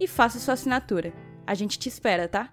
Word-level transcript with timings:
e 0.00 0.06
faça 0.06 0.38
sua 0.38 0.54
assinatura. 0.54 1.12
A 1.46 1.54
gente 1.54 1.78
te 1.78 1.88
espera, 1.88 2.28
tá? 2.28 2.52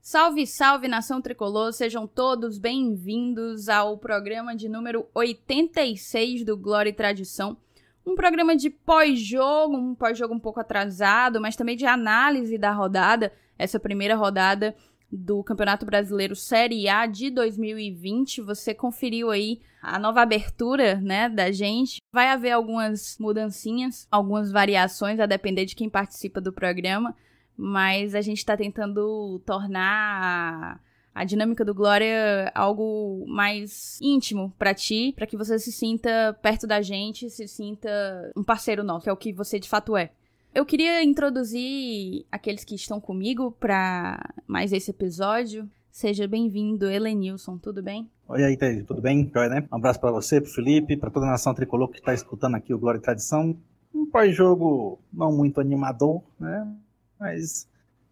Salve, 0.00 0.46
salve 0.46 0.88
nação 0.88 1.22
tricolor, 1.22 1.72
sejam 1.72 2.06
todos 2.06 2.58
bem-vindos 2.58 3.68
ao 3.68 3.96
programa 3.96 4.54
de 4.54 4.68
número 4.68 5.06
86 5.14 6.44
do 6.44 6.56
Glória 6.56 6.90
e 6.90 6.94
Tradição. 6.94 7.56
Um 8.04 8.16
programa 8.16 8.56
de 8.56 8.68
pós-jogo, 8.68 9.76
um 9.76 9.94
pós-jogo 9.94 10.34
um 10.34 10.40
pouco 10.40 10.58
atrasado, 10.58 11.40
mas 11.40 11.54
também 11.54 11.76
de 11.76 11.86
análise 11.86 12.58
da 12.58 12.72
rodada, 12.72 13.32
essa 13.56 13.78
primeira 13.78 14.16
rodada 14.16 14.74
do 15.12 15.44
Campeonato 15.44 15.84
Brasileiro 15.84 16.34
Série 16.34 16.88
A 16.88 17.06
de 17.06 17.30
2020. 17.30 18.40
Você 18.40 18.74
conferiu 18.74 19.30
aí 19.30 19.60
a 19.82 19.98
nova 19.98 20.22
abertura, 20.22 20.96
né, 20.96 21.28
da 21.28 21.52
gente. 21.52 21.98
Vai 22.12 22.28
haver 22.28 22.52
algumas 22.52 23.18
mudancinhas, 23.18 24.08
algumas 24.10 24.50
variações 24.50 25.20
a 25.20 25.26
depender 25.26 25.66
de 25.66 25.76
quem 25.76 25.90
participa 25.90 26.40
do 26.40 26.52
programa 26.52 27.14
mas 27.56 28.14
a 28.14 28.20
gente 28.20 28.38
está 28.38 28.56
tentando 28.56 29.40
tornar 29.44 30.80
a, 31.14 31.20
a, 31.20 31.24
dinâmica 31.24 31.64
do 31.64 31.74
Glória 31.74 32.50
algo 32.54 33.24
mais 33.28 33.98
íntimo 34.00 34.52
para 34.58 34.74
ti, 34.74 35.12
para 35.14 35.26
que 35.26 35.36
você 35.36 35.58
se 35.58 35.72
sinta 35.72 36.36
perto 36.42 36.66
da 36.66 36.80
gente, 36.80 37.30
se 37.30 37.46
sinta 37.46 38.32
um 38.36 38.42
parceiro 38.42 38.82
nosso, 38.82 39.04
que 39.04 39.10
é 39.10 39.12
o 39.12 39.16
que 39.16 39.32
você 39.32 39.58
de 39.58 39.68
fato 39.68 39.96
é. 39.96 40.10
Eu 40.54 40.66
queria 40.66 41.02
introduzir 41.02 42.26
aqueles 42.30 42.62
que 42.62 42.74
estão 42.74 43.00
comigo 43.00 43.52
para 43.52 44.34
mais 44.46 44.70
esse 44.70 44.90
episódio. 44.90 45.66
Seja 45.90 46.28
bem-vindo, 46.28 46.90
Helenilson, 46.90 47.56
tudo 47.56 47.82
bem? 47.82 48.10
Oi 48.28 48.44
aí, 48.44 48.54
Thaís, 48.54 48.84
tudo 48.84 49.00
bem? 49.00 49.30
né? 49.34 49.66
Um 49.72 49.76
abraço 49.76 49.98
para 49.98 50.10
você, 50.10 50.42
para 50.42 50.50
Felipe, 50.50 50.94
para 50.98 51.10
toda 51.10 51.24
a 51.24 51.30
nação 51.30 51.54
tricolor 51.54 51.88
que 51.88 52.00
está 52.00 52.12
escutando 52.12 52.54
aqui 52.54 52.74
o 52.74 52.78
Glória 52.78 52.98
e 52.98 53.00
Tradição. 53.00 53.56
Um 53.94 54.04
pós-jogo 54.04 54.98
não 55.10 55.32
muito 55.32 55.58
animador, 55.58 56.22
né? 56.38 56.70
Mas 57.18 57.66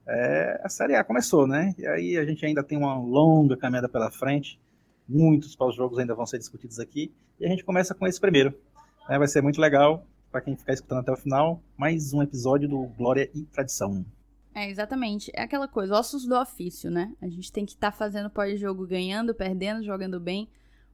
é, 0.08 0.62
a 0.64 0.68
Série 0.70 0.94
A 0.94 1.04
começou, 1.04 1.46
né? 1.46 1.74
E 1.76 1.86
aí 1.86 2.16
a 2.16 2.24
gente 2.24 2.46
ainda 2.46 2.64
tem 2.64 2.78
uma 2.78 2.98
longa 2.98 3.54
caminhada 3.54 3.88
pela 3.88 4.10
frente. 4.10 4.58
Muitos 5.06 5.54
pós-jogos 5.54 5.98
ainda 5.98 6.14
vão 6.14 6.24
ser 6.24 6.38
discutidos 6.38 6.80
aqui. 6.80 7.12
E 7.38 7.44
a 7.44 7.48
gente 7.50 7.64
começa 7.64 7.94
com 7.94 8.06
esse 8.06 8.18
primeiro. 8.18 8.54
É, 9.10 9.18
vai 9.18 9.28
ser 9.28 9.42
muito 9.42 9.60
legal 9.60 10.06
para 10.30 10.40
quem 10.40 10.56
ficar 10.56 10.72
escutando 10.72 11.00
até 11.00 11.12
o 11.12 11.16
final. 11.16 11.62
Mais 11.76 12.12
um 12.12 12.22
episódio 12.22 12.68
do 12.68 12.86
Glória 12.96 13.28
e 13.34 13.44
Tradição. 13.46 14.04
É, 14.54 14.68
exatamente. 14.68 15.30
É 15.34 15.42
aquela 15.42 15.68
coisa, 15.68 15.94
ossos 15.94 16.26
do 16.26 16.36
ofício, 16.36 16.90
né? 16.90 17.14
A 17.20 17.28
gente 17.28 17.52
tem 17.52 17.66
que 17.66 17.72
estar 17.72 17.90
tá 17.90 17.96
fazendo 17.96 18.30
pós-jogo 18.30 18.86
ganhando, 18.86 19.34
perdendo, 19.34 19.84
jogando 19.84 20.20
bem 20.20 20.48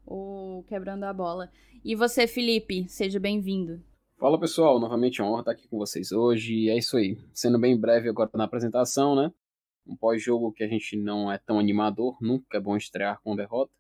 ou 0.05 0.63
quebrando 0.65 1.05
a 1.05 1.13
bola. 1.13 1.51
E 1.85 1.95
você, 1.95 2.27
Felipe, 2.27 2.89
seja 2.89 3.21
bem-vindo. 3.21 3.83
Fala 4.19 4.41
pessoal, 4.41 4.81
novamente 4.81 5.21
é 5.21 5.25
uma 5.25 5.33
honra 5.33 5.41
estar 5.41 5.53
aqui 5.53 5.69
com 5.69 5.79
vocês 5.79 6.13
hoje. 6.13 6.71
É 6.71 6.79
isso 6.79 6.97
aí, 6.97 7.19
sendo 7.33 7.59
bem 7.59 7.79
breve 7.79 8.09
agora 8.09 8.31
na 8.35 8.45
apresentação, 8.45 9.15
né? 9.15 9.31
Um 9.87 9.97
pós-jogo 9.97 10.53
que 10.53 10.65
a 10.65 10.69
gente 10.69 10.97
não 10.97 11.31
é 11.31 11.39
tão 11.39 11.59
animador, 11.59 12.17
nunca 12.21 12.57
é 12.57 12.61
bom 12.61 12.77
estrear 12.77 13.21
com 13.23 13.37
derrota, 13.37 13.71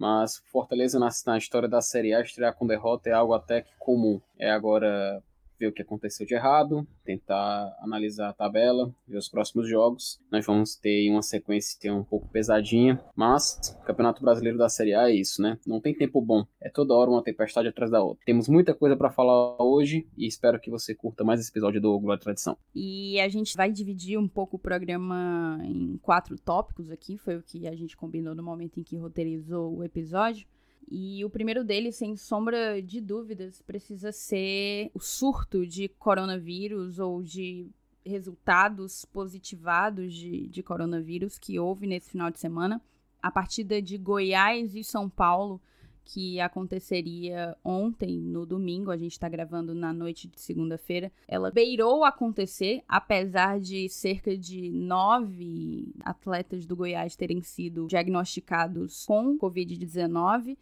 mas 0.00 0.42
Fortaleza 0.50 0.98
na, 0.98 1.10
na 1.26 1.36
história 1.36 1.68
da 1.68 1.82
Série 1.82 2.14
A 2.14 2.22
estrear 2.22 2.54
com 2.54 2.66
derrota 2.66 3.10
é 3.10 3.12
algo 3.12 3.34
até 3.34 3.60
que 3.60 3.70
comum. 3.78 4.18
É 4.38 4.50
agora 4.50 5.22
ver 5.60 5.66
o 5.66 5.72
que 5.72 5.82
aconteceu 5.82 6.26
de 6.26 6.34
errado, 6.34 6.88
tentar 7.04 7.76
analisar 7.80 8.30
a 8.30 8.32
tabela, 8.32 8.92
ver 9.06 9.18
os 9.18 9.28
próximos 9.28 9.68
jogos. 9.68 10.18
Nós 10.32 10.46
vamos 10.46 10.74
ter 10.74 11.10
uma 11.10 11.20
sequência 11.20 11.94
um 11.94 12.02
pouco 12.02 12.26
pesadinha, 12.28 12.98
mas 13.14 13.76
o 13.78 13.84
Campeonato 13.84 14.22
Brasileiro 14.22 14.56
da 14.56 14.70
Série 14.70 14.94
A 14.94 15.10
é 15.10 15.14
isso, 15.14 15.42
né? 15.42 15.58
Não 15.66 15.80
tem 15.80 15.94
tempo 15.94 16.22
bom, 16.22 16.46
é 16.60 16.70
toda 16.70 16.94
hora 16.94 17.10
uma 17.10 17.22
tempestade 17.22 17.68
atrás 17.68 17.90
da 17.90 18.02
outra. 18.02 18.24
Temos 18.24 18.48
muita 18.48 18.74
coisa 18.74 18.96
para 18.96 19.10
falar 19.10 19.62
hoje 19.62 20.08
e 20.16 20.26
espero 20.26 20.58
que 20.58 20.70
você 20.70 20.94
curta 20.94 21.22
mais 21.22 21.40
esse 21.40 21.50
episódio 21.50 21.80
do 21.80 21.98
Glória 22.00 22.20
Tradição. 22.20 22.56
E 22.74 23.20
a 23.20 23.28
gente 23.28 23.54
vai 23.54 23.70
dividir 23.70 24.18
um 24.18 24.28
pouco 24.28 24.56
o 24.56 24.58
programa 24.58 25.60
em 25.62 25.98
quatro 25.98 26.38
tópicos 26.38 26.90
aqui, 26.90 27.18
foi 27.18 27.36
o 27.36 27.42
que 27.42 27.66
a 27.66 27.76
gente 27.76 27.96
combinou 27.96 28.34
no 28.34 28.42
momento 28.42 28.80
em 28.80 28.82
que 28.82 28.96
roteirizou 28.96 29.76
o 29.76 29.84
episódio. 29.84 30.48
E 30.88 31.24
o 31.24 31.30
primeiro 31.30 31.64
deles, 31.64 31.96
sem 31.96 32.16
sombra 32.16 32.80
de 32.82 33.00
dúvidas, 33.00 33.62
precisa 33.62 34.12
ser 34.12 34.90
o 34.94 35.00
surto 35.00 35.66
de 35.66 35.88
coronavírus 35.88 36.98
ou 36.98 37.22
de 37.22 37.68
resultados 38.04 39.04
positivados 39.04 40.12
de, 40.12 40.48
de 40.48 40.62
coronavírus 40.62 41.38
que 41.38 41.58
houve 41.58 41.86
nesse 41.86 42.10
final 42.10 42.30
de 42.30 42.38
semana. 42.38 42.80
A 43.22 43.30
partida 43.30 43.80
de 43.80 43.98
Goiás 43.98 44.74
e 44.74 44.82
São 44.82 45.08
Paulo, 45.08 45.60
que 46.04 46.40
aconteceria 46.40 47.56
ontem, 47.62 48.18
no 48.18 48.44
domingo, 48.46 48.90
a 48.90 48.96
gente 48.96 49.12
está 49.12 49.28
gravando 49.28 49.74
na 49.74 49.92
noite 49.92 50.26
de 50.26 50.40
segunda-feira, 50.40 51.12
ela 51.28 51.50
beirou 51.50 52.02
acontecer, 52.02 52.82
apesar 52.88 53.60
de 53.60 53.88
cerca 53.88 54.36
de 54.36 54.70
nove 54.70 55.92
atletas 56.02 56.66
do 56.66 56.74
Goiás 56.74 57.14
terem 57.14 57.42
sido 57.42 57.86
diagnosticados 57.86 59.04
com 59.04 59.38
Covid-19. 59.38 60.56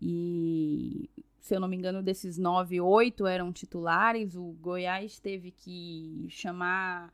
E, 0.00 1.08
se 1.40 1.54
eu 1.54 1.60
não 1.60 1.68
me 1.68 1.76
engano, 1.76 2.02
desses 2.02 2.38
nove, 2.38 2.80
oito 2.80 3.26
eram 3.26 3.52
titulares. 3.52 4.34
O 4.36 4.52
Goiás 4.60 5.18
teve 5.18 5.50
que 5.50 6.26
chamar 6.28 7.12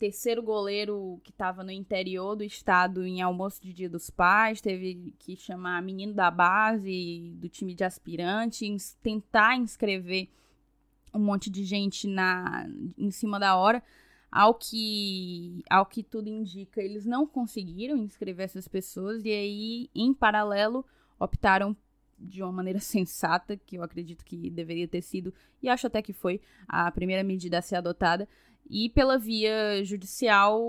terceiro 0.00 0.42
goleiro 0.42 1.20
que 1.22 1.30
estava 1.30 1.62
no 1.62 1.70
interior 1.70 2.34
do 2.34 2.42
estado 2.42 3.04
em 3.04 3.20
almoço 3.20 3.60
de 3.60 3.74
Dia 3.74 3.88
dos 3.88 4.08
Pais, 4.08 4.58
teve 4.58 5.12
que 5.18 5.36
chamar 5.36 5.82
menino 5.82 6.14
da 6.14 6.30
base, 6.30 7.30
do 7.34 7.50
time 7.50 7.74
de 7.74 7.84
aspirante, 7.84 8.66
tentar 9.02 9.56
inscrever 9.58 10.30
um 11.12 11.18
monte 11.18 11.50
de 11.50 11.64
gente 11.64 12.08
na 12.08 12.66
em 12.96 13.10
cima 13.10 13.38
da 13.38 13.56
hora. 13.56 13.82
Ao 14.32 14.54
que, 14.54 15.62
ao 15.68 15.84
que 15.84 16.02
tudo 16.02 16.28
indica, 16.28 16.80
eles 16.80 17.04
não 17.04 17.26
conseguiram 17.26 17.96
inscrever 17.96 18.44
essas 18.44 18.68
pessoas 18.68 19.24
e 19.24 19.30
aí, 19.30 19.90
em 19.94 20.14
paralelo, 20.14 20.86
optaram 21.18 21.76
de 22.20 22.42
uma 22.42 22.52
maneira 22.52 22.78
sensata, 22.80 23.56
que 23.56 23.76
eu 23.76 23.82
acredito 23.82 24.24
que 24.24 24.50
deveria 24.50 24.86
ter 24.86 25.02
sido, 25.02 25.32
e 25.62 25.68
acho 25.68 25.86
até 25.86 26.02
que 26.02 26.12
foi 26.12 26.40
a 26.68 26.90
primeira 26.90 27.24
medida 27.24 27.58
a 27.58 27.62
ser 27.62 27.76
adotada, 27.76 28.28
e 28.68 28.88
pela 28.90 29.18
via 29.18 29.82
judicial 29.84 30.60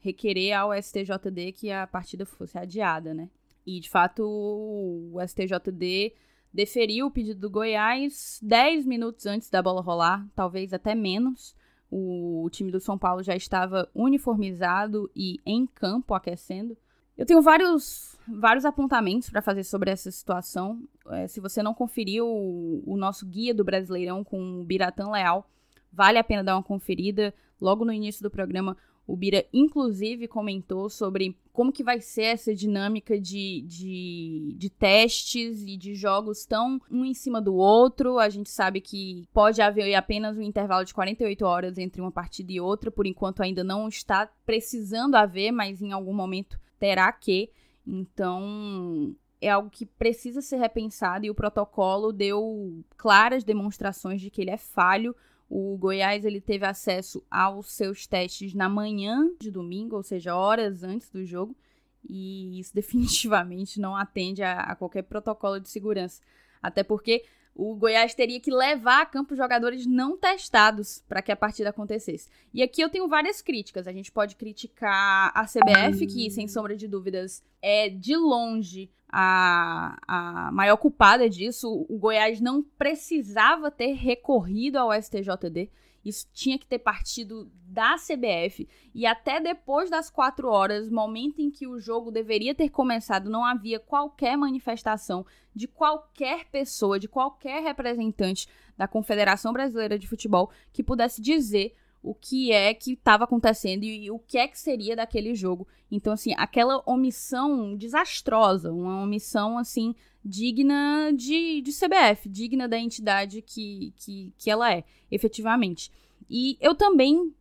requerer 0.00 0.52
ao 0.52 0.72
STJD 0.74 1.52
que 1.52 1.70
a 1.70 1.86
partida 1.86 2.26
fosse 2.26 2.58
adiada, 2.58 3.14
né? 3.14 3.28
E 3.64 3.78
de 3.78 3.88
fato 3.88 4.24
o 4.24 5.16
STJD 5.24 6.12
deferiu 6.52 7.06
o 7.06 7.10
pedido 7.10 7.40
do 7.40 7.50
Goiás 7.50 8.40
10 8.42 8.84
minutos 8.84 9.26
antes 9.26 9.48
da 9.48 9.62
bola 9.62 9.80
rolar, 9.80 10.26
talvez 10.34 10.72
até 10.72 10.94
menos. 10.94 11.54
O 11.90 12.48
time 12.50 12.72
do 12.72 12.80
São 12.80 12.98
Paulo 12.98 13.22
já 13.22 13.36
estava 13.36 13.88
uniformizado 13.94 15.10
e 15.14 15.38
em 15.46 15.66
campo 15.66 16.14
aquecendo. 16.14 16.76
Eu 17.16 17.26
tenho 17.26 17.42
vários, 17.42 18.18
vários 18.26 18.64
apontamentos 18.64 19.28
para 19.28 19.42
fazer 19.42 19.64
sobre 19.64 19.90
essa 19.90 20.10
situação. 20.10 20.82
É, 21.10 21.28
se 21.28 21.40
você 21.40 21.62
não 21.62 21.74
conferiu 21.74 22.26
o, 22.26 22.82
o, 22.86 22.96
nosso 22.96 23.26
guia 23.26 23.54
do 23.54 23.64
Brasileirão 23.64 24.24
com 24.24 24.60
o 24.60 24.64
Biratã 24.64 25.10
Leal, 25.10 25.48
vale 25.92 26.18
a 26.18 26.24
pena 26.24 26.42
dar 26.42 26.56
uma 26.56 26.62
conferida. 26.62 27.34
Logo 27.60 27.84
no 27.84 27.92
início 27.92 28.22
do 28.22 28.30
programa, 28.30 28.76
o 29.06 29.16
Bira, 29.16 29.44
inclusive, 29.52 30.26
comentou 30.28 30.88
sobre 30.88 31.36
como 31.52 31.72
que 31.72 31.84
vai 31.84 32.00
ser 32.00 32.22
essa 32.22 32.54
dinâmica 32.54 33.20
de, 33.20 33.62
de, 33.66 34.54
de 34.56 34.70
testes 34.70 35.62
e 35.62 35.76
de 35.76 35.94
jogos 35.94 36.46
tão 36.46 36.80
um 36.90 37.04
em 37.04 37.12
cima 37.12 37.40
do 37.40 37.54
outro. 37.54 38.18
A 38.18 38.28
gente 38.28 38.48
sabe 38.48 38.80
que 38.80 39.28
pode 39.32 39.60
haver 39.60 39.94
apenas 39.94 40.38
um 40.38 40.42
intervalo 40.42 40.84
de 40.84 40.94
48 40.94 41.44
horas 41.44 41.78
entre 41.78 42.00
uma 42.00 42.12
partida 42.12 42.52
e 42.52 42.60
outra. 42.60 42.90
Por 42.90 43.06
enquanto, 43.06 43.42
ainda 43.42 43.62
não 43.62 43.88
está 43.88 44.30
precisando 44.46 45.16
haver, 45.16 45.50
mas 45.50 45.82
em 45.82 45.92
algum 45.92 46.14
momento 46.14 46.58
terá 46.82 47.12
que. 47.12 47.48
Então, 47.86 49.14
é 49.40 49.48
algo 49.48 49.70
que 49.70 49.86
precisa 49.86 50.42
ser 50.42 50.56
repensado 50.56 51.24
e 51.24 51.30
o 51.30 51.34
protocolo 51.34 52.12
deu 52.12 52.84
claras 52.96 53.44
demonstrações 53.44 54.20
de 54.20 54.28
que 54.28 54.40
ele 54.40 54.50
é 54.50 54.56
falho. 54.56 55.14
O 55.48 55.76
Goiás 55.78 56.24
ele 56.24 56.40
teve 56.40 56.66
acesso 56.66 57.24
aos 57.30 57.70
seus 57.70 58.04
testes 58.04 58.52
na 58.52 58.68
manhã 58.68 59.30
de 59.40 59.48
domingo, 59.48 59.94
ou 59.94 60.02
seja, 60.02 60.34
horas 60.34 60.82
antes 60.82 61.08
do 61.08 61.24
jogo, 61.24 61.56
e 62.02 62.58
isso 62.58 62.74
definitivamente 62.74 63.80
não 63.80 63.94
atende 63.94 64.42
a, 64.42 64.58
a 64.62 64.74
qualquer 64.74 65.02
protocolo 65.02 65.60
de 65.60 65.68
segurança. 65.68 66.20
Até 66.60 66.82
porque 66.82 67.24
o 67.54 67.74
Goiás 67.76 68.14
teria 68.14 68.40
que 68.40 68.50
levar 68.50 69.02
a 69.02 69.06
campo 69.06 69.36
jogadores 69.36 69.86
não 69.86 70.16
testados 70.16 71.02
para 71.08 71.20
que 71.20 71.30
a 71.30 71.36
partida 71.36 71.70
acontecesse. 71.70 72.28
E 72.52 72.62
aqui 72.62 72.80
eu 72.80 72.88
tenho 72.88 73.08
várias 73.08 73.42
críticas. 73.42 73.86
A 73.86 73.92
gente 73.92 74.10
pode 74.10 74.36
criticar 74.36 75.30
a 75.34 75.44
CBF, 75.44 76.06
que 76.06 76.30
sem 76.30 76.48
sombra 76.48 76.76
de 76.76 76.88
dúvidas 76.88 77.42
é 77.60 77.90
de 77.90 78.16
longe 78.16 78.90
a, 79.08 79.98
a 80.08 80.52
maior 80.52 80.78
culpada 80.78 81.28
disso. 81.28 81.86
O 81.88 81.98
Goiás 81.98 82.40
não 82.40 82.62
precisava 82.62 83.70
ter 83.70 83.92
recorrido 83.92 84.78
ao 84.78 84.92
STJD. 84.92 85.70
Isso 86.04 86.26
tinha 86.32 86.58
que 86.58 86.66
ter 86.66 86.78
partido 86.78 87.50
da 87.64 87.96
CBF. 87.96 88.68
E 88.94 89.06
até 89.06 89.40
depois 89.40 89.88
das 89.88 90.10
quatro 90.10 90.48
horas, 90.48 90.90
momento 90.90 91.40
em 91.40 91.50
que 91.50 91.66
o 91.66 91.80
jogo 91.80 92.10
deveria 92.10 92.54
ter 92.54 92.68
começado, 92.68 93.30
não 93.30 93.44
havia 93.44 93.78
qualquer 93.78 94.36
manifestação 94.36 95.24
de 95.54 95.68
qualquer 95.68 96.46
pessoa, 96.46 96.98
de 96.98 97.08
qualquer 97.08 97.62
representante 97.62 98.48
da 98.76 98.88
Confederação 98.88 99.52
Brasileira 99.52 99.98
de 99.98 100.08
Futebol 100.08 100.50
que 100.72 100.82
pudesse 100.82 101.20
dizer 101.20 101.74
o 102.02 102.14
que 102.14 102.50
é 102.50 102.74
que 102.74 102.94
estava 102.94 103.24
acontecendo 103.24 103.84
e, 103.84 104.10
o 104.10 104.18
que 104.18 104.36
é 104.36 104.48
que 104.48 104.58
seria 104.58 104.96
daquele 104.96 105.34
jogo. 105.34 105.68
Então, 105.90 106.12
assim, 106.12 106.34
aquela 106.36 106.82
omissão 106.84 107.76
desastrosa, 107.76 108.72
uma 108.72 109.02
omissão, 109.02 109.56
assim, 109.56 109.94
digna 110.24 111.12
de, 111.14 111.60
de 111.62 111.70
CBF, 111.70 112.28
digna 112.28 112.68
da 112.68 112.78
entidade 112.78 113.40
que, 113.40 113.92
que, 113.96 114.32
que 114.36 114.50
ela 114.50 114.72
é, 114.72 114.84
efetivamente. 115.10 115.92
E 116.28 116.56
eu 116.60 116.74
também 116.74 117.32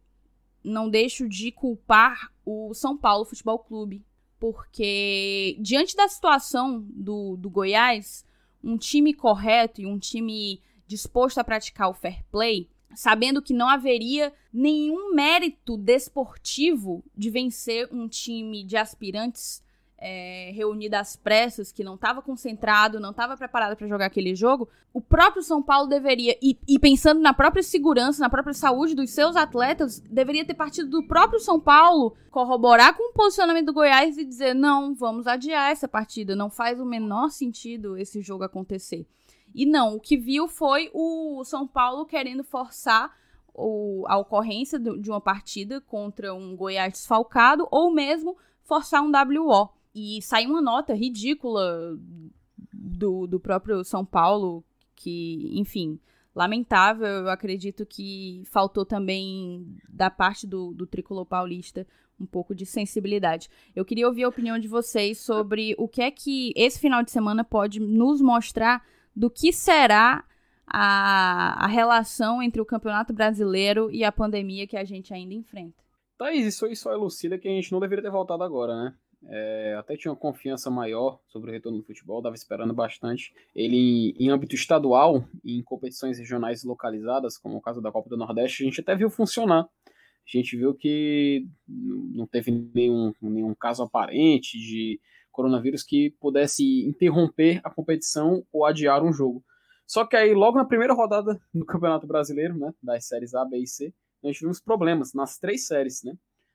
não 0.63 0.89
deixo 0.89 1.27
de 1.27 1.51
culpar 1.51 2.31
o 2.45 2.73
São 2.73 2.95
Paulo 2.95 3.25
Futebol 3.25 3.57
Clube, 3.57 4.05
porque 4.39 5.57
diante 5.59 5.95
da 5.95 6.07
situação 6.07 6.85
do, 6.87 7.35
do 7.35 7.49
Goiás, 7.49 8.25
um 8.63 8.77
time 8.77 9.13
correto 9.13 9.81
e 9.81 9.87
um 9.87 9.97
time 9.97 10.61
disposto 10.85 11.39
a 11.39 11.43
praticar 11.43 11.89
o 11.89 11.93
fair 11.93 12.23
play 12.31 12.69
sabendo 12.95 13.41
que 13.41 13.53
não 13.53 13.67
haveria 13.67 14.33
nenhum 14.53 15.13
mérito 15.13 15.77
desportivo 15.77 17.03
de 17.15 17.29
vencer 17.29 17.87
um 17.91 18.07
time 18.07 18.63
de 18.63 18.77
aspirantes 18.77 19.63
é, 20.01 20.51
reunido 20.55 20.95
às 20.95 21.15
pressas, 21.15 21.71
que 21.71 21.83
não 21.83 21.93
estava 21.93 22.23
concentrado, 22.23 22.99
não 22.99 23.11
estava 23.11 23.37
preparado 23.37 23.77
para 23.77 23.87
jogar 23.87 24.07
aquele 24.07 24.33
jogo, 24.33 24.67
o 24.91 24.99
próprio 24.99 25.43
São 25.43 25.61
Paulo 25.61 25.87
deveria, 25.87 26.35
e, 26.41 26.57
e, 26.67 26.79
pensando 26.79 27.21
na 27.21 27.33
própria 27.33 27.61
segurança, 27.61 28.19
na 28.19 28.29
própria 28.29 28.53
saúde 28.53 28.95
dos 28.95 29.11
seus 29.11 29.35
atletas, 29.35 29.99
deveria 29.99 30.43
ter 30.43 30.55
partido 30.55 30.89
do 30.89 31.03
próprio 31.07 31.39
São 31.39 31.59
Paulo 31.59 32.15
corroborar 32.31 32.97
com 32.97 33.11
o 33.11 33.13
posicionamento 33.13 33.67
do 33.67 33.73
Goiás 33.73 34.17
e 34.17 34.25
dizer: 34.25 34.55
não, 34.55 34.95
vamos 34.95 35.27
adiar 35.27 35.71
essa 35.71 35.87
partida, 35.87 36.35
não 36.35 36.49
faz 36.49 36.79
o 36.79 36.85
menor 36.85 37.29
sentido 37.29 37.95
esse 37.95 38.21
jogo 38.21 38.43
acontecer. 38.43 39.05
E 39.53 39.65
não, 39.65 39.95
o 39.95 39.99
que 39.99 40.17
viu 40.17 40.47
foi 40.47 40.89
o 40.93 41.43
São 41.43 41.67
Paulo 41.67 42.05
querendo 42.05 42.43
forçar 42.43 43.13
o, 43.53 44.05
a 44.07 44.17
ocorrência 44.17 44.79
de 44.79 45.09
uma 45.09 45.21
partida 45.21 45.81
contra 45.81 46.33
um 46.33 46.55
Goiás 46.55 46.93
desfalcado 46.93 47.67
ou 47.69 47.93
mesmo 47.93 48.37
forçar 48.63 49.01
um 49.01 49.11
WO. 49.11 49.69
E 49.93 50.21
saiu 50.21 50.51
uma 50.51 50.61
nota 50.61 50.93
ridícula 50.93 51.97
do, 52.73 53.27
do 53.27 53.39
próprio 53.39 53.83
São 53.83 54.05
Paulo, 54.05 54.63
que, 54.95 55.51
enfim, 55.59 55.99
lamentável. 56.33 57.07
Eu 57.07 57.29
acredito 57.29 57.85
que 57.85 58.43
faltou 58.45 58.85
também 58.85 59.75
da 59.89 60.09
parte 60.09 60.47
do, 60.47 60.73
do 60.73 60.87
tricolor 60.87 61.25
paulista 61.25 61.85
um 62.19 62.25
pouco 62.25 62.53
de 62.53 62.65
sensibilidade. 62.65 63.49
Eu 63.75 63.83
queria 63.83 64.07
ouvir 64.07 64.23
a 64.23 64.29
opinião 64.29 64.59
de 64.59 64.67
vocês 64.67 65.19
sobre 65.19 65.75
o 65.77 65.87
que 65.87 66.01
é 66.01 66.11
que 66.11 66.53
esse 66.55 66.79
final 66.79 67.03
de 67.03 67.09
semana 67.09 67.43
pode 67.43 67.79
nos 67.79 68.21
mostrar 68.21 68.85
do 69.15 69.29
que 69.29 69.51
será 69.51 70.23
a, 70.65 71.65
a 71.65 71.67
relação 71.67 72.41
entre 72.41 72.61
o 72.61 72.65
Campeonato 72.65 73.13
Brasileiro 73.13 73.91
e 73.91 74.03
a 74.03 74.11
pandemia 74.11 74.65
que 74.65 74.77
a 74.77 74.83
gente 74.83 75.13
ainda 75.13 75.33
enfrenta. 75.33 75.81
Thaís, 76.17 76.45
isso 76.45 76.65
aí 76.65 76.75
só 76.75 76.91
elucida 76.93 77.37
que 77.37 77.47
a 77.47 77.51
gente 77.51 77.71
não 77.71 77.79
deveria 77.79 78.03
ter 78.03 78.11
voltado 78.11 78.43
agora, 78.43 78.75
né? 78.75 78.95
É, 79.27 79.75
até 79.77 79.95
tinha 79.95 80.11
uma 80.11 80.17
confiança 80.17 80.69
maior 80.71 81.19
sobre 81.27 81.51
o 81.51 81.53
retorno 81.53 81.77
do 81.79 81.83
futebol, 81.83 82.19
estava 82.19 82.35
esperando 82.35 82.73
bastante. 82.73 83.33
Ele, 83.55 84.15
em 84.19 84.29
âmbito 84.29 84.55
estadual, 84.55 85.23
em 85.45 85.61
competições 85.61 86.17
regionais 86.17 86.63
localizadas, 86.63 87.37
como 87.37 87.57
o 87.57 87.61
caso 87.61 87.81
da 87.81 87.91
Copa 87.91 88.09
do 88.09 88.17
Nordeste, 88.17 88.63
a 88.63 88.65
gente 88.65 88.81
até 88.81 88.95
viu 88.95 89.09
funcionar. 89.09 89.63
A 89.63 90.37
gente 90.37 90.55
viu 90.55 90.73
que 90.73 91.45
não 91.67 92.25
teve 92.25 92.51
nenhum, 92.73 93.13
nenhum 93.21 93.53
caso 93.53 93.83
aparente 93.83 94.57
de 94.57 94.99
coronavírus 95.31 95.83
que 95.83 96.11
pudesse 96.19 96.85
interromper 96.85 97.61
a 97.63 97.69
competição 97.69 98.45
ou 98.51 98.65
adiar 98.65 99.03
um 99.03 99.13
jogo. 99.13 99.43
Só 99.85 100.05
que 100.05 100.15
aí, 100.15 100.33
logo 100.33 100.57
na 100.57 100.65
primeira 100.65 100.93
rodada 100.93 101.39
do 101.53 101.65
Campeonato 101.65 102.07
Brasileiro, 102.07 102.57
né, 102.57 102.73
das 102.81 103.07
séries 103.07 103.33
A, 103.33 103.43
B 103.43 103.57
e 103.57 103.67
C, 103.67 103.93
nós 104.23 104.37
tivemos 104.37 104.59
problemas 104.59 105.13
nas 105.13 105.37
três 105.37 105.65
séries, 105.65 106.03
né? 106.03 106.13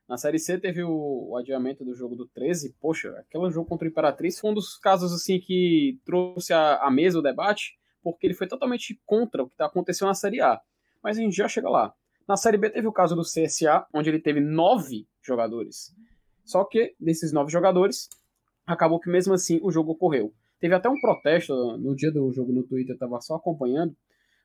Na 0.08 0.17
Série 0.17 0.38
C 0.38 0.56
teve 0.56 0.84
o, 0.84 1.31
o, 1.31 1.37
adiamento 1.37 1.84
do 1.84 1.93
jogo 1.93 2.14
do 2.14 2.28
13. 2.28 2.76
Poxa, 2.81 3.11
aquele 3.19 3.50
jogo 3.50 3.69
contra 3.69 3.88
o 3.88 3.90
Imperatriz 3.90 4.38
foi 4.38 4.50
um 4.52 4.55
dos 4.55 4.78
casos 4.78 5.12
assim 5.12 5.40
que 5.40 5.99
trouxe 6.05 6.52
à 6.52 6.88
mesa 6.93 7.19
o 7.19 7.23
debate, 7.23 7.76
porque 8.02 8.25
ele 8.25 8.34
foi 8.34 8.46
totalmente 8.46 9.00
contra 9.05 9.43
o 9.43 9.49
que 9.49 9.55
está 9.55 9.67
acontecendo 9.67 10.06
na 10.06 10.14
Série 10.14 10.40
A. 10.40 10.61
Mas 11.02 11.19
a 11.19 11.20
gente 11.20 11.37
já 11.37 11.49
chega 11.49 11.69
lá. 11.69 11.93
Na 12.26 12.37
Série 12.37 12.56
B 12.56 12.70
teve 12.70 12.87
o 12.87 12.93
caso 12.93 13.17
do 13.17 13.23
CSA, 13.23 13.84
onde 13.93 14.08
ele 14.08 14.20
teve 14.20 14.40
nove 14.40 15.08
jogadores. 15.20 15.93
Só 16.44 16.64
que, 16.64 16.94
desses 17.00 17.32
nove 17.32 17.50
jogadores, 17.50 18.08
acabou 18.66 19.00
que 19.00 19.10
mesmo 19.10 19.32
assim 19.32 19.60
o 19.62 19.70
jogo 19.70 19.92
ocorreu. 19.92 20.34
Teve 20.58 20.74
até 20.74 20.88
um 20.88 21.00
protesto 21.00 21.54
no 21.78 21.94
dia 21.94 22.10
do 22.10 22.32
jogo 22.32 22.52
no 22.52 22.64
Twitter, 22.64 22.92
eu 22.92 22.94
estava 22.94 23.20
só 23.20 23.36
acompanhando. 23.36 23.94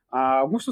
Alguns 0.09 0.65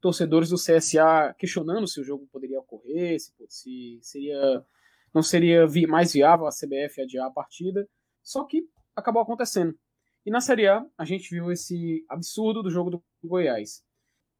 torcedores 0.00 0.48
do 0.48 0.56
CSA 0.56 1.34
questionando 1.38 1.86
se 1.86 2.00
o 2.00 2.04
jogo 2.04 2.26
poderia 2.32 2.58
ocorrer, 2.58 3.20
se, 3.20 3.32
se 3.48 3.98
seria 4.02 4.64
não 5.12 5.22
seria 5.22 5.66
mais 5.88 6.12
viável 6.12 6.46
a 6.46 6.50
CBF 6.50 7.02
adiar 7.02 7.26
a 7.26 7.32
partida. 7.32 7.88
Só 8.22 8.44
que 8.44 8.68
acabou 8.94 9.22
acontecendo. 9.22 9.76
E 10.24 10.30
na 10.30 10.40
Série 10.40 10.68
A, 10.68 10.84
a 10.96 11.04
gente 11.04 11.30
viu 11.30 11.50
esse 11.50 12.04
absurdo 12.08 12.62
do 12.62 12.70
jogo 12.70 12.90
do 12.90 13.02
Goiás. 13.24 13.82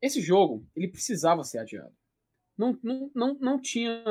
Esse 0.01 0.21
jogo, 0.21 0.67
ele 0.77 0.89
precisava 0.89 1.43
ser 1.43 1.59
adiado. 1.59 1.93
Não, 2.57 2.79
não, 2.83 3.11
não, 3.15 3.35
não 3.41 3.61
tinha 3.61 4.03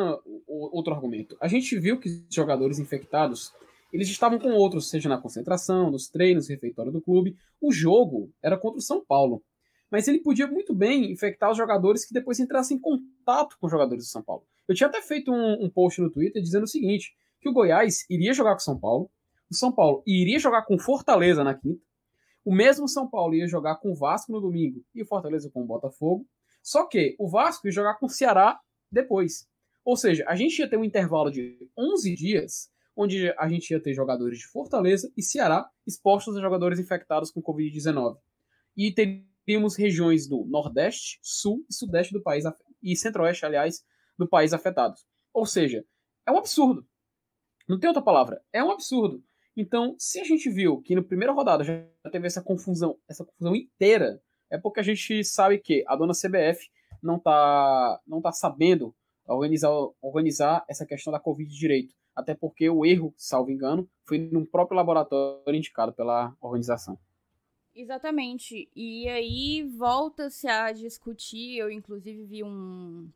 outro 0.47 0.93
argumento. 0.93 1.37
A 1.39 1.47
gente 1.47 1.77
viu 1.79 1.99
que 1.99 2.09
os 2.09 2.33
jogadores 2.33 2.79
infectados 2.79 3.53
eles 3.91 4.07
estavam 4.09 4.37
com 4.39 4.51
outros, 4.51 4.89
seja 4.89 5.09
na 5.09 5.17
concentração, 5.17 5.89
nos 5.89 6.07
treinos, 6.07 6.47
no 6.47 6.53
refeitório 6.53 6.91
do 6.91 7.01
clube. 7.01 7.35
O 7.59 7.71
jogo 7.71 8.31
era 8.41 8.57
contra 8.57 8.79
o 8.79 8.81
São 8.81 9.03
Paulo. 9.03 9.43
Mas 9.89 10.07
ele 10.07 10.19
podia 10.19 10.45
muito 10.45 10.73
bem 10.73 11.11
infectar 11.11 11.49
os 11.49 11.57
jogadores 11.57 12.05
que 12.05 12.13
depois 12.13 12.39
entrassem 12.39 12.77
em 12.77 12.79
contato 12.79 13.57
com 13.59 13.65
os 13.65 13.71
jogadores 13.71 14.05
do 14.05 14.09
São 14.09 14.21
Paulo. 14.21 14.43
Eu 14.67 14.75
tinha 14.75 14.87
até 14.87 15.01
feito 15.01 15.31
um, 15.31 15.65
um 15.65 15.69
post 15.69 15.99
no 15.99 16.11
Twitter 16.11 16.41
dizendo 16.41 16.63
o 16.63 16.67
seguinte: 16.67 17.15
que 17.41 17.49
o 17.49 17.53
Goiás 17.53 18.05
iria 18.09 18.33
jogar 18.33 18.51
com 18.51 18.59
o 18.59 18.63
São 18.63 18.79
Paulo, 18.79 19.09
o 19.49 19.55
São 19.55 19.71
Paulo 19.71 20.03
iria 20.05 20.37
jogar 20.37 20.61
com 20.63 20.77
Fortaleza 20.77 21.43
na 21.43 21.55
quinta, 21.55 21.81
o 22.45 22.53
mesmo 22.53 22.87
São 22.87 23.09
Paulo 23.09 23.33
ia 23.33 23.47
jogar 23.47 23.77
com 23.77 23.91
o 23.91 23.95
Vasco 23.95 24.31
no 24.31 24.39
domingo 24.39 24.83
e 24.93 25.01
o 25.01 25.05
Fortaleza 25.05 25.49
com 25.49 25.63
o 25.63 25.65
Botafogo. 25.65 26.27
Só 26.61 26.85
que 26.85 27.15
o 27.17 27.27
Vasco 27.27 27.67
ia 27.67 27.71
jogar 27.71 27.95
com 27.95 28.05
o 28.05 28.09
Ceará 28.09 28.59
depois. 28.91 29.47
Ou 29.83 29.95
seja, 29.95 30.23
a 30.27 30.35
gente 30.35 30.59
ia 30.59 30.69
ter 30.69 30.77
um 30.77 30.83
intervalo 30.83 31.31
de 31.31 31.57
11 31.77 32.15
dias 32.15 32.69
onde 32.99 33.33
a 33.37 33.47
gente 33.47 33.71
ia 33.71 33.79
ter 33.79 33.93
jogadores 33.93 34.39
de 34.39 34.47
Fortaleza 34.47 35.09
e 35.15 35.23
Ceará 35.23 35.69
expostos 35.87 36.35
a 36.35 36.41
jogadores 36.41 36.79
infectados 36.79 37.31
com 37.31 37.41
Covid-19. 37.41 38.17
E 38.75 38.93
teríamos 38.93 39.77
regiões 39.77 40.27
do 40.27 40.43
Nordeste, 40.45 41.17
Sul 41.23 41.65
e 41.69 41.73
Sudeste 41.73 42.13
do 42.13 42.21
país, 42.21 42.43
e 42.83 42.97
Centro-Oeste, 42.97 43.45
aliás, 43.45 43.85
do 44.17 44.27
país 44.27 44.51
afetados. 44.51 45.05
Ou 45.33 45.45
seja, 45.45 45.85
é 46.25 46.31
um 46.31 46.37
absurdo. 46.37 46.85
Não 47.69 47.79
tem 47.79 47.87
outra 47.87 48.03
palavra. 48.03 48.41
É 48.51 48.61
um 48.61 48.69
absurdo. 48.69 49.23
Então, 49.55 49.95
se 49.97 50.19
a 50.19 50.25
gente 50.25 50.49
viu 50.49 50.81
que 50.81 50.93
na 50.93 51.01
primeira 51.01 51.31
rodada 51.31 51.63
já 51.63 51.81
teve 52.11 52.27
essa 52.27 52.43
confusão, 52.43 52.97
essa 53.07 53.23
confusão 53.23 53.55
inteira, 53.55 54.21
é 54.51 54.57
porque 54.57 54.81
a 54.81 54.83
gente 54.83 55.23
sabe 55.23 55.57
que 55.59 55.85
a 55.87 55.95
dona 55.95 56.11
CBF 56.11 56.67
não 57.01 57.15
está 57.15 58.01
não 58.05 58.21
tá 58.21 58.33
sabendo 58.33 58.93
organizar, 59.25 59.71
organizar 60.01 60.65
essa 60.67 60.85
questão 60.85 61.13
da 61.13 61.19
Covid 61.19 61.49
direito 61.49 61.95
até 62.19 62.35
porque 62.35 62.69
o 62.69 62.85
erro, 62.85 63.13
salvo 63.15 63.49
engano, 63.49 63.89
foi 64.03 64.17
num 64.17 64.45
próprio 64.45 64.75
laboratório 64.75 65.55
indicado 65.55 65.93
pela 65.93 66.35
organização. 66.41 66.99
Exatamente. 67.73 68.69
E 68.75 69.07
aí 69.07 69.63
volta-se 69.77 70.47
a 70.47 70.71
discutir, 70.73 71.57
eu 71.57 71.71
inclusive 71.71 72.25
vi 72.25 72.43
um, 72.43 73.09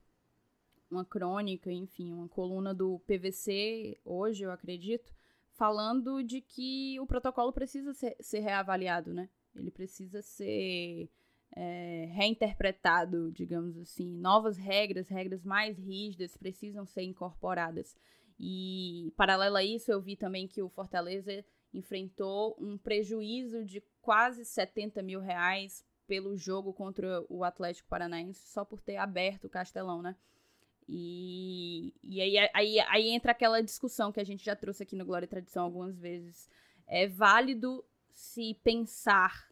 uma 0.90 1.04
crônica, 1.04 1.70
enfim, 1.72 2.14
uma 2.14 2.30
coluna 2.30 2.74
do 2.74 3.00
PVC 3.00 4.00
hoje, 4.06 4.44
eu 4.44 4.52
acredito, 4.52 5.14
falando 5.52 6.24
de 6.24 6.40
que 6.40 6.98
o 7.00 7.06
protocolo 7.06 7.52
precisa 7.52 7.94
ser, 7.94 8.16
ser 8.22 8.40
reavaliado, 8.40 9.14
né? 9.14 9.28
Ele 9.54 9.70
precisa 9.70 10.22
ser 10.22 11.10
é, 11.56 12.10
reinterpretado, 12.14 13.32
digamos 13.32 13.78
assim. 13.78 14.18
Novas 14.18 14.58
regras, 14.58 15.10
regras 15.10 15.44
mais 15.44 15.78
rígidas 15.78 16.38
precisam 16.38 16.86
ser 16.86 17.04
incorporadas. 17.04 17.96
E, 18.40 19.14
paralelo 19.16 19.56
a 19.56 19.64
isso, 19.64 19.92
eu 19.92 20.02
vi 20.02 20.16
também 20.16 20.48
que 20.48 20.62
o 20.62 20.70
Fortaleza 20.70 21.46
enfrentou 21.74 22.56
um 22.60 22.78
prejuízo 22.78 23.64
de 23.64 23.82
quase 24.02 24.46
70 24.46 25.02
mil 25.02 25.20
reais 25.20 25.84
pelo 26.06 26.36
jogo 26.38 26.74
contra 26.74 27.26
o 27.30 27.44
Atlético 27.44 27.90
Paranaense 27.90 28.48
só 28.48 28.66
por 28.66 28.82
ter 28.82 28.98
aberto 28.98 29.46
o 29.46 29.50
Castelão, 29.50 30.02
né? 30.02 30.16
E, 30.88 31.94
e 32.04 32.22
aí, 32.22 32.50
aí, 32.54 32.80
aí 32.80 33.10
entra 33.10 33.32
aquela 33.32 33.62
discussão 33.62 34.12
que 34.12 34.20
a 34.20 34.24
gente 34.24 34.44
já 34.44 34.56
trouxe 34.56 34.84
aqui 34.84 34.96
no 34.96 35.06
Glória 35.06 35.26
e 35.26 35.30
Tradição 35.30 35.64
algumas 35.64 35.98
vezes. 35.98 36.50
É 36.86 37.08
válido 37.08 37.84
se 38.12 38.54
pensar 38.64 39.50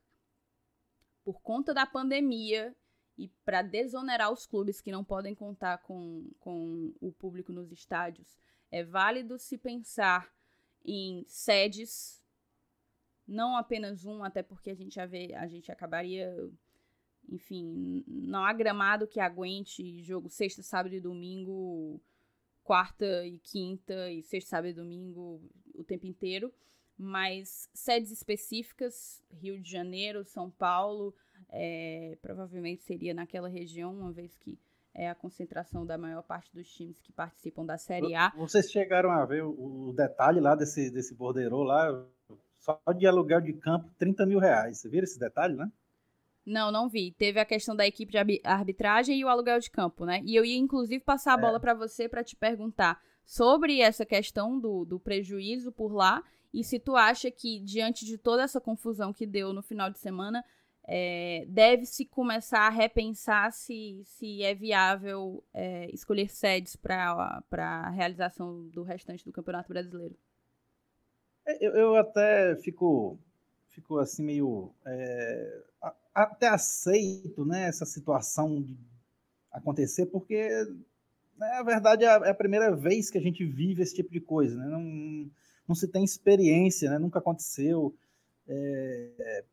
por 1.23 1.41
conta 1.41 1.73
da 1.73 1.85
pandemia 1.85 2.75
e 3.17 3.29
para 3.45 3.61
desonerar 3.61 4.31
os 4.31 4.45
clubes 4.45 4.81
que 4.81 4.91
não 4.91 5.03
podem 5.03 5.33
contar 5.33 5.77
com, 5.79 6.29
com 6.39 6.93
o 7.00 7.11
público 7.11 7.53
nos 7.53 7.71
estádios, 7.71 8.38
é 8.71 8.83
válido 8.83 9.37
se 9.37 9.57
pensar 9.57 10.33
em 10.83 11.23
sedes, 11.27 12.23
não 13.27 13.55
apenas 13.55 14.05
um, 14.05 14.23
até 14.23 14.41
porque 14.41 14.71
a 14.71 14.75
gente, 14.75 14.97
vê, 15.07 15.33
a 15.35 15.47
gente 15.47 15.71
acabaria, 15.71 16.33
enfim, 17.29 18.03
não 18.07 18.43
há 18.43 18.53
gramado 18.53 19.07
que 19.07 19.19
aguente 19.19 20.01
jogo 20.01 20.29
sexta, 20.29 20.63
sábado 20.63 20.95
e 20.95 20.99
domingo, 20.99 22.01
quarta 22.63 23.25
e 23.25 23.37
quinta, 23.39 24.09
e 24.11 24.23
sexta, 24.23 24.51
sábado 24.51 24.69
e 24.69 24.73
domingo 24.73 25.41
o 25.73 25.83
tempo 25.83 26.07
inteiro. 26.07 26.53
Mas 26.97 27.69
sedes 27.73 28.11
específicas, 28.11 29.23
Rio 29.31 29.59
de 29.59 29.69
Janeiro, 29.69 30.23
São 30.23 30.51
Paulo, 30.51 31.15
é, 31.49 32.17
provavelmente 32.21 32.83
seria 32.83 33.13
naquela 33.13 33.47
região, 33.47 33.93
uma 33.93 34.11
vez 34.11 34.37
que 34.37 34.57
é 34.93 35.10
a 35.10 35.15
concentração 35.15 35.86
da 35.86 35.98
maior 35.98 36.21
parte 36.21 36.53
dos 36.53 36.69
times 36.69 37.01
que 37.01 37.12
participam 37.12 37.65
da 37.65 37.77
Série 37.77 38.13
A. 38.15 38.31
Vocês 38.36 38.69
chegaram 38.69 39.12
a 39.12 39.25
ver 39.25 39.43
o 39.43 39.93
detalhe 39.95 40.39
lá 40.39 40.55
desse, 40.55 40.91
desse 40.91 41.15
bordeiro 41.15 41.63
lá, 41.63 42.05
só 42.60 42.79
de 42.95 43.07
aluguel 43.07 43.41
de 43.41 43.53
campo, 43.53 43.89
30 43.98 44.25
mil 44.25 44.39
reais. 44.39 44.79
Você 44.79 44.89
viram 44.89 45.03
esse 45.03 45.19
detalhe, 45.19 45.55
né? 45.55 45.71
Não, 46.45 46.71
não 46.71 46.89
vi. 46.89 47.12
Teve 47.12 47.39
a 47.39 47.45
questão 47.45 47.75
da 47.75 47.86
equipe 47.86 48.12
de 48.12 48.41
arbitragem 48.43 49.19
e 49.19 49.24
o 49.24 49.29
aluguel 49.29 49.60
de 49.60 49.69
campo, 49.69 50.05
né? 50.05 50.21
E 50.25 50.36
eu 50.36 50.43
ia, 50.43 50.57
inclusive, 50.57 51.03
passar 51.03 51.33
a 51.33 51.38
bola 51.38 51.57
é. 51.57 51.60
para 51.60 51.74
você 51.74 52.10
para 52.10 52.24
te 52.24 52.36
perguntar 52.36 53.00
sobre 53.24 53.79
essa 53.79 54.05
questão 54.05 54.60
do, 54.60 54.83
do 54.83 55.00
prejuízo 55.00 55.71
por 55.71 55.93
lá 55.93 56.24
e 56.53 56.63
se 56.63 56.79
tu 56.79 56.95
acha 56.95 57.31
que, 57.31 57.60
diante 57.60 58.05
de 58.05 58.17
toda 58.17 58.43
essa 58.43 58.60
confusão 58.60 59.13
que 59.13 59.25
deu 59.25 59.53
no 59.53 59.62
final 59.62 59.89
de 59.89 60.00
semana, 60.00 60.43
é, 60.83 61.45
deve-se 61.47 62.05
começar 62.05 62.67
a 62.67 62.69
repensar 62.69 63.51
se, 63.51 64.01
se 64.05 64.43
é 64.43 64.53
viável 64.53 65.43
é, 65.53 65.89
escolher 65.93 66.29
sedes 66.29 66.75
para 66.75 67.43
a 67.51 67.89
realização 67.89 68.67
do 68.69 68.83
restante 68.83 69.23
do 69.23 69.31
Campeonato 69.31 69.69
Brasileiro? 69.69 70.15
É, 71.45 71.65
eu, 71.65 71.71
eu 71.73 71.95
até 71.95 72.55
fico, 72.57 73.17
fico 73.69 74.00
assim 74.00 74.23
meio. 74.23 74.71
É, 74.85 75.61
até 76.13 76.47
aceito 76.47 77.45
né, 77.45 77.67
essa 77.67 77.85
situação 77.85 78.61
de 78.61 78.77
acontecer, 79.51 80.07
porque 80.07 80.50
né, 81.38 81.47
na 81.57 81.63
verdade 81.63 82.05
é, 82.05 82.07
é 82.07 82.29
a 82.29 82.35
primeira 82.35 82.75
vez 82.75 83.09
que 83.09 83.17
a 83.17 83.21
gente 83.21 83.45
vive 83.45 83.81
esse 83.81 83.95
tipo 83.95 84.11
de 84.11 84.19
coisa. 84.19 84.57
Né? 84.57 84.65
Não, 84.67 85.31
não 85.67 85.75
se 85.75 85.88
tem 85.88 86.03
experiência, 86.03 86.89
né? 86.89 87.00
nunca 87.00 87.19
aconteceu, 87.19 87.95
é, 88.47 89.43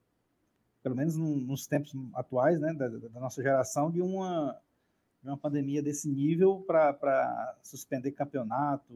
pelo 0.83 0.95
menos 0.95 1.17
nos 1.17 1.67
tempos 1.67 1.93
atuais 2.15 2.61
né, 2.61 2.73
da, 2.73 2.89
da, 2.89 3.21
nossa 3.21 3.43
geração, 3.43 3.91
de 3.91 4.01
uma, 4.01 4.59
de 5.23 5.29
uma 5.29 5.37
pandemia 5.37 5.83
desse 5.83 6.09
nível 6.09 6.65
para 6.67 7.57
suspender 7.63 8.13
campeonato, 8.13 8.93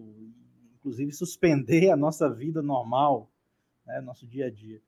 inclusive 0.75 1.13
suspender 1.13 1.91
a 1.91 1.97
nossa 1.97 2.29
vida 2.31 2.63
normal, 2.63 3.31
né, 3.87 4.01
nosso 4.01 4.27
dia 4.27 4.47
a 4.47 4.51
dia. 4.51 4.81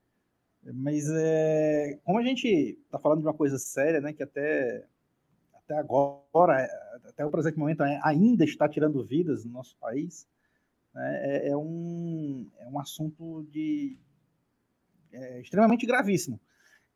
Mas 0.62 1.08
é, 1.10 1.98
como 2.04 2.18
a 2.18 2.22
gente 2.22 2.48
está 2.84 2.98
falando 2.98 3.20
de 3.20 3.26
uma 3.26 3.34
coisa 3.34 3.58
séria, 3.58 4.00
né, 4.00 4.12
que 4.12 4.22
até, 4.22 4.86
até 5.54 5.76
agora, 5.76 6.66
até 7.04 7.24
o 7.24 7.30
presente 7.30 7.58
momento, 7.58 7.82
ainda 8.02 8.44
está 8.44 8.68
tirando 8.68 9.04
vidas 9.04 9.44
no 9.44 9.52
nosso 9.52 9.76
país, 9.76 10.26
né, 10.94 11.20
é, 11.22 11.48
é, 11.48 11.56
um, 11.56 12.48
é 12.60 12.68
um 12.68 12.78
assunto 12.78 13.46
de 13.50 13.98
é, 15.12 15.40
extremamente 15.40 15.86
gravíssimo. 15.86 16.40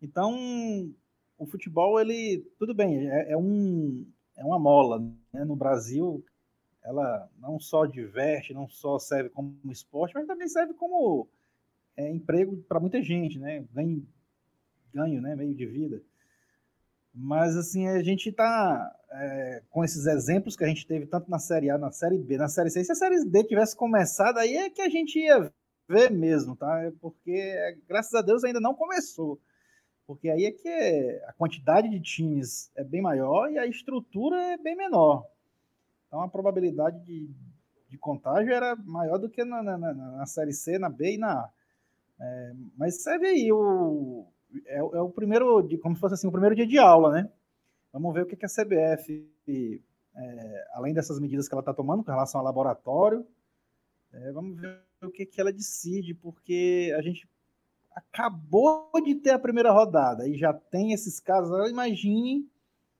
Então, 0.00 0.92
o 1.36 1.46
futebol, 1.46 2.00
ele, 2.00 2.44
tudo 2.58 2.74
bem, 2.74 3.08
é, 3.08 3.32
é 3.32 3.36
um, 3.36 4.06
é 4.36 4.44
uma 4.44 4.58
mola. 4.58 5.00
Né? 5.32 5.44
No 5.44 5.56
Brasil, 5.56 6.24
ela 6.82 7.28
não 7.38 7.58
só 7.58 7.84
diverte, 7.86 8.54
não 8.54 8.68
só 8.68 8.98
serve 8.98 9.30
como 9.30 9.58
esporte, 9.70 10.14
mas 10.14 10.26
também 10.26 10.48
serve 10.48 10.74
como 10.74 11.28
é, 11.96 12.10
emprego 12.10 12.56
para 12.68 12.80
muita 12.80 13.02
gente, 13.02 13.38
né? 13.38 13.64
Ganho, 13.72 14.06
ganho, 14.92 15.20
né? 15.20 15.34
Meio 15.34 15.54
de 15.54 15.66
vida. 15.66 16.02
Mas, 17.12 17.56
assim, 17.56 17.88
a 17.88 18.02
gente 18.02 18.28
está 18.28 18.94
é, 19.10 19.62
com 19.70 19.84
esses 19.84 20.06
exemplos 20.06 20.56
que 20.56 20.64
a 20.64 20.68
gente 20.68 20.86
teve 20.86 21.06
tanto 21.06 21.30
na 21.30 21.38
Série 21.38 21.70
A, 21.70 21.76
na 21.76 21.90
Série 21.90 22.18
B, 22.18 22.36
na 22.36 22.48
Série 22.48 22.70
C. 22.70 22.84
Se 22.84 22.92
a 22.92 22.94
Série 22.94 23.24
D 23.24 23.44
tivesse 23.44 23.76
começado, 23.76 24.38
aí 24.38 24.56
é 24.56 24.70
que 24.70 24.82
a 24.82 24.88
gente 24.88 25.18
ia 25.18 25.52
ver 25.88 26.10
mesmo, 26.10 26.54
tá? 26.54 26.82
É 26.82 26.92
porque, 27.00 27.76
graças 27.88 28.14
a 28.14 28.22
Deus, 28.22 28.44
ainda 28.44 28.60
não 28.60 28.74
começou. 28.74 29.40
Porque 30.08 30.30
aí 30.30 30.46
é 30.46 30.50
que 30.50 30.70
a 31.26 31.34
quantidade 31.34 31.86
de 31.86 32.00
times 32.00 32.72
é 32.74 32.82
bem 32.82 33.02
maior 33.02 33.52
e 33.52 33.58
a 33.58 33.66
estrutura 33.66 34.40
é 34.54 34.56
bem 34.56 34.74
menor. 34.74 35.26
Então, 36.06 36.22
a 36.22 36.28
probabilidade 36.28 36.98
de, 37.04 37.30
de 37.90 37.98
contágio 37.98 38.50
era 38.50 38.74
maior 38.74 39.18
do 39.18 39.28
que 39.28 39.44
na, 39.44 39.62
na, 39.62 39.76
na 39.76 40.24
Série 40.24 40.54
C, 40.54 40.78
na 40.78 40.88
B 40.88 41.16
e 41.16 41.18
na 41.18 41.32
A. 41.32 41.50
É, 42.18 42.52
mas 42.74 43.04
vê 43.04 43.26
aí, 43.26 43.52
o, 43.52 44.26
é, 44.64 44.78
é, 44.78 44.82
o 44.82 45.10
primeiro, 45.10 45.68
como 45.78 45.94
se 45.94 46.00
fosse 46.00 46.14
assim, 46.14 46.26
o 46.26 46.32
primeiro 46.32 46.56
dia 46.56 46.66
de 46.66 46.78
aula, 46.78 47.12
né? 47.12 47.30
Vamos 47.92 48.14
ver 48.14 48.22
o 48.22 48.26
que, 48.26 48.34
que 48.34 48.46
a 48.46 48.48
CBF, 48.48 49.30
é, 50.16 50.68
além 50.72 50.94
dessas 50.94 51.20
medidas 51.20 51.46
que 51.46 51.54
ela 51.54 51.60
está 51.60 51.74
tomando 51.74 52.02
com 52.02 52.10
relação 52.10 52.40
ao 52.40 52.46
laboratório, 52.46 53.26
é, 54.10 54.32
vamos 54.32 54.58
ver 54.58 54.80
o 55.02 55.10
que, 55.10 55.26
que 55.26 55.38
ela 55.38 55.52
decide, 55.52 56.14
porque 56.14 56.94
a 56.96 57.02
gente 57.02 57.28
acabou 57.98 58.90
de 59.04 59.14
ter 59.16 59.30
a 59.30 59.38
primeira 59.38 59.72
rodada 59.72 60.26
e 60.28 60.36
já 60.36 60.52
tem 60.52 60.92
esses 60.92 61.20
casos. 61.20 61.70
Imagine 61.70 62.48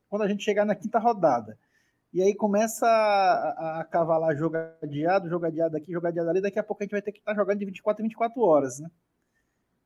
quando 0.08 0.22
a 0.22 0.28
gente 0.28 0.44
chegar 0.44 0.64
na 0.64 0.74
quinta 0.74 0.98
rodada. 0.98 1.58
E 2.12 2.22
aí 2.22 2.34
começa 2.34 2.86
a, 2.86 3.80
a, 3.80 3.84
cavalar 3.84 4.34
jogo 4.36 4.56
adiado, 4.82 5.28
jogo 5.28 5.44
adiado 5.44 5.76
aqui, 5.76 5.92
jogo 5.92 6.06
adiado 6.06 6.30
ali. 6.30 6.40
Daqui 6.40 6.58
a 6.58 6.62
pouco 6.62 6.82
a 6.82 6.84
gente 6.84 6.92
vai 6.92 7.02
ter 7.02 7.12
que 7.12 7.18
estar 7.18 7.32
tá 7.32 7.38
jogando 7.38 7.58
de 7.58 7.66
24 7.66 8.02
em 8.02 8.08
24 8.08 8.40
horas, 8.40 8.80
né? 8.80 8.90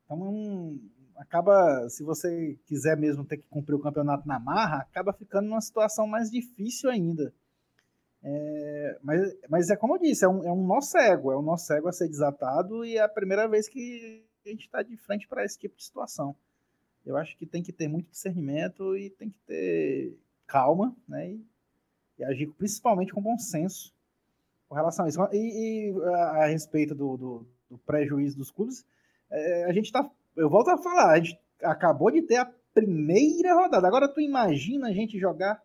Então, 0.05 0.79
acaba, 1.17 1.89
se 1.89 2.03
você 2.03 2.57
quiser 2.65 2.95
mesmo 2.97 3.25
ter 3.25 3.37
que 3.37 3.47
cumprir 3.49 3.75
o 3.75 3.81
campeonato 3.81 4.27
na 4.27 4.39
marra, 4.39 4.77
acaba 4.77 5.11
ficando 5.11 5.49
numa 5.49 5.61
situação 5.61 6.07
mais 6.07 6.31
difícil 6.31 6.89
ainda. 6.89 7.33
É, 8.23 8.99
mas, 9.03 9.35
mas 9.49 9.69
é 9.69 9.75
como 9.75 9.95
eu 9.95 9.99
disse, 9.99 10.23
é 10.23 10.29
um, 10.29 10.43
é 10.45 10.51
um 10.51 10.65
nó 10.65 10.79
cego, 10.79 11.33
é 11.33 11.37
um 11.37 11.41
nó 11.41 11.57
cego 11.57 11.89
a 11.89 11.91
ser 11.91 12.07
desatado 12.07 12.85
e 12.85 12.95
é 12.95 13.01
a 13.01 13.09
primeira 13.09 13.49
vez 13.49 13.67
que 13.67 14.25
a 14.49 14.51
gente 14.51 14.65
está 14.65 14.81
de 14.81 14.95
frente 14.97 15.27
para 15.27 15.43
esse 15.43 15.57
tipo 15.57 15.75
de 15.75 15.83
situação. 15.83 16.35
Eu 17.05 17.17
acho 17.17 17.37
que 17.37 17.45
tem 17.45 17.61
que 17.61 17.73
ter 17.73 17.87
muito 17.87 18.09
discernimento 18.09 18.95
e 18.97 19.09
tem 19.09 19.29
que 19.29 19.39
ter 19.45 20.17
calma, 20.47 20.95
né? 21.07 21.31
E, 21.31 21.45
e 22.19 22.23
agir 22.23 22.47
principalmente 22.47 23.13
com 23.13 23.21
bom 23.21 23.37
senso 23.37 23.93
com 24.69 24.75
relação 24.75 25.05
a 25.05 25.09
isso. 25.09 25.19
E, 25.31 25.91
e 25.91 26.03
a, 26.15 26.47
respeito 26.47 26.95
do, 26.95 27.17
do, 27.17 27.47
do 27.69 27.77
prejuízo 27.79 28.37
dos 28.37 28.49
clubes, 28.51 28.85
é, 29.29 29.65
a 29.65 29.73
gente 29.73 29.85
está 29.85 30.09
eu 30.35 30.49
volto 30.49 30.69
a 30.69 30.77
falar, 30.77 31.11
a 31.11 31.17
gente 31.17 31.39
acabou 31.61 32.11
de 32.11 32.21
ter 32.23 32.37
a 32.37 32.51
primeira 32.73 33.53
rodada. 33.53 33.87
Agora 33.87 34.07
tu 34.07 34.19
imagina 34.19 34.87
a 34.87 34.93
gente 34.93 35.19
jogar 35.19 35.61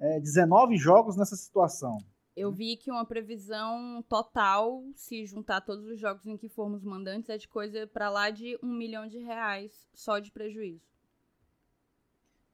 é, 0.00 0.20
19 0.20 0.76
jogos 0.76 1.16
nessa 1.16 1.36
situação. 1.36 1.98
Eu 2.38 2.52
vi 2.52 2.76
que 2.76 2.88
uma 2.88 3.04
previsão 3.04 4.00
total, 4.08 4.84
se 4.94 5.26
juntar 5.26 5.60
todos 5.60 5.84
os 5.86 5.98
jogos 5.98 6.24
em 6.24 6.36
que 6.36 6.48
formos 6.48 6.84
mandantes, 6.84 7.28
é 7.28 7.36
de 7.36 7.48
coisa 7.48 7.84
para 7.86 8.08
lá 8.08 8.30
de 8.30 8.56
um 8.62 8.72
milhão 8.72 9.08
de 9.08 9.18
reais 9.18 9.72
só 9.92 10.20
de 10.20 10.30
prejuízo. 10.30 10.80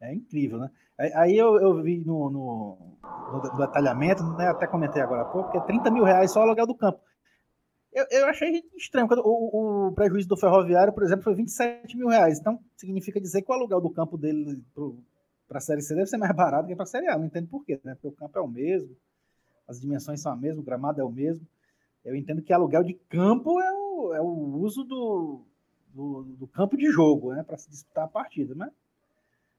É 0.00 0.14
incrível, 0.14 0.58
né? 0.58 0.70
Aí 0.98 1.36
eu, 1.36 1.60
eu 1.60 1.82
vi 1.82 1.98
no, 1.98 2.30
no, 2.30 2.78
no 3.02 3.56
detalhamento, 3.58 4.22
né, 4.38 4.48
até 4.48 4.66
comentei 4.66 5.02
agora 5.02 5.22
há 5.22 5.26
pouco, 5.26 5.50
que 5.50 5.58
é 5.58 5.60
30 5.60 5.90
mil 5.90 6.04
reais 6.04 6.30
só 6.32 6.40
o 6.40 6.42
aluguel 6.44 6.66
do 6.66 6.74
campo. 6.74 7.00
Eu, 7.92 8.06
eu 8.10 8.26
achei 8.26 8.64
estranho. 8.74 9.06
O, 9.22 9.88
o, 9.88 9.92
prejuízo 9.92 10.28
do 10.28 10.36
ferroviário, 10.36 10.94
por 10.94 11.02
exemplo, 11.02 11.24
foi 11.24 11.34
27 11.34 11.96
mil 11.96 12.08
reais. 12.08 12.40
Então, 12.40 12.58
significa 12.76 13.20
dizer 13.20 13.42
que 13.42 13.52
o 13.52 13.54
aluguel 13.54 13.82
do 13.82 13.90
campo 13.90 14.16
dele 14.16 14.64
para 15.46 15.58
a 15.58 15.60
Série 15.60 15.82
C 15.82 15.94
deve 15.94 16.06
ser 16.06 16.16
mais 16.16 16.34
barato 16.34 16.66
que 16.66 16.74
para 16.74 16.84
a 16.84 16.86
Série 16.86 17.08
A. 17.08 17.18
Não 17.18 17.26
entendo 17.26 17.48
por 17.48 17.64
quê, 17.64 17.78
né? 17.84 17.94
Porque 17.94 18.08
o 18.08 18.12
campo 18.12 18.38
é 18.38 18.42
o 18.42 18.48
mesmo, 18.48 18.96
as 19.66 19.80
dimensões 19.80 20.20
são 20.20 20.32
as 20.32 20.40
mesmas, 20.40 20.60
o 20.60 20.66
gramado 20.66 21.00
é 21.00 21.04
o 21.04 21.10
mesmo. 21.10 21.46
Eu 22.04 22.14
entendo 22.14 22.42
que 22.42 22.52
aluguel 22.52 22.84
de 22.84 22.94
campo 22.94 23.60
é 23.60 23.72
o, 23.72 24.14
é 24.14 24.20
o 24.20 24.56
uso 24.56 24.84
do, 24.84 25.42
do, 25.88 26.22
do 26.22 26.46
campo 26.46 26.76
de 26.76 26.90
jogo, 26.90 27.32
né, 27.32 27.42
para 27.42 27.56
se 27.56 27.70
disputar 27.70 28.04
a 28.04 28.08
partida, 28.08 28.54
né? 28.54 28.70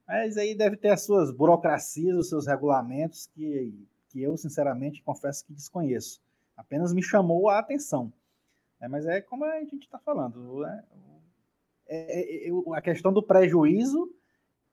Mas 0.08 0.38
aí 0.38 0.54
deve 0.54 0.78
ter 0.78 0.90
as 0.90 1.04
suas 1.04 1.32
burocracias, 1.32 2.16
os 2.16 2.30
seus 2.30 2.46
regulamentos, 2.46 3.28
que, 3.34 3.74
que 4.10 4.22
eu, 4.22 4.38
sinceramente, 4.38 5.02
confesso 5.02 5.44
que 5.44 5.54
desconheço. 5.54 6.22
Apenas 6.56 6.94
me 6.94 7.02
chamou 7.02 7.50
a 7.50 7.58
atenção. 7.58 8.14
É, 8.80 8.88
mas 8.88 9.06
é 9.08 9.20
como 9.22 9.46
a 9.46 9.60
gente 9.62 9.86
está 9.86 9.98
falando. 9.98 10.60
Né? 10.60 10.84
É, 11.88 12.48
é, 12.48 12.52
a 12.74 12.82
questão 12.82 13.12
do 13.12 13.24
prejuízo 13.24 14.14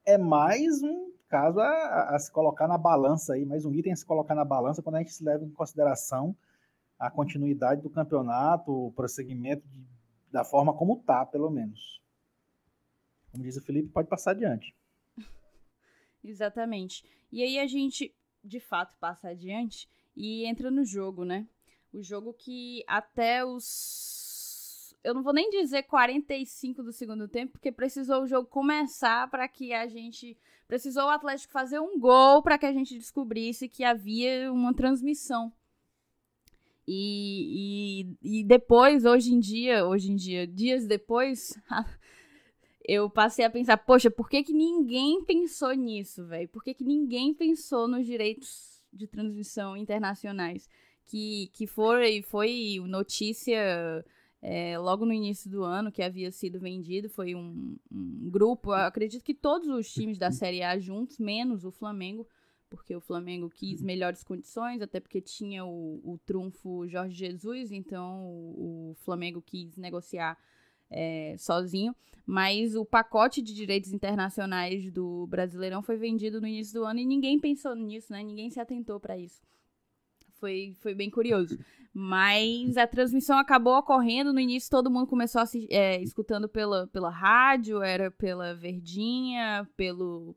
é 0.05 0.19
mais 0.19 0.83
um 0.83 1.11
caso 1.33 1.61
a, 1.61 2.15
a, 2.15 2.19
se 2.19 2.31
colocar 2.31 2.69
na 2.69 2.77
balança 2.77 3.33
aí, 3.33 3.47
mais 3.47 3.65
um 3.65 3.73
item 3.73 3.95
a 3.95 3.97
se 3.97 4.05
colocar 4.05 4.35
na 4.35 4.45
balança 4.45 4.83
quando 4.83 4.97
a 4.97 4.99
gente 4.99 5.15
se 5.15 5.25
leva 5.25 5.43
em 5.43 5.51
consideração 5.51 6.37
a 6.99 7.11
continuidade 7.11 7.81
do 7.81 7.89
campeonato, 7.89 8.71
o 8.71 8.93
prosseguimento 8.93 9.67
de, 9.67 9.83
da 10.31 10.45
forma 10.45 10.75
como 10.75 10.99
está, 10.99 11.25
pelo 11.25 11.51
menos. 11.51 12.03
Como 13.31 13.43
diz 13.43 13.57
o 13.57 13.63
Felipe, 13.63 13.89
pode 13.89 14.09
passar 14.09 14.33
adiante. 14.33 14.77
Exatamente. 16.23 17.03
E 17.33 17.43
aí 17.43 17.59
a 17.59 17.67
gente, 17.67 18.15
de 18.45 18.61
fato, 18.61 18.95
passa 19.01 19.29
adiante 19.31 19.89
e 20.15 20.45
entra 20.45 20.71
no 20.71 20.85
jogo, 20.85 21.25
né? 21.25 21.49
O 21.95 22.03
jogo 22.03 22.35
que 22.35 22.85
até 22.87 23.43
os. 23.43 24.22
Eu 25.03 25.15
não 25.15 25.23
vou 25.23 25.33
nem 25.33 25.51
dizer 25.51 25.83
45 25.83 26.83
do 26.83 26.93
segundo 26.93 27.27
tempo, 27.27 27.53
porque 27.53 27.73
precisou 27.73 28.23
o 28.23 28.27
jogo 28.27 28.49
começar 28.49 29.29
para 29.31 29.49
que 29.49 29.73
a 29.73 29.87
gente. 29.89 30.37
Precisou 30.69 31.05
o 31.05 31.11
Atlético 31.11 31.53
fazer 31.53 31.81
um 31.81 31.99
gol 31.99 32.41
para 32.43 32.57
que 32.57 32.65
a 32.65 32.73
gente 32.73 32.97
descobrisse 32.97 33.69
que 33.69 33.85
havia 33.85 34.51
uma 34.53 34.73
transmissão. 34.73 35.53
E, 36.87 38.15
e, 38.23 38.41
e 38.41 38.45
depois, 38.45 39.05
hoje 39.05 39.33
em 39.33 39.39
dia, 39.39 39.87
hoje 39.87 40.11
em 40.11 40.17
dia, 40.17 40.47
dias 40.47 40.87
depois, 40.87 41.59
eu 42.87 43.11
passei 43.11 43.45
a 43.45 43.51
pensar, 43.51 43.77
poxa, 43.77 44.11
por 44.11 44.29
que, 44.29 44.43
que 44.43 44.53
ninguém 44.53 45.23
pensou 45.25 45.73
nisso, 45.73 46.25
velho? 46.27 46.49
Por 46.49 46.63
que, 46.63 46.75
que 46.75 46.85
ninguém 46.85 47.35
pensou 47.35 47.87
nos 47.87 48.07
direitos 48.07 48.83
de 48.93 49.07
transmissão 49.07 49.77
internacionais? 49.77 50.69
Que, 51.05 51.51
que 51.53 51.67
foi, 51.67 52.23
foi 52.23 52.81
notícia 52.87 54.05
é, 54.43 54.77
logo 54.77 55.07
no 55.07 55.13
início 55.13 55.49
do 55.49 55.63
ano 55.63 55.93
que 55.93 56.03
havia 56.03 56.33
sido 56.33 56.59
vendido. 56.59 57.09
Foi 57.09 57.35
um, 57.35 57.77
um 57.91 58.29
grupo, 58.29 58.73
acredito 58.73 59.25
que 59.25 59.33
todos 59.33 59.69
os 59.69 59.91
times 59.91 60.19
da 60.19 60.33
Série 60.33 60.63
A 60.63 60.77
juntos, 60.79 61.19
menos 61.19 61.65
o 61.65 61.71
Flamengo, 61.71 62.27
porque 62.69 62.97
o 62.97 63.01
Flamengo 63.01 63.49
quis 63.49 63.81
melhores 63.81 64.25
condições, 64.25 64.83
até 64.83 64.99
porque 64.99 65.21
tinha 65.21 65.65
o, 65.65 66.01
o 66.03 66.19
trunfo 66.27 66.89
Jorge 66.89 67.15
Jesus, 67.15 67.71
então 67.71 68.27
o, 68.27 68.91
o 68.91 68.95
Flamengo 68.97 69.41
quis 69.41 69.77
negociar 69.77 70.37
é, 70.91 71.37
sozinho, 71.39 71.95
mas 72.27 72.75
o 72.75 72.85
pacote 72.85 73.41
de 73.41 73.55
direitos 73.55 73.93
internacionais 73.93 74.91
do 74.91 75.27
Brasileirão 75.29 75.83
foi 75.83 75.97
vendido 75.97 76.41
no 76.41 76.47
início 76.49 76.81
do 76.81 76.85
ano 76.85 76.99
e 76.99 77.07
ninguém 77.07 77.39
pensou 77.39 77.75
nisso, 77.77 78.13
né? 78.13 78.23
Ninguém 78.23 78.51
se 78.51 78.59
atentou 78.59 78.99
para 78.99 79.17
isso. 79.17 79.41
Foi, 80.33 80.75
foi 80.81 80.95
bem 80.95 81.09
curioso. 81.09 81.59
Mas 81.95 82.77
a 82.79 82.87
transmissão 82.87 83.39
acabou 83.39 83.77
ocorrendo. 83.77 84.33
No 84.33 84.41
início, 84.41 84.71
todo 84.71 84.91
mundo 84.91 85.07
começou 85.07 85.43
a 85.43 85.45
é, 85.69 86.01
escutando 86.01 86.49
pela, 86.49 86.87
pela 86.87 87.11
rádio, 87.11 87.83
era 87.83 88.11
pela 88.11 88.55
Verdinha, 88.55 89.69
pelo 89.77 90.35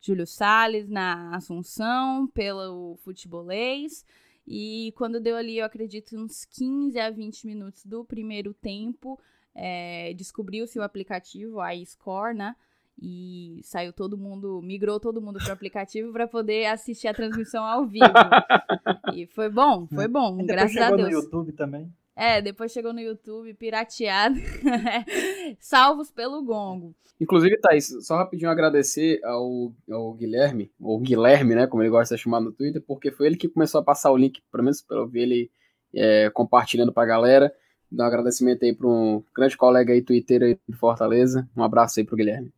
Júlio 0.00 0.26
Salles 0.26 0.88
na 0.88 1.34
Assunção, 1.34 2.26
pelo 2.28 2.96
futebolês. 2.98 4.04
E 4.46 4.92
quando 4.96 5.20
deu 5.20 5.36
ali, 5.36 5.58
eu 5.58 5.64
acredito, 5.64 6.16
uns 6.16 6.44
15 6.44 6.98
a 6.98 7.10
20 7.10 7.46
minutos 7.46 7.84
do 7.84 8.04
primeiro 8.04 8.52
tempo, 8.52 9.18
é, 9.54 10.12
descobriu-se 10.14 10.78
o 10.78 10.82
aplicativo, 10.82 11.60
a 11.60 11.74
iScore, 11.74 12.34
né? 12.34 12.54
E 13.00 13.60
saiu 13.62 13.92
todo 13.92 14.18
mundo, 14.18 14.60
migrou 14.60 14.98
todo 14.98 15.22
mundo 15.22 15.38
para 15.38 15.50
o 15.50 15.52
aplicativo 15.52 16.12
para 16.12 16.26
poder 16.26 16.66
assistir 16.66 17.06
a 17.06 17.14
transmissão 17.14 17.64
ao 17.64 17.86
vivo. 17.86 18.04
e 19.14 19.26
foi 19.26 19.48
bom, 19.48 19.86
foi 19.86 20.08
bom, 20.08 20.36
graças 20.44 20.76
a 20.76 20.90
Deus. 20.90 21.02
no 21.02 21.10
YouTube 21.10 21.52
também. 21.52 21.92
É, 22.16 22.42
depois 22.42 22.72
chegou 22.72 22.92
no 22.92 22.98
YouTube, 22.98 23.54
pirateado, 23.54 24.34
salvos 25.60 26.10
pelo 26.10 26.42
gongo. 26.42 26.92
Inclusive, 27.20 27.60
Thaís, 27.60 27.94
só 28.04 28.16
rapidinho 28.16 28.50
agradecer 28.50 29.20
ao, 29.24 29.72
ao 29.88 30.14
Guilherme, 30.14 30.72
ou 30.80 30.98
Guilherme, 30.98 31.54
né, 31.54 31.68
como 31.68 31.80
ele 31.80 31.90
gosta 31.90 32.16
de 32.16 32.20
chamar 32.20 32.40
no 32.40 32.50
Twitter, 32.50 32.82
porque 32.84 33.12
foi 33.12 33.28
ele 33.28 33.36
que 33.36 33.48
começou 33.48 33.80
a 33.80 33.84
passar 33.84 34.10
o 34.10 34.16
link, 34.16 34.42
pelo 34.50 34.64
menos 34.64 34.82
para 34.82 34.96
eu 34.96 35.06
ver 35.06 35.22
ele 35.22 35.50
é, 35.94 36.28
compartilhando 36.30 36.92
para 36.92 37.04
a 37.04 37.06
galera. 37.06 37.54
Dar 37.90 38.04
um 38.04 38.08
agradecimento 38.08 38.64
aí 38.64 38.74
para 38.74 38.88
um 38.88 39.22
grande 39.34 39.56
colega 39.56 39.92
aí, 39.92 40.02
Twitter 40.02 40.42
aí 40.42 40.58
de 40.68 40.76
Fortaleza. 40.76 41.48
Um 41.56 41.62
abraço 41.62 42.00
aí 42.00 42.04
pro 42.04 42.16
Guilherme. 42.16 42.52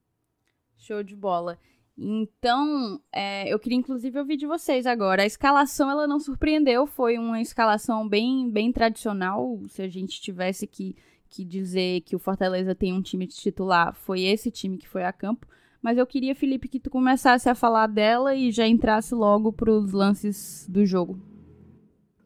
Show 0.81 1.03
de 1.03 1.15
bola. 1.15 1.59
Então, 1.97 2.99
é, 3.13 3.53
eu 3.53 3.59
queria 3.59 3.77
inclusive 3.77 4.19
ouvir 4.19 4.39
de 4.39 4.47
vocês 4.47 4.87
agora. 4.87 5.23
A 5.23 5.27
escalação 5.27 5.91
ela 5.91 6.07
não 6.07 6.19
surpreendeu, 6.19 6.87
foi 6.87 7.19
uma 7.19 7.39
escalação 7.43 8.09
bem, 8.09 8.51
bem 8.51 8.73
tradicional. 8.73 9.61
Se 9.69 9.83
a 9.83 9.89
gente 9.89 10.19
tivesse 10.23 10.67
que, 10.67 10.97
que 11.29 11.45
dizer 11.45 12.01
que 12.01 12.17
o 12.17 12.19
Fortaleza 12.19 12.75
tem 12.75 12.95
um 12.95 13.03
time 13.03 13.27
titular, 13.27 13.95
foi 13.95 14.23
esse 14.23 14.51
time 14.51 14.79
que 14.79 14.89
foi 14.89 15.05
a 15.05 15.13
campo. 15.13 15.47
Mas 15.83 15.99
eu 15.99 16.07
queria, 16.07 16.35
Felipe, 16.35 16.69
que 16.69 16.81
tu 16.81 16.89
começasse 16.89 17.47
a 17.47 17.55
falar 17.55 17.87
dela 17.87 18.35
e 18.35 18.51
já 18.51 18.67
entrasse 18.67 19.15
logo 19.15 19.53
para 19.53 19.71
os 19.71 19.93
lances 19.93 20.67
do 20.67 20.87
jogo. 20.87 21.21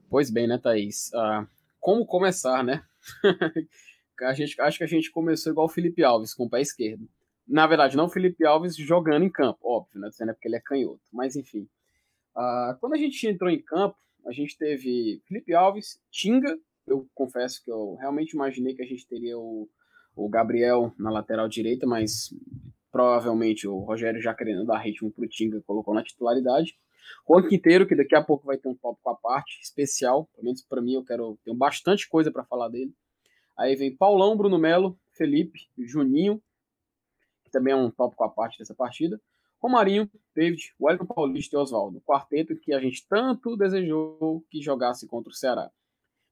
Pois 0.09 0.31
bem, 0.31 0.47
né, 0.47 0.59
Thaís? 0.59 1.11
Uh, 1.13 1.45
como 1.81 2.07
começar, 2.07 2.63
né? 2.63 2.85
a 4.23 4.33
gente, 4.33 4.61
acho 4.61 4.79
que 4.79 4.85
a 4.85 4.89
gente 4.89 5.11
começou 5.11 5.51
igual 5.51 5.67
o 5.67 5.71
Felipe 5.71 6.05
Alves, 6.05 6.33
com 6.33 6.45
o 6.45 6.51
pé 6.51 6.61
esquerdo. 6.61 7.09
Na 7.47 7.67
verdade, 7.67 7.97
não 7.97 8.07
o 8.07 8.11
Felipe 8.11 8.45
Alves 8.45 8.77
jogando 8.77 9.25
em 9.25 9.31
campo, 9.31 9.59
óbvio, 9.63 10.01
né? 10.01 10.09
Dizendo 10.09 10.31
é 10.31 10.33
porque 10.35 10.49
ele 10.49 10.57
é 10.57 10.61
canhoto. 10.61 11.03
Mas 11.13 11.37
enfim. 11.37 11.69
Uh, 12.35 12.77
quando 12.81 12.95
a 12.95 12.99
gente 12.99 13.27
entrou 13.27 13.51
em 13.51 13.61
campo, 13.61 13.97
a 14.27 14.33
gente 14.33 14.57
teve 14.57 15.23
Felipe 15.27 15.55
Alves, 15.55 16.01
Tinga. 16.11 16.59
Eu 16.87 17.07
confesso 17.15 17.63
que 17.63 17.71
eu 17.71 17.95
realmente 17.97 18.33
imaginei 18.33 18.75
que 18.75 18.83
a 18.83 18.87
gente 18.87 19.07
teria 19.07 19.39
o, 19.39 19.69
o 20.17 20.29
Gabriel 20.29 20.93
na 20.99 21.11
lateral 21.11 21.49
direita, 21.49 21.87
mas 21.87 22.35
provavelmente 22.91 23.67
o 23.67 23.79
Rogério 23.79 24.21
já 24.21 24.35
querendo 24.35 24.65
dar 24.65 24.79
ritmo 24.79 25.11
pro 25.11 25.29
Tinga 25.29 25.61
colocou 25.63 25.95
na 25.95 26.03
titularidade. 26.03 26.77
Juan 27.29 27.47
Quinteiro, 27.47 27.87
que 27.87 27.95
daqui 27.95 28.15
a 28.15 28.23
pouco 28.23 28.47
vai 28.47 28.57
ter 28.57 28.69
um 28.69 28.75
tópico 28.75 29.11
à 29.11 29.15
parte, 29.15 29.61
especial, 29.63 30.27
pelo 30.35 30.45
menos 30.45 30.63
para 30.63 30.81
mim 30.81 30.95
eu 30.95 31.05
quero, 31.05 31.39
tenho 31.45 31.57
bastante 31.57 32.09
coisa 32.09 32.31
para 32.31 32.45
falar 32.45 32.69
dele. 32.69 32.95
Aí 33.57 33.77
vem 33.77 33.95
Paulão, 33.95 34.37
Bruno 34.37 34.59
Melo, 34.59 34.99
Felipe, 35.13 35.61
Juninho, 35.79 36.43
também 37.55 37.73
é 37.73 37.77
um 37.77 37.91
tópico 37.91 38.23
à 38.25 38.29
parte 38.29 38.59
dessa 38.59 38.75
partida. 38.75 39.21
Romarinho, 39.59 40.11
David, 40.35 40.75
Wellington 40.79 41.07
Paulista 41.07 41.57
e 41.57 41.59
Oswaldo. 41.59 42.03
Quarteto 42.03 42.55
que 42.57 42.75
a 42.75 42.81
gente 42.81 43.07
tanto 43.09 43.57
desejou 43.57 44.45
que 44.51 44.61
jogasse 44.61 45.07
contra 45.07 45.31
o 45.31 45.35
Ceará. 45.35 45.71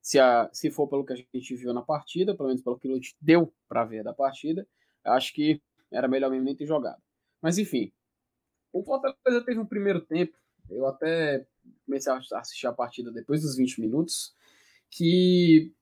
Se, 0.03 0.19
a, 0.19 0.51
se 0.53 0.71
for 0.71 0.89
pelo 0.89 1.05
que 1.05 1.13
a 1.13 1.17
gente 1.17 1.57
viu 1.57 1.73
na 1.73 1.81
partida, 1.81 2.35
pelo 2.35 2.49
menos 2.49 2.63
pelo 2.63 2.79
que 2.79 2.89
a 2.89 2.95
gente 2.95 3.17
deu 3.21 3.53
para 3.69 3.85
ver 3.85 4.05
da 4.05 4.13
partida, 4.13 4.67
acho 5.05 5.33
que 5.33 5.63
era 5.91 6.09
melhor 6.09 6.31
mesmo 6.31 6.45
nem 6.45 6.57
ter 6.57 6.67
jogado. 6.67 7.01
Mas 7.41 7.57
enfim, 7.57 7.93
o 8.73 8.83
Fortaleza 8.83 9.45
teve 9.45 9.59
um 9.61 9.67
primeiro 9.67 10.01
tempo 10.01 10.37
eu 10.71 10.87
até 10.87 11.47
comecei 11.85 12.13
a 12.13 12.21
assistir 12.39 12.67
a 12.67 12.73
partida 12.73 13.11
depois 13.11 13.43
dos 13.43 13.57
20 13.57 13.81
minutos, 13.81 14.35
que 14.91 15.73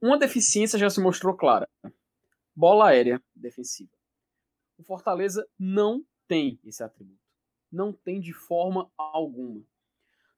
uma 0.00 0.18
deficiência 0.18 0.78
já 0.78 0.90
se 0.90 1.00
mostrou 1.00 1.34
clara. 1.34 1.68
Bola 2.54 2.88
aérea 2.88 3.22
defensiva. 3.34 3.90
O 4.78 4.82
Fortaleza 4.82 5.48
não 5.58 6.04
tem 6.28 6.60
esse 6.64 6.82
atributo. 6.82 7.20
Não 7.70 7.92
tem 7.92 8.20
de 8.20 8.32
forma 8.32 8.90
alguma. 8.96 9.62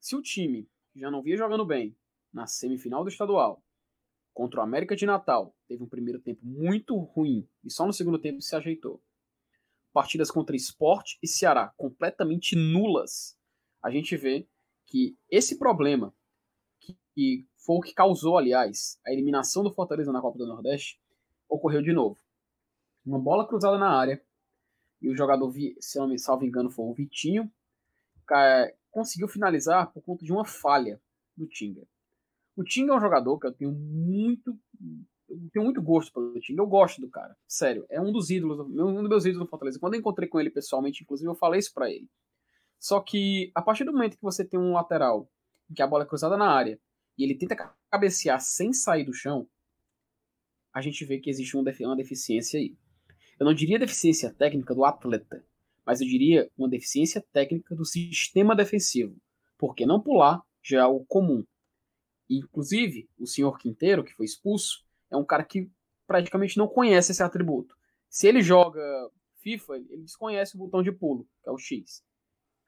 Se 0.01 0.17
o 0.17 0.23
time 0.23 0.69
já 0.95 1.11
não 1.11 1.23
via 1.23 1.37
jogando 1.37 1.65
bem 1.65 1.97
na 2.33 2.47
semifinal 2.47 3.03
do 3.03 3.09
estadual 3.09 3.63
contra 4.33 4.61
o 4.61 4.63
América 4.63 4.95
de 4.95 5.05
Natal, 5.05 5.55
teve 5.67 5.83
um 5.83 5.89
primeiro 5.89 6.21
tempo 6.21 6.41
muito 6.45 6.97
ruim 6.97 7.49
e 7.65 7.71
só 7.71 7.87
no 7.87 7.93
segundo 7.93 8.19
tempo 8.19 8.41
se 8.41 8.55
ajeitou. 8.55 9.03
Partidas 9.93 10.31
contra 10.31 10.55
Esporte 10.55 11.19
e 11.23 11.27
Ceará 11.27 11.73
completamente 11.77 12.55
nulas 12.55 13.39
a 13.83 13.91
gente 13.91 14.17
vê 14.17 14.47
que 14.87 15.17
esse 15.31 15.59
problema, 15.59 16.15
que, 16.81 16.97
que 17.15 17.47
foi 17.57 17.77
o 17.77 17.81
que 17.81 17.93
causou, 17.93 18.39
aliás, 18.39 18.99
a 19.07 19.13
eliminação 19.13 19.63
do 19.63 19.73
Fortaleza 19.73 20.13
na 20.13 20.21
Copa 20.21 20.39
do 20.39 20.47
Nordeste, 20.47 21.01
ocorreu 21.49 21.83
de 21.83 21.93
novo. 21.93 22.19
Uma 23.05 23.19
bola 23.19 23.47
cruzada 23.47 23.79
na 23.79 23.91
área, 23.91 24.23
e 25.01 25.09
o 25.09 25.17
jogador, 25.17 25.53
se 25.81 25.99
não 25.99 26.09
me 26.09 26.19
salvo 26.19 26.45
engano, 26.45 26.71
foi 26.71 26.85
o 26.85 26.95
Vitinho, 26.95 27.51
conseguiu 28.91 29.29
finalizar 29.29 29.93
por 29.93 30.03
conta 30.03 30.25
de 30.25 30.33
uma 30.33 30.45
falha 30.45 31.01
do 31.37 31.47
Tinga. 31.47 31.87
O 32.57 32.65
Tinga 32.65 32.93
é 32.93 32.97
um 32.97 33.01
jogador 33.01 33.39
que 33.39 33.47
eu 33.47 33.53
tenho 33.53 33.73
muito 33.73 34.59
eu 35.29 35.51
tenho 35.53 35.65
muito 35.65 35.83
gosto 35.83 36.13
pelo 36.13 36.41
Tinga, 36.41 36.63
eu 36.63 36.67
gosto 36.67 37.01
do 37.01 37.09
cara, 37.09 37.37
sério, 37.47 37.85
é 37.91 38.01
um 38.01 38.11
dos 38.11 38.31
ídolos, 38.31 38.61
um 38.61 39.01
dos 39.03 39.09
meus 39.09 39.25
ídolos 39.27 39.47
do 39.47 39.51
Fortaleza. 39.51 39.79
Quando 39.79 39.95
eu 39.95 40.01
encontrei 40.01 40.29
com 40.29 40.41
ele 40.41 40.51
pessoalmente, 40.51 41.03
inclusive, 41.03 41.29
eu 41.29 41.35
falei 41.35 41.61
isso 41.61 41.73
para 41.75 41.91
ele. 41.91 42.09
Só 42.81 43.01
que 43.01 43.51
a 43.55 43.61
partir 43.61 43.85
do 43.85 43.93
momento 43.93 44.17
que 44.17 44.23
você 44.23 44.45
tem 44.45 44.59
um 44.59 44.73
lateral, 44.73 45.31
que 45.75 45.83
a 45.83 45.87
bola 45.87 46.05
é 46.05 46.07
cruzada 46.07 46.37
na 46.37 46.51
área, 46.51 46.81
e 47.17 47.25
ele 47.25 47.37
tenta 47.37 47.75
cabecear 47.91 48.41
sem 48.41 48.73
sair 48.73 49.05
do 49.05 49.13
chão, 49.13 49.47
a 50.73 50.81
gente 50.81 51.05
vê 51.05 51.19
que 51.19 51.29
existe 51.29 51.57
uma 51.57 51.97
deficiência 51.97 52.59
aí. 52.59 52.77
Eu 53.39 53.47
não 53.47 53.55
diria 53.55 53.79
deficiência 53.79 54.33
técnica 54.33 54.75
do 54.75 54.85
atleta, 54.85 55.45
mas 55.87 56.01
eu 56.01 56.07
diria 56.07 56.51
uma 56.57 56.69
deficiência 56.69 57.25
técnica 57.33 57.75
do 57.75 57.85
sistema 57.85 58.55
defensivo. 58.55 59.17
Porque 59.57 59.87
não 59.87 60.01
pular 60.01 60.43
já 60.63 60.81
é 60.81 60.87
o 60.87 61.05
comum. 61.07 61.45
Inclusive, 62.29 63.09
o 63.19 63.27
senhor 63.27 63.59
Quinteiro, 63.59 64.05
que 64.05 64.13
foi 64.13 64.27
expulso, 64.27 64.85
é 65.11 65.17
um 65.17 65.25
cara 65.25 65.45
que 65.45 65.71
praticamente 66.07 66.59
não 66.59 66.69
conhece 66.69 67.13
esse 67.13 67.23
atributo. 67.23 67.75
Se 68.09 68.27
ele 68.27 68.43
joga 68.43 68.81
FIFA, 69.41 69.77
ele 69.77 70.03
desconhece 70.03 70.55
o 70.55 70.59
botão 70.59 70.83
de 70.83 70.93
pulo, 70.93 71.27
que 71.43 71.49
é 71.49 71.53
o 71.53 71.59
X. 71.59 72.03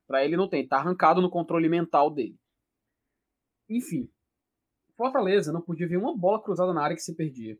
Para 0.06 0.24
ele 0.24 0.36
não 0.36 0.48
tem, 0.48 0.66
tá 0.66 0.76
arrancado 0.76 1.20
no 1.20 1.30
controle 1.30 1.68
mental 1.68 2.10
dele. 2.10 2.38
Enfim, 3.68 4.10
Fortaleza 4.96 5.52
não 5.52 5.62
podia 5.62 5.88
ver 5.88 5.96
uma 5.96 6.16
bola 6.16 6.42
cruzada 6.42 6.74
na 6.74 6.82
área 6.82 6.96
que 6.96 7.02
se 7.02 7.14
perdia. 7.14 7.58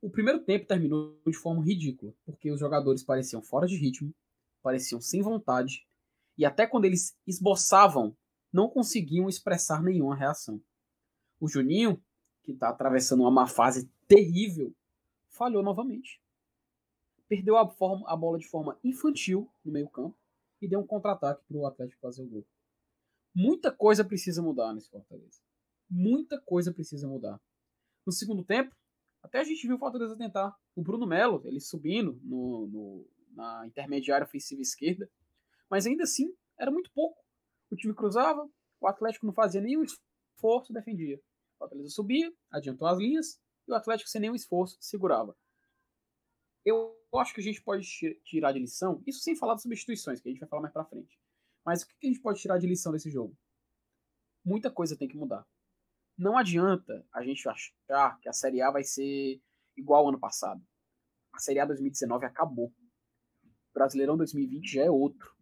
O 0.00 0.10
primeiro 0.10 0.44
tempo 0.44 0.66
terminou 0.66 1.20
de 1.26 1.36
forma 1.36 1.64
ridícula, 1.64 2.14
porque 2.24 2.50
os 2.52 2.60
jogadores 2.60 3.02
pareciam 3.02 3.42
fora 3.42 3.66
de 3.66 3.76
ritmo, 3.76 4.14
pareciam 4.62 5.00
sem 5.00 5.22
vontade, 5.22 5.86
e 6.36 6.44
até 6.44 6.66
quando 6.66 6.84
eles 6.84 7.16
esboçavam, 7.26 8.16
não 8.52 8.68
conseguiam 8.68 9.28
expressar 9.28 9.82
nenhuma 9.82 10.14
reação. 10.14 10.62
O 11.40 11.48
Juninho, 11.48 12.02
que 12.42 12.52
está 12.52 12.68
atravessando 12.68 13.20
uma 13.20 13.30
má 13.30 13.46
fase 13.46 13.90
terrível, 14.06 14.72
falhou 15.28 15.62
novamente. 15.62 16.22
Perdeu 17.28 17.56
a, 17.58 17.68
forma, 17.68 18.08
a 18.08 18.16
bola 18.16 18.38
de 18.38 18.48
forma 18.48 18.78
infantil 18.82 19.52
no 19.64 19.72
meio-campo 19.72 20.16
e 20.60 20.68
deu 20.68 20.80
um 20.80 20.86
contra-ataque 20.86 21.42
para 21.46 21.56
o 21.56 21.66
Atlético 21.66 22.00
fazer 22.00 22.22
o 22.22 22.26
gol. 22.26 22.46
Muita 23.34 23.70
coisa 23.70 24.04
precisa 24.04 24.40
mudar 24.40 24.72
nesse 24.72 24.88
Fortaleza. 24.88 25.40
Muita 25.90 26.40
coisa 26.40 26.72
precisa 26.72 27.06
mudar. 27.06 27.40
No 28.06 28.12
segundo 28.12 28.44
tempo, 28.44 28.74
até 29.22 29.40
a 29.40 29.44
gente 29.44 29.66
viu 29.66 29.76
o 29.76 29.78
Fortaleza 29.78 30.16
tentar. 30.16 30.56
O 30.74 30.82
Bruno 30.82 31.06
Melo, 31.06 31.42
ele 31.44 31.60
subindo 31.60 32.18
no, 32.22 32.66
no, 32.66 33.10
na 33.32 33.66
intermediária 33.66 34.24
ofensiva 34.24 34.62
esquerda. 34.62 35.10
Mas 35.68 35.86
ainda 35.86 36.04
assim, 36.04 36.34
era 36.58 36.70
muito 36.70 36.90
pouco. 36.92 37.22
O 37.70 37.76
time 37.76 37.94
cruzava, 37.94 38.48
o 38.80 38.86
Atlético 38.86 39.26
não 39.26 39.32
fazia 39.32 39.60
nenhum 39.60 39.82
esforço, 39.82 40.72
defendia. 40.72 41.20
O 41.54 41.58
Fortaleza 41.58 41.90
subia, 41.90 42.32
adiantou 42.50 42.88
as 42.88 42.98
linhas, 42.98 43.40
e 43.66 43.72
o 43.72 43.74
Atlético, 43.74 44.08
sem 44.08 44.20
nenhum 44.20 44.34
esforço, 44.34 44.78
segurava. 44.80 45.36
Eu 46.64 46.96
acho 47.16 47.34
que 47.34 47.40
a 47.40 47.44
gente 47.44 47.62
pode 47.62 47.86
tirar 48.24 48.52
de 48.52 48.58
lição, 48.58 49.02
isso 49.06 49.20
sem 49.20 49.36
falar 49.36 49.54
das 49.54 49.62
substituições, 49.62 50.20
que 50.20 50.28
a 50.28 50.32
gente 50.32 50.40
vai 50.40 50.48
falar 50.48 50.62
mais 50.62 50.72
pra 50.72 50.84
frente. 50.84 51.18
Mas 51.64 51.82
o 51.82 51.88
que 51.88 52.06
a 52.06 52.06
gente 52.06 52.20
pode 52.20 52.40
tirar 52.40 52.58
de 52.58 52.66
lição 52.66 52.92
desse 52.92 53.10
jogo? 53.10 53.36
Muita 54.44 54.70
coisa 54.70 54.96
tem 54.96 55.08
que 55.08 55.16
mudar. 55.16 55.46
Não 56.18 56.36
adianta 56.36 57.06
a 57.14 57.22
gente 57.22 57.48
achar 57.48 58.18
que 58.20 58.28
a 58.28 58.32
Série 58.32 58.60
A 58.60 58.72
vai 58.72 58.82
ser 58.82 59.40
igual 59.76 60.02
ao 60.02 60.08
ano 60.08 60.18
passado. 60.18 60.60
A 61.32 61.38
Série 61.38 61.60
A 61.60 61.64
2019 61.64 62.26
acabou. 62.26 62.74
O 63.44 63.72
Brasileirão 63.72 64.16
2020 64.16 64.68
já 64.68 64.82
é 64.82 64.90
outro. 64.90 65.32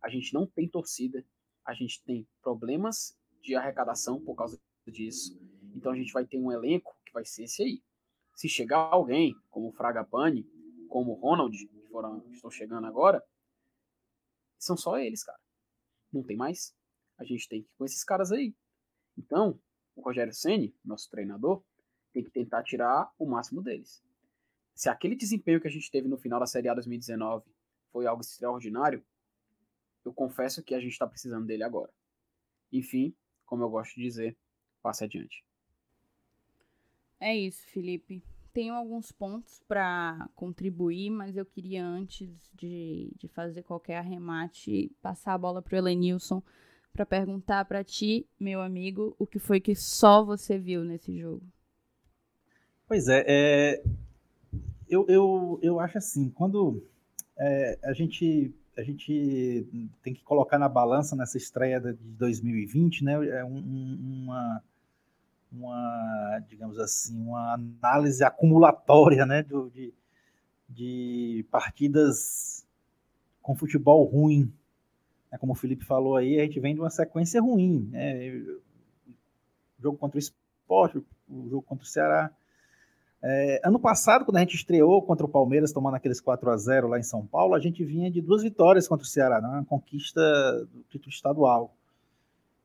A 0.00 0.08
gente 0.08 0.32
não 0.32 0.46
tem 0.46 0.68
torcida. 0.68 1.26
A 1.64 1.74
gente 1.74 2.00
tem 2.04 2.28
problemas 2.40 3.18
de 3.42 3.56
arrecadação 3.56 4.20
por 4.20 4.36
causa 4.36 4.56
disso. 4.86 5.36
Então 5.74 5.90
a 5.90 5.96
gente 5.96 6.12
vai 6.12 6.24
ter 6.24 6.38
um 6.38 6.52
elenco 6.52 6.96
que 7.04 7.12
vai 7.12 7.24
ser 7.24 7.44
esse 7.44 7.64
aí. 7.64 7.82
Se 8.36 8.48
chegar 8.48 8.78
alguém, 8.78 9.34
como 9.50 9.70
o 9.70 9.72
Fraga 9.72 10.04
Pani, 10.04 10.44
como 10.88 11.10
o 11.10 11.14
Ronald, 11.14 11.56
que 11.56 11.88
foram, 11.88 12.24
estão 12.30 12.52
chegando 12.52 12.86
agora, 12.86 13.20
são 14.60 14.76
só 14.76 14.96
eles, 14.96 15.24
cara. 15.24 15.40
Não 16.12 16.22
tem 16.22 16.36
mais. 16.36 16.72
A 17.18 17.24
gente 17.24 17.48
tem 17.48 17.62
que 17.62 17.68
ir 17.68 17.74
com 17.76 17.84
esses 17.84 18.04
caras 18.04 18.30
aí. 18.30 18.54
Então, 19.18 19.60
o 20.00 20.02
Rogério 20.02 20.32
Ceni, 20.32 20.74
nosso 20.84 21.08
treinador, 21.10 21.62
tem 22.12 22.24
que 22.24 22.30
tentar 22.30 22.62
tirar 22.62 23.12
o 23.18 23.26
máximo 23.26 23.62
deles. 23.62 24.02
Se 24.74 24.88
aquele 24.88 25.14
desempenho 25.14 25.60
que 25.60 25.68
a 25.68 25.70
gente 25.70 25.90
teve 25.90 26.08
no 26.08 26.16
final 26.16 26.40
da 26.40 26.46
Série 26.46 26.68
A 26.68 26.74
2019 26.74 27.44
foi 27.92 28.06
algo 28.06 28.22
extraordinário, 28.22 29.04
eu 30.04 30.12
confesso 30.12 30.62
que 30.62 30.74
a 30.74 30.80
gente 30.80 30.92
está 30.92 31.06
precisando 31.06 31.46
dele 31.46 31.62
agora. 31.62 31.92
Enfim, 32.72 33.14
como 33.44 33.62
eu 33.62 33.68
gosto 33.68 33.94
de 33.94 34.02
dizer, 34.02 34.36
passe 34.82 35.04
adiante. 35.04 35.44
É 37.18 37.36
isso, 37.36 37.66
Felipe. 37.66 38.24
Tenho 38.52 38.74
alguns 38.74 39.12
pontos 39.12 39.62
para 39.68 40.28
contribuir, 40.34 41.10
mas 41.10 41.36
eu 41.36 41.44
queria, 41.44 41.84
antes 41.84 42.50
de, 42.54 43.12
de 43.16 43.28
fazer 43.28 43.62
qualquer 43.62 43.98
arremate, 43.98 44.90
passar 45.02 45.34
a 45.34 45.38
bola 45.38 45.60
para 45.60 45.74
o 45.74 45.78
Elenilson 45.78 46.42
para 46.92 47.06
perguntar 47.06 47.64
para 47.64 47.84
ti, 47.84 48.26
meu 48.38 48.60
amigo, 48.60 49.14
o 49.18 49.26
que 49.26 49.38
foi 49.38 49.60
que 49.60 49.74
só 49.74 50.24
você 50.24 50.58
viu 50.58 50.84
nesse 50.84 51.18
jogo. 51.18 51.42
Pois 52.86 53.08
é, 53.08 53.24
é 53.26 53.82
eu, 54.88 55.06
eu, 55.08 55.60
eu 55.62 55.80
acho 55.80 55.98
assim, 55.98 56.28
quando 56.30 56.84
é, 57.38 57.78
a, 57.84 57.92
gente, 57.92 58.52
a 58.76 58.82
gente 58.82 59.66
tem 60.02 60.12
que 60.12 60.22
colocar 60.24 60.58
na 60.58 60.68
balança 60.68 61.14
nessa 61.14 61.38
estreia 61.38 61.80
de 61.80 61.92
2020, 61.92 63.04
né, 63.04 63.12
é 63.28 63.44
um, 63.44 64.24
uma, 64.24 64.62
uma, 65.52 66.44
digamos 66.48 66.78
assim, 66.80 67.16
uma 67.16 67.54
análise 67.54 68.24
acumulatória, 68.24 69.24
né, 69.24 69.44
de, 69.44 69.94
de 70.68 71.46
partidas 71.52 72.66
com 73.40 73.54
futebol 73.54 74.04
ruim, 74.04 74.52
como 75.38 75.52
o 75.52 75.56
Felipe 75.56 75.84
falou 75.84 76.16
aí, 76.16 76.40
a 76.40 76.44
gente 76.44 76.60
vem 76.60 76.74
de 76.74 76.80
uma 76.80 76.90
sequência 76.90 77.40
ruim. 77.40 77.88
Né? 77.90 78.30
O 79.78 79.82
jogo 79.82 79.98
contra 79.98 80.16
o 80.16 80.20
Sport, 80.20 80.96
o 81.28 81.48
jogo 81.48 81.62
contra 81.62 81.84
o 81.84 81.88
Ceará. 81.88 82.30
É, 83.22 83.60
ano 83.64 83.78
passado, 83.78 84.24
quando 84.24 84.38
a 84.38 84.40
gente 84.40 84.56
estreou 84.56 85.02
contra 85.02 85.26
o 85.26 85.28
Palmeiras, 85.28 85.72
tomando 85.72 85.94
aqueles 85.94 86.20
4 86.20 86.50
a 86.50 86.56
0 86.56 86.88
lá 86.88 86.98
em 86.98 87.02
São 87.02 87.26
Paulo, 87.26 87.54
a 87.54 87.60
gente 87.60 87.84
vinha 87.84 88.10
de 88.10 88.20
duas 88.20 88.42
vitórias 88.42 88.88
contra 88.88 89.04
o 89.04 89.08
Ceará, 89.08 89.40
né? 89.40 89.48
uma 89.48 89.64
conquista 89.64 90.20
do 90.72 90.82
título 90.88 91.10
estadual. 91.10 91.74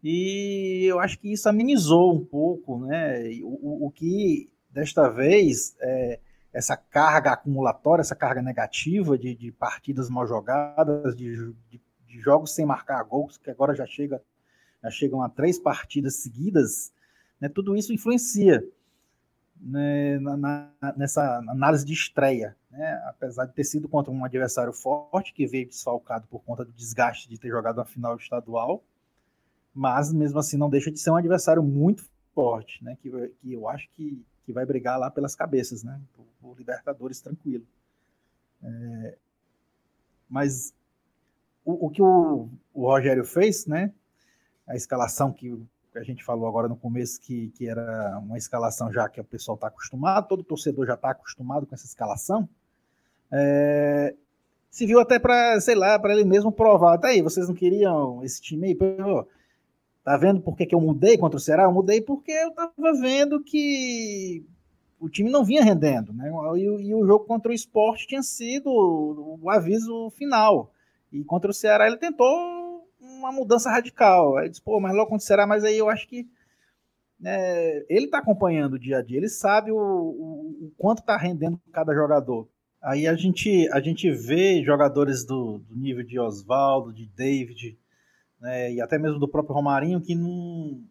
E 0.04 0.86
eu 0.86 1.00
acho 1.00 1.20
que 1.20 1.34
isso 1.34 1.50
amenizou 1.50 2.14
um 2.14 2.24
pouco, 2.24 2.80
né? 2.86 3.28
O, 3.42 3.86
o, 3.86 3.88
o 3.88 3.92
que 3.92 4.52
desta 4.70 5.10
vez 5.10 5.76
é, 5.82 6.20
essa 6.54 6.78
carga 6.78 7.32
acumulatória, 7.32 8.02
essa 8.02 8.16
carga 8.16 8.42
negativa 8.42 9.18
de, 9.18 9.34
de 9.34 9.52
partidas 9.52 10.10
mal 10.10 10.28
jogadas, 10.28 11.16
de, 11.16 11.54
de 11.70 11.82
jogos 12.20 12.54
sem 12.54 12.66
marcar 12.66 13.04
gols, 13.04 13.38
que 13.38 13.50
agora 13.50 13.76
já 13.76 13.86
chega 13.86 14.22
já 14.84 14.92
chegam 14.92 15.24
a 15.24 15.30
três 15.30 15.58
partidas 15.58 16.18
seguidas, 16.18 16.94
né, 17.42 17.50
tudo 17.50 17.76
isso 17.76 17.92
influencia 17.92 18.64
né, 19.60 20.20
na, 20.20 20.38
na, 20.38 20.72
nessa 20.96 21.38
análise 21.40 21.84
de 21.84 21.94
estreia. 21.94 22.56
Né, 22.70 22.94
apesar 23.08 23.46
de 23.46 23.54
ter 23.54 23.64
sido 23.64 23.88
contra 23.88 24.12
um 24.12 24.24
adversário 24.24 24.74
forte, 24.74 25.34
que 25.34 25.48
veio 25.48 25.68
desfalcado 25.68 26.28
por 26.28 26.44
conta 26.44 26.64
do 26.64 26.72
desgaste 26.72 27.28
de 27.28 27.40
ter 27.40 27.50
jogado 27.50 27.80
a 27.82 27.86
final 27.86 28.16
estadual, 28.16 28.84
mas 29.74 30.14
mesmo 30.14 30.38
assim 30.38 30.58
não 30.58 30.70
deixa 30.70 30.92
de 30.92 31.00
ser 31.00 31.10
um 31.10 31.16
adversário 31.16 31.64
muito 31.64 32.06
forte, 32.34 32.84
né, 32.84 32.98
que, 33.02 33.10
que 33.10 33.54
eu 33.54 33.68
acho 33.68 33.90
que, 33.94 34.24
que 34.46 34.54
vai 34.54 34.66
brigar 34.66 35.00
lá 35.00 35.10
pelas 35.10 35.36
cabeças, 35.36 35.84
né, 35.84 36.00
por 36.40 36.58
Libertadores 36.58 37.22
tranquilo. 37.22 37.66
É, 38.64 39.18
mas 40.30 40.74
o, 41.66 41.88
o 41.88 41.90
que 41.90 42.02
o, 42.02 42.48
o, 42.74 42.86
Rogério 42.86 43.26
fez, 43.26 43.66
né? 43.66 43.92
A 44.68 44.76
escalação 44.76 45.34
que 45.34 45.60
a 45.96 46.04
gente 46.04 46.24
falou 46.24 46.48
agora 46.48 46.68
no 46.68 46.76
começo, 46.76 47.20
que, 47.20 47.50
que 47.58 47.68
era 47.68 48.20
uma 48.20 48.38
escalação 48.38 48.92
já 48.92 49.10
que 49.10 49.20
o 49.20 49.24
pessoal 49.24 49.56
está 49.56 49.68
acostumado, 49.68 50.28
todo 50.28 50.44
torcedor 50.44 50.86
já 50.86 50.94
está 50.94 51.10
acostumado 51.12 51.66
com 51.66 51.74
essa 51.74 51.86
escalação. 51.86 52.48
É, 53.32 54.14
se 54.70 54.86
viu 54.86 55.00
até 55.00 55.18
para, 55.18 55.60
sei 55.62 55.74
lá, 55.74 55.98
para 55.98 56.14
ele 56.14 56.26
mesmo 56.26 56.52
provar. 56.52 56.98
Tá 56.98 57.08
aí, 57.08 57.22
vocês 57.22 57.48
não 57.48 57.56
queriam 57.56 58.24
esse 58.24 58.42
time 58.42 58.68
aí? 58.68 58.76
Pô, 58.76 59.28
tá 60.04 60.18
vendo 60.18 60.42
por 60.42 60.56
que, 60.56 60.66
que 60.66 60.76
eu 60.76 60.82
mudei 60.82 61.18
contra 61.18 61.38
o 61.38 61.42
Ceará? 61.42 61.64
Eu 61.64 61.72
mudei 61.72 62.02
porque 62.02 62.32
eu 62.32 62.52
tava 62.52 62.94
vendo 63.00 63.42
que 63.42 64.46
o 65.00 65.10
time 65.10 65.30
não 65.30 65.44
vinha 65.44 65.64
rendendo, 65.64 66.12
né? 66.14 66.32
E, 66.58 66.62
e 66.62 66.94
o 66.94 67.06
jogo 67.06 67.26
contra 67.26 67.52
o 67.52 67.56
esporte 67.56 68.08
tinha 68.08 68.22
sido 68.22 68.70
o 68.70 69.50
aviso 69.50 70.10
final. 70.12 70.72
E 71.16 71.24
contra 71.24 71.50
o 71.50 71.54
Ceará 71.54 71.88
ele 71.88 71.98
tentou 71.98 72.28
uma 73.00 73.32
mudança 73.32 73.70
radical. 73.70 74.38
Aí 74.38 74.50
disse, 74.50 74.62
pô, 74.62 74.80
mas 74.80 74.94
logo 74.94 75.10
contra 75.10 75.24
o 75.24 75.28
Ceará, 75.28 75.48
mas 75.48 75.64
aí 75.64 75.78
eu 75.78 75.90
acho 75.90 76.08
que 76.08 76.28
é, 77.24 77.86
ele 77.90 78.06
está 78.06 78.18
acompanhando 78.18 78.74
o 78.74 78.80
dia 78.80 78.98
a 78.98 79.02
dia, 79.02 79.18
ele 79.18 79.30
sabe 79.30 79.72
o, 79.72 79.78
o, 79.78 80.66
o 80.66 80.74
quanto 80.78 81.00
está 81.00 81.16
rendendo 81.16 81.60
cada 81.72 81.94
jogador. 81.94 82.48
Aí 82.82 83.08
a 83.08 83.16
gente, 83.16 83.68
a 83.72 83.80
gente 83.80 84.12
vê 84.12 84.62
jogadores 84.64 85.26
do, 85.26 85.60
do 85.60 85.76
nível 85.76 86.04
de 86.04 86.20
Oswaldo, 86.20 86.94
de 86.94 87.08
David, 87.08 87.80
né, 88.40 88.74
e 88.74 88.82
até 88.82 89.00
mesmo 89.00 89.18
do 89.18 89.28
próprio 89.28 89.56
Romarinho, 89.56 90.02
que 90.02 90.14
não, 90.14 90.84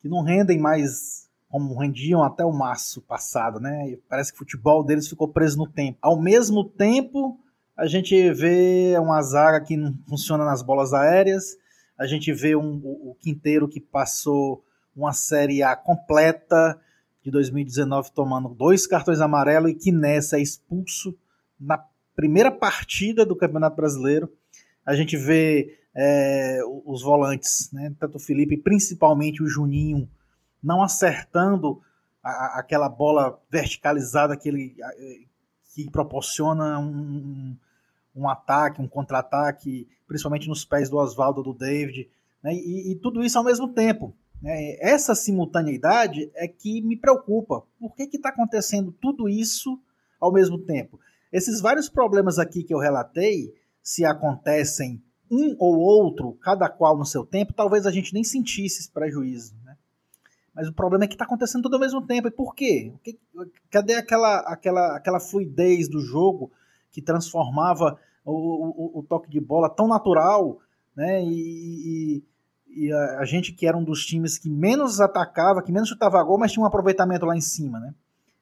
que 0.00 0.08
não 0.08 0.22
rendem 0.22 0.58
mais 0.58 1.30
como 1.48 1.78
rendiam 1.78 2.22
até 2.22 2.42
o 2.44 2.50
março 2.50 3.02
passado, 3.02 3.60
né? 3.60 3.98
Parece 4.08 4.32
que 4.32 4.36
o 4.36 4.38
futebol 4.38 4.82
deles 4.82 5.06
ficou 5.06 5.28
preso 5.28 5.58
no 5.58 5.68
tempo. 5.68 5.98
Ao 6.00 6.18
mesmo 6.18 6.64
tempo 6.64 7.38
a 7.76 7.86
gente 7.86 8.32
vê 8.32 8.94
uma 8.98 9.22
zaga 9.22 9.60
que 9.64 9.76
não 9.76 9.96
funciona 10.08 10.44
nas 10.44 10.62
bolas 10.62 10.92
aéreas, 10.92 11.56
a 11.98 12.06
gente 12.06 12.32
vê 12.32 12.54
um, 12.56 12.80
o, 12.82 13.10
o 13.10 13.14
Quinteiro 13.14 13.68
que 13.68 13.80
passou 13.80 14.64
uma 14.94 15.12
Série 15.12 15.62
A 15.62 15.74
completa, 15.74 16.80
de 17.22 17.30
2019 17.30 18.10
tomando 18.12 18.48
dois 18.48 18.86
cartões 18.86 19.20
amarelos 19.20 19.70
e 19.70 19.74
que 19.74 19.92
nessa 19.92 20.38
é 20.38 20.42
expulso 20.42 21.16
na 21.58 21.82
primeira 22.16 22.50
partida 22.50 23.24
do 23.24 23.36
Campeonato 23.36 23.76
Brasileiro. 23.76 24.30
A 24.84 24.94
gente 24.94 25.16
vê 25.16 25.78
é, 25.94 26.60
os 26.84 27.02
volantes, 27.02 27.70
né, 27.72 27.94
tanto 27.98 28.16
o 28.16 28.20
Felipe, 28.20 28.56
principalmente 28.56 29.42
o 29.42 29.46
Juninho, 29.46 30.08
não 30.62 30.82
acertando 30.82 31.80
a, 32.22 32.58
aquela 32.58 32.88
bola 32.88 33.40
verticalizada 33.50 34.36
que, 34.36 34.48
ele, 34.48 34.74
que 35.74 35.90
proporciona 35.90 36.78
um, 36.78 37.56
um 38.14 38.28
ataque, 38.28 38.80
um 38.80 38.88
contra-ataque, 38.88 39.88
principalmente 40.06 40.48
nos 40.48 40.64
pés 40.64 40.88
do 40.88 40.98
Oswaldo, 40.98 41.42
do 41.42 41.54
David, 41.54 42.08
né, 42.42 42.54
e, 42.54 42.92
e, 42.92 42.96
tudo 42.96 43.22
isso 43.22 43.38
ao 43.38 43.44
mesmo 43.44 43.68
tempo. 43.68 44.14
Né, 44.40 44.76
essa 44.80 45.14
simultaneidade 45.14 46.30
é 46.34 46.46
que 46.46 46.82
me 46.82 46.96
preocupa. 46.96 47.62
Por 47.78 47.94
que 47.94 48.04
está 48.14 48.28
acontecendo 48.28 48.92
tudo 48.92 49.28
isso 49.28 49.80
ao 50.20 50.32
mesmo 50.32 50.58
tempo? 50.58 51.00
Esses 51.32 51.60
vários 51.60 51.88
problemas 51.88 52.38
aqui 52.38 52.62
que 52.62 52.74
eu 52.74 52.78
relatei, 52.78 53.54
se 53.82 54.04
acontecem 54.04 55.02
um 55.30 55.56
ou 55.58 55.78
outro, 55.78 56.34
cada 56.42 56.68
qual 56.68 56.98
no 56.98 57.06
seu 57.06 57.24
tempo, 57.24 57.54
talvez 57.54 57.86
a 57.86 57.90
gente 57.90 58.12
nem 58.12 58.22
sentisse 58.22 58.80
esse 58.80 58.90
prejuízo. 58.90 59.54
Mas 60.54 60.68
o 60.68 60.72
problema 60.72 61.04
é 61.04 61.08
que 61.08 61.14
está 61.14 61.24
acontecendo 61.24 61.62
tudo 61.62 61.74
ao 61.74 61.80
mesmo 61.80 62.06
tempo. 62.06 62.28
E 62.28 62.30
por 62.30 62.54
quê? 62.54 62.92
Cadê 63.70 63.94
aquela, 63.94 64.40
aquela, 64.40 64.96
aquela 64.96 65.20
fluidez 65.20 65.88
do 65.88 66.00
jogo 66.00 66.50
que 66.90 67.00
transformava 67.00 67.98
o, 68.24 68.98
o, 68.98 68.98
o 69.00 69.02
toque 69.02 69.30
de 69.30 69.40
bola 69.40 69.70
tão 69.70 69.88
natural? 69.88 70.58
Né? 70.94 71.24
E, 71.24 72.22
e, 72.68 72.84
e 72.84 72.92
a, 72.92 73.20
a, 73.20 73.24
gente 73.24 73.52
que 73.52 73.66
era 73.66 73.76
um 73.76 73.84
dos 73.84 74.04
times 74.04 74.38
que 74.38 74.50
menos 74.50 75.00
atacava, 75.00 75.62
que 75.62 75.72
menos 75.72 75.88
chutava 75.88 76.22
gol, 76.22 76.38
mas 76.38 76.52
tinha 76.52 76.62
um 76.62 76.66
aproveitamento 76.66 77.24
lá 77.24 77.34
em 77.34 77.40
cima. 77.40 77.80
Né? 77.80 77.94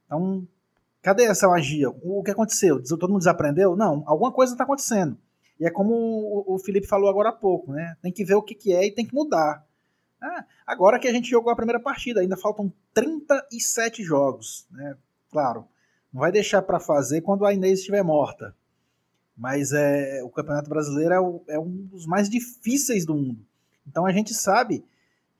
Então, 0.06 0.46
cadê 1.00 1.24
essa 1.24 1.46
magia? 1.46 1.90
O 1.90 2.22
que 2.24 2.32
aconteceu? 2.32 2.82
Todo 2.82 3.08
mundo 3.08 3.20
desaprendeu? 3.20 3.76
Não, 3.76 4.02
alguma 4.04 4.32
coisa 4.32 4.52
está 4.52 4.64
acontecendo. 4.64 5.16
E 5.60 5.66
é 5.66 5.70
como 5.70 5.92
o, 5.92 6.54
o 6.54 6.58
Felipe 6.58 6.88
falou 6.88 7.08
agora 7.08 7.28
há 7.28 7.32
pouco, 7.32 7.72
né? 7.72 7.94
Tem 8.00 8.10
que 8.10 8.24
ver 8.24 8.34
o 8.34 8.42
que, 8.42 8.54
que 8.54 8.72
é 8.72 8.86
e 8.86 8.90
tem 8.94 9.06
que 9.06 9.14
mudar. 9.14 9.62
Ah, 10.20 10.44
agora 10.66 10.98
que 10.98 11.08
a 11.08 11.12
gente 11.12 11.30
jogou 11.30 11.52
a 11.52 11.56
primeira 11.56 11.80
partida, 11.80 12.20
ainda 12.20 12.36
faltam 12.36 12.72
37 12.92 14.02
jogos, 14.02 14.66
né? 14.70 14.96
Claro, 15.30 15.66
não 16.12 16.20
vai 16.20 16.32
deixar 16.32 16.62
para 16.62 16.80
fazer 16.80 17.20
quando 17.22 17.46
a 17.46 17.54
Inês 17.54 17.78
estiver 17.78 18.02
morta. 18.02 18.54
Mas 19.36 19.72
é, 19.72 20.22
o 20.22 20.28
Campeonato 20.28 20.68
Brasileiro 20.68 21.14
é, 21.14 21.20
o, 21.20 21.42
é 21.48 21.58
um 21.58 21.70
dos 21.86 22.04
mais 22.04 22.28
difíceis 22.28 23.06
do 23.06 23.14
mundo. 23.14 23.46
Então 23.86 24.04
a 24.04 24.12
gente 24.12 24.34
sabe 24.34 24.84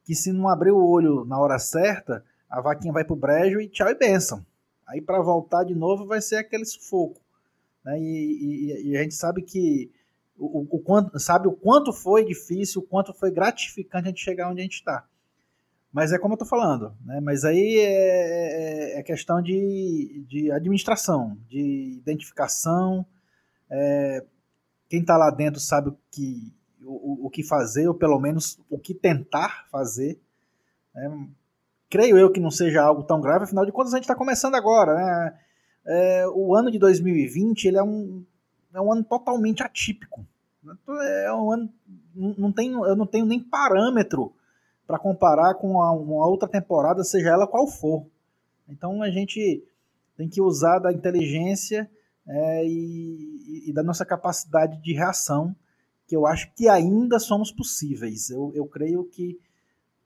que 0.05 0.15
se 0.15 0.33
não 0.33 0.49
abrir 0.49 0.71
o 0.71 0.83
olho 0.83 1.25
na 1.25 1.39
hora 1.39 1.59
certa, 1.59 2.25
a 2.49 2.61
vaquinha 2.61 2.93
vai 2.93 3.05
pro 3.05 3.15
brejo 3.15 3.61
e 3.61 3.69
tchau 3.69 3.89
e 3.89 3.95
benção. 3.95 4.45
Aí 4.87 5.01
para 5.01 5.21
voltar 5.21 5.65
de 5.65 5.75
novo 5.75 6.07
vai 6.07 6.21
ser 6.21 6.37
aquele 6.37 6.65
sufoco. 6.65 7.21
Né? 7.85 8.01
E, 8.01 8.05
e, 8.05 8.91
e, 8.91 8.97
a 8.97 9.03
gente 9.03 9.15
sabe 9.15 9.43
que 9.43 9.91
o, 10.41 10.77
o, 10.77 10.79
quanto, 10.81 11.19
sabe 11.21 11.47
o 11.47 11.53
quanto 11.53 11.93
foi 11.93 12.25
difícil, 12.25 12.81
o 12.81 12.85
quanto 12.85 13.13
foi 13.13 13.31
gratificante 13.31 14.07
a 14.07 14.09
gente 14.09 14.25
chegar 14.25 14.51
onde 14.51 14.61
a 14.61 14.65
gente 14.65 14.77
está. 14.77 15.05
Mas 15.93 16.13
é 16.13 16.19
como 16.19 16.33
eu 16.33 16.37
estou 16.37 16.49
falando, 16.49 16.95
né? 17.05 17.21
mas 17.21 17.45
aí 17.45 17.79
é, 17.79 18.95
é, 18.95 19.01
é, 19.01 19.03
questão 19.03 19.43
de, 19.43 20.25
de 20.27 20.51
administração, 20.51 21.37
de 21.49 21.99
identificação. 21.99 23.05
É, 23.69 24.25
quem 24.89 25.01
está 25.01 25.17
lá 25.17 25.31
dentro 25.31 25.61
sabe 25.61 25.91
o 25.91 25.99
que, 26.11 26.55
o, 26.83 27.27
o, 27.27 27.31
que 27.31 27.43
fazer, 27.43 27.89
ou 27.89 27.95
pelo 27.95 28.19
menos 28.21 28.59
o 28.71 28.79
que 28.79 28.95
tentar 28.95 29.67
fazer. 29.71 30.19
Né? 30.95 31.29
Creio 31.91 32.17
eu 32.17 32.31
que 32.31 32.41
não 32.41 32.53
seja 32.53 32.83
algo 32.83 33.03
tão 33.03 33.21
grave, 33.21 33.45
afinal 33.45 33.67
de 33.67 33.73
contas 33.73 33.93
a 33.93 33.97
gente 33.97 34.05
está 34.05 34.15
começando 34.15 34.55
agora. 34.55 34.95
Né? 34.95 35.39
É, 35.87 36.29
o 36.29 36.55
ano 36.55 36.71
de 36.71 36.79
2020 36.79 37.65
ele 37.65 37.79
é 37.79 37.83
um, 37.83 38.25
é 38.73 38.81
um 38.81 38.93
ano 38.93 39.03
totalmente 39.03 39.63
atípico. 39.63 40.25
É 41.25 41.33
um 41.33 41.53
ano, 41.53 41.73
não 42.15 42.53
tenho, 42.53 42.85
eu 42.85 42.97
não 42.97 43.07
tenho 43.07 43.25
nem 43.25 43.41
parâmetro 43.41 44.33
para 44.87 44.99
comparar 44.99 45.55
com 45.55 45.73
uma 45.73 46.27
outra 46.27 46.49
temporada, 46.49 47.05
seja 47.05 47.31
ela 47.31 47.47
qual 47.47 47.67
for. 47.67 48.07
Então 48.69 49.03
a 49.03 49.11
gente 49.11 49.63
tem 50.17 50.29
que 50.29 50.41
usar 50.41 50.79
da 50.79 50.93
inteligência 50.93 51.91
é, 52.27 52.67
e, 52.67 53.69
e, 53.69 53.73
da 53.73 53.83
nossa 53.83 54.05
capacidade 54.05 54.81
de 54.83 54.93
reação, 54.93 55.55
que 56.07 56.15
eu 56.15 56.27
acho 56.27 56.53
que 56.55 56.69
ainda 56.69 57.19
somos 57.19 57.51
possíveis. 57.51 58.31
Eu, 58.31 58.53
eu 58.55 58.67
creio 58.67 59.05
que, 59.05 59.39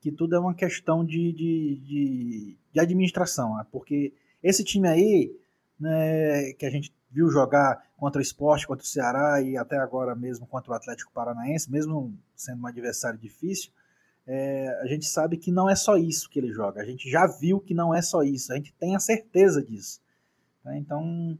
que 0.00 0.12
tudo 0.12 0.36
é 0.36 0.38
uma 0.38 0.54
questão 0.54 1.04
de, 1.04 1.32
de, 1.32 1.76
de, 1.76 2.56
de 2.72 2.80
administração, 2.80 3.56
né? 3.56 3.66
porque 3.72 4.12
esse 4.42 4.62
time 4.62 4.86
aí, 4.86 5.36
né, 5.80 6.52
que 6.52 6.64
a 6.64 6.70
gente 6.70 6.92
viu 7.14 7.30
jogar 7.30 7.80
contra 7.96 8.18
o 8.18 8.22
esporte, 8.22 8.66
contra 8.66 8.84
o 8.84 8.88
Ceará 8.88 9.40
e 9.40 9.56
até 9.56 9.78
agora 9.78 10.16
mesmo 10.16 10.46
contra 10.46 10.72
o 10.72 10.74
Atlético 10.74 11.12
Paranaense, 11.12 11.70
mesmo 11.70 12.12
sendo 12.34 12.60
um 12.62 12.66
adversário 12.66 13.18
difícil, 13.18 13.70
é, 14.26 14.68
a 14.82 14.86
gente 14.86 15.06
sabe 15.06 15.36
que 15.36 15.52
não 15.52 15.70
é 15.70 15.76
só 15.76 15.96
isso 15.96 16.28
que 16.28 16.40
ele 16.40 16.52
joga. 16.52 16.82
A 16.82 16.84
gente 16.84 17.08
já 17.08 17.26
viu 17.26 17.60
que 17.60 17.72
não 17.72 17.94
é 17.94 18.02
só 18.02 18.22
isso. 18.22 18.52
A 18.52 18.56
gente 18.56 18.74
tem 18.74 18.96
a 18.96 18.98
certeza 18.98 19.62
disso. 19.62 20.00
Tá? 20.62 20.76
Então, 20.76 21.38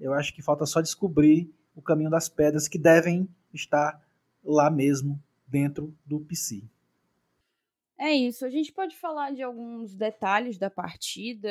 eu 0.00 0.12
acho 0.12 0.34
que 0.34 0.42
falta 0.42 0.66
só 0.66 0.80
descobrir 0.80 1.54
o 1.76 1.80
caminho 1.80 2.10
das 2.10 2.28
pedras 2.28 2.66
que 2.66 2.78
devem 2.78 3.28
estar 3.54 4.02
lá 4.42 4.70
mesmo 4.70 5.22
dentro 5.46 5.94
do 6.04 6.18
PC. 6.20 6.64
É 8.04 8.12
isso. 8.12 8.44
A 8.44 8.50
gente 8.50 8.72
pode 8.72 8.96
falar 8.96 9.30
de 9.30 9.44
alguns 9.44 9.94
detalhes 9.94 10.58
da 10.58 10.68
partida, 10.68 11.48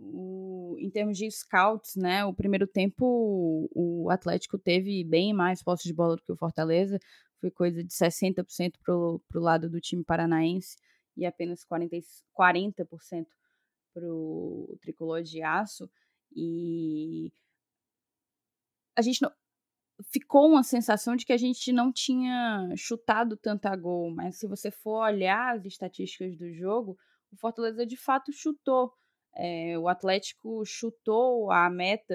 o, 0.00 0.74
em 0.80 0.90
termos 0.90 1.16
de 1.16 1.30
scouts, 1.30 1.94
né? 1.94 2.24
O 2.24 2.34
primeiro 2.34 2.66
tempo 2.66 3.70
o 3.72 4.10
Atlético 4.10 4.58
teve 4.58 5.04
bem 5.04 5.32
mais 5.32 5.62
posse 5.62 5.84
de 5.84 5.94
bola 5.94 6.16
do 6.16 6.22
que 6.24 6.32
o 6.32 6.36
Fortaleza, 6.36 6.98
foi 7.40 7.52
coisa 7.52 7.84
de 7.84 7.92
60% 7.92 8.72
pro, 8.82 9.22
pro 9.28 9.40
lado 9.40 9.70
do 9.70 9.80
time 9.80 10.02
paranaense 10.02 10.76
e 11.16 11.24
apenas 11.24 11.64
40%, 11.64 12.02
40 12.32 12.84
pro 13.94 14.76
tricolor 14.82 15.22
de 15.22 15.40
aço. 15.40 15.88
E 16.34 17.32
a 18.96 19.02
gente 19.02 19.22
não, 19.22 19.30
ficou 20.04 20.48
uma 20.48 20.62
sensação 20.62 21.16
de 21.16 21.24
que 21.24 21.32
a 21.32 21.36
gente 21.36 21.72
não 21.72 21.92
tinha 21.92 22.68
chutado 22.76 23.36
tanta 23.36 23.74
gol, 23.74 24.10
mas 24.10 24.38
se 24.38 24.46
você 24.46 24.70
for 24.70 25.02
olhar 25.02 25.56
as 25.56 25.64
estatísticas 25.64 26.36
do 26.36 26.52
jogo, 26.52 26.98
o 27.32 27.36
Fortaleza 27.36 27.86
de 27.86 27.96
fato 27.96 28.32
chutou. 28.32 28.92
É, 29.38 29.78
o 29.78 29.86
Atlético 29.86 30.64
chutou 30.64 31.50
a 31.50 31.68
meta 31.68 32.14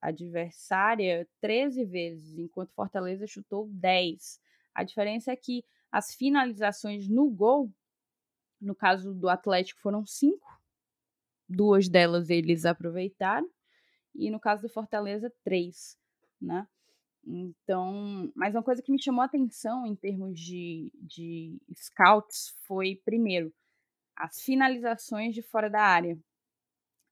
adversária 0.00 1.28
13 1.40 1.84
vezes, 1.84 2.36
enquanto 2.38 2.70
o 2.70 2.74
Fortaleza 2.74 3.26
chutou 3.26 3.68
10. 3.70 4.40
A 4.74 4.82
diferença 4.82 5.30
é 5.30 5.36
que 5.36 5.64
as 5.92 6.12
finalizações 6.12 7.08
no 7.08 7.30
gol, 7.30 7.72
no 8.60 8.74
caso 8.74 9.14
do 9.14 9.28
Atlético, 9.28 9.80
foram 9.80 10.04
cinco. 10.04 10.48
Duas 11.48 11.88
delas 11.88 12.30
eles 12.30 12.64
aproveitaram. 12.64 13.48
E 14.12 14.28
no 14.28 14.40
caso 14.40 14.62
do 14.62 14.68
Fortaleza, 14.68 15.32
três. 15.44 15.96
Né? 16.40 16.66
Então, 17.26 18.30
mas 18.34 18.54
uma 18.54 18.62
coisa 18.62 18.82
que 18.82 18.92
me 18.92 19.02
chamou 19.02 19.22
a 19.22 19.26
atenção 19.26 19.86
em 19.86 19.94
termos 19.96 20.38
de, 20.38 20.90
de 21.00 21.58
scouts 21.74 22.54
foi, 22.66 23.00
primeiro, 23.04 23.52
as 24.16 24.40
finalizações 24.42 25.34
de 25.34 25.42
fora 25.42 25.70
da 25.70 25.82
área. 25.82 26.18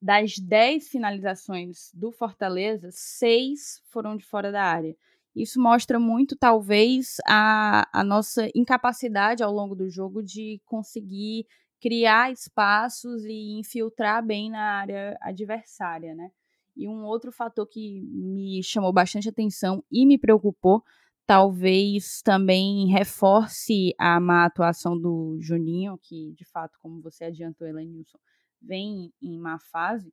Das 0.01 0.37
10 0.39 0.89
finalizações 0.89 1.91
do 1.95 2.11
Fortaleza, 2.13 2.89
seis 2.93 3.81
foram 3.89 4.17
de 4.17 4.25
fora 4.27 4.51
da 4.51 4.63
área. 4.65 4.97
Isso 5.35 5.61
mostra 5.61 5.99
muito, 5.99 6.37
talvez, 6.37 7.17
a, 7.27 7.89
a 7.93 8.05
nossa 8.05 8.51
incapacidade 8.55 9.43
ao 9.43 9.53
longo 9.53 9.75
do 9.77 9.89
jogo 9.89 10.23
de 10.23 10.61
conseguir 10.67 11.47
criar 11.81 12.33
espaços 12.33 13.25
e 13.25 13.59
infiltrar 13.59 14.25
bem 14.25 14.51
na 14.51 14.81
área 14.81 15.17
adversária, 15.23 16.15
né? 16.15 16.31
E 16.77 16.89
um 16.89 17.05
outro 17.05 17.31
fator 17.31 17.67
que 17.67 18.01
me 18.01 18.63
chamou 18.63 18.93
bastante 18.93 19.29
atenção 19.29 19.85
e 19.91 20.07
me 20.07 20.19
preocupou, 20.19 20.83
talvez 21.27 22.23
também 22.23 22.87
reforce 22.89 23.95
a 23.99 24.19
má 24.19 24.45
atuação 24.45 24.99
do 24.99 25.39
Juninho, 25.41 25.99
que 25.99 26.33
de 26.33 26.45
fato, 26.45 26.79
como 26.81 27.01
você 27.01 27.25
adiantou, 27.25 27.67
Elenilson, 27.67 28.19
vem 28.61 29.13
em 29.21 29.39
má 29.39 29.59
fase, 29.59 30.13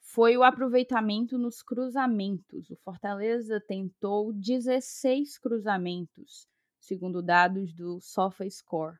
foi 0.00 0.36
o 0.36 0.42
aproveitamento 0.42 1.38
nos 1.38 1.62
cruzamentos. 1.62 2.70
O 2.70 2.76
Fortaleza 2.76 3.60
tentou 3.66 4.32
16 4.32 5.38
cruzamentos, 5.38 6.46
segundo 6.78 7.22
dados 7.22 7.72
do 7.74 8.00
SofaScore 8.00 8.98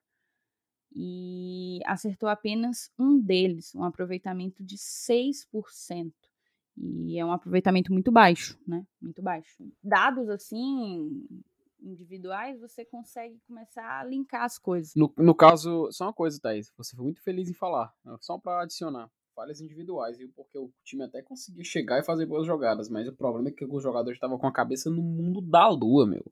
e 0.94 1.80
acertou 1.84 2.28
apenas 2.28 2.90
um 2.98 3.18
deles, 3.18 3.74
um 3.74 3.82
aproveitamento 3.82 4.62
de 4.62 4.76
6%. 4.76 6.12
E 6.76 7.18
é 7.18 7.24
um 7.24 7.32
aproveitamento 7.32 7.92
muito 7.92 8.10
baixo, 8.10 8.58
né? 8.66 8.84
Muito 9.00 9.22
baixo. 9.22 9.64
Dados 9.82 10.28
assim 10.28 11.26
individuais, 11.80 12.58
você 12.58 12.84
consegue 12.84 13.38
começar 13.46 14.00
a 14.00 14.04
linkar 14.04 14.44
as 14.44 14.58
coisas. 14.58 14.94
No, 14.96 15.12
no 15.18 15.34
caso, 15.34 15.90
só 15.92 16.06
uma 16.06 16.12
coisa, 16.12 16.40
Thaís, 16.40 16.72
você 16.76 16.96
foi 16.96 17.04
muito 17.04 17.22
feliz 17.22 17.48
em 17.48 17.54
falar, 17.54 17.92
né, 18.04 18.16
só 18.20 18.38
para 18.38 18.62
adicionar. 18.62 19.10
Falhas 19.34 19.60
individuais, 19.60 20.16
viu? 20.16 20.30
Porque 20.34 20.56
o 20.56 20.72
time 20.84 21.04
até 21.04 21.20
conseguiu 21.20 21.64
chegar 21.64 21.98
e 21.98 22.04
fazer 22.04 22.24
boas 22.24 22.46
jogadas, 22.46 22.88
mas 22.88 23.08
o 23.08 23.12
problema 23.12 23.48
é 23.48 23.52
que 23.52 23.64
os 23.64 23.82
jogadores 23.82 24.16
estavam 24.16 24.38
com 24.38 24.46
a 24.46 24.52
cabeça 24.52 24.88
no 24.88 25.02
mundo 25.02 25.40
da 25.40 25.68
lua, 25.68 26.06
meu. 26.06 26.24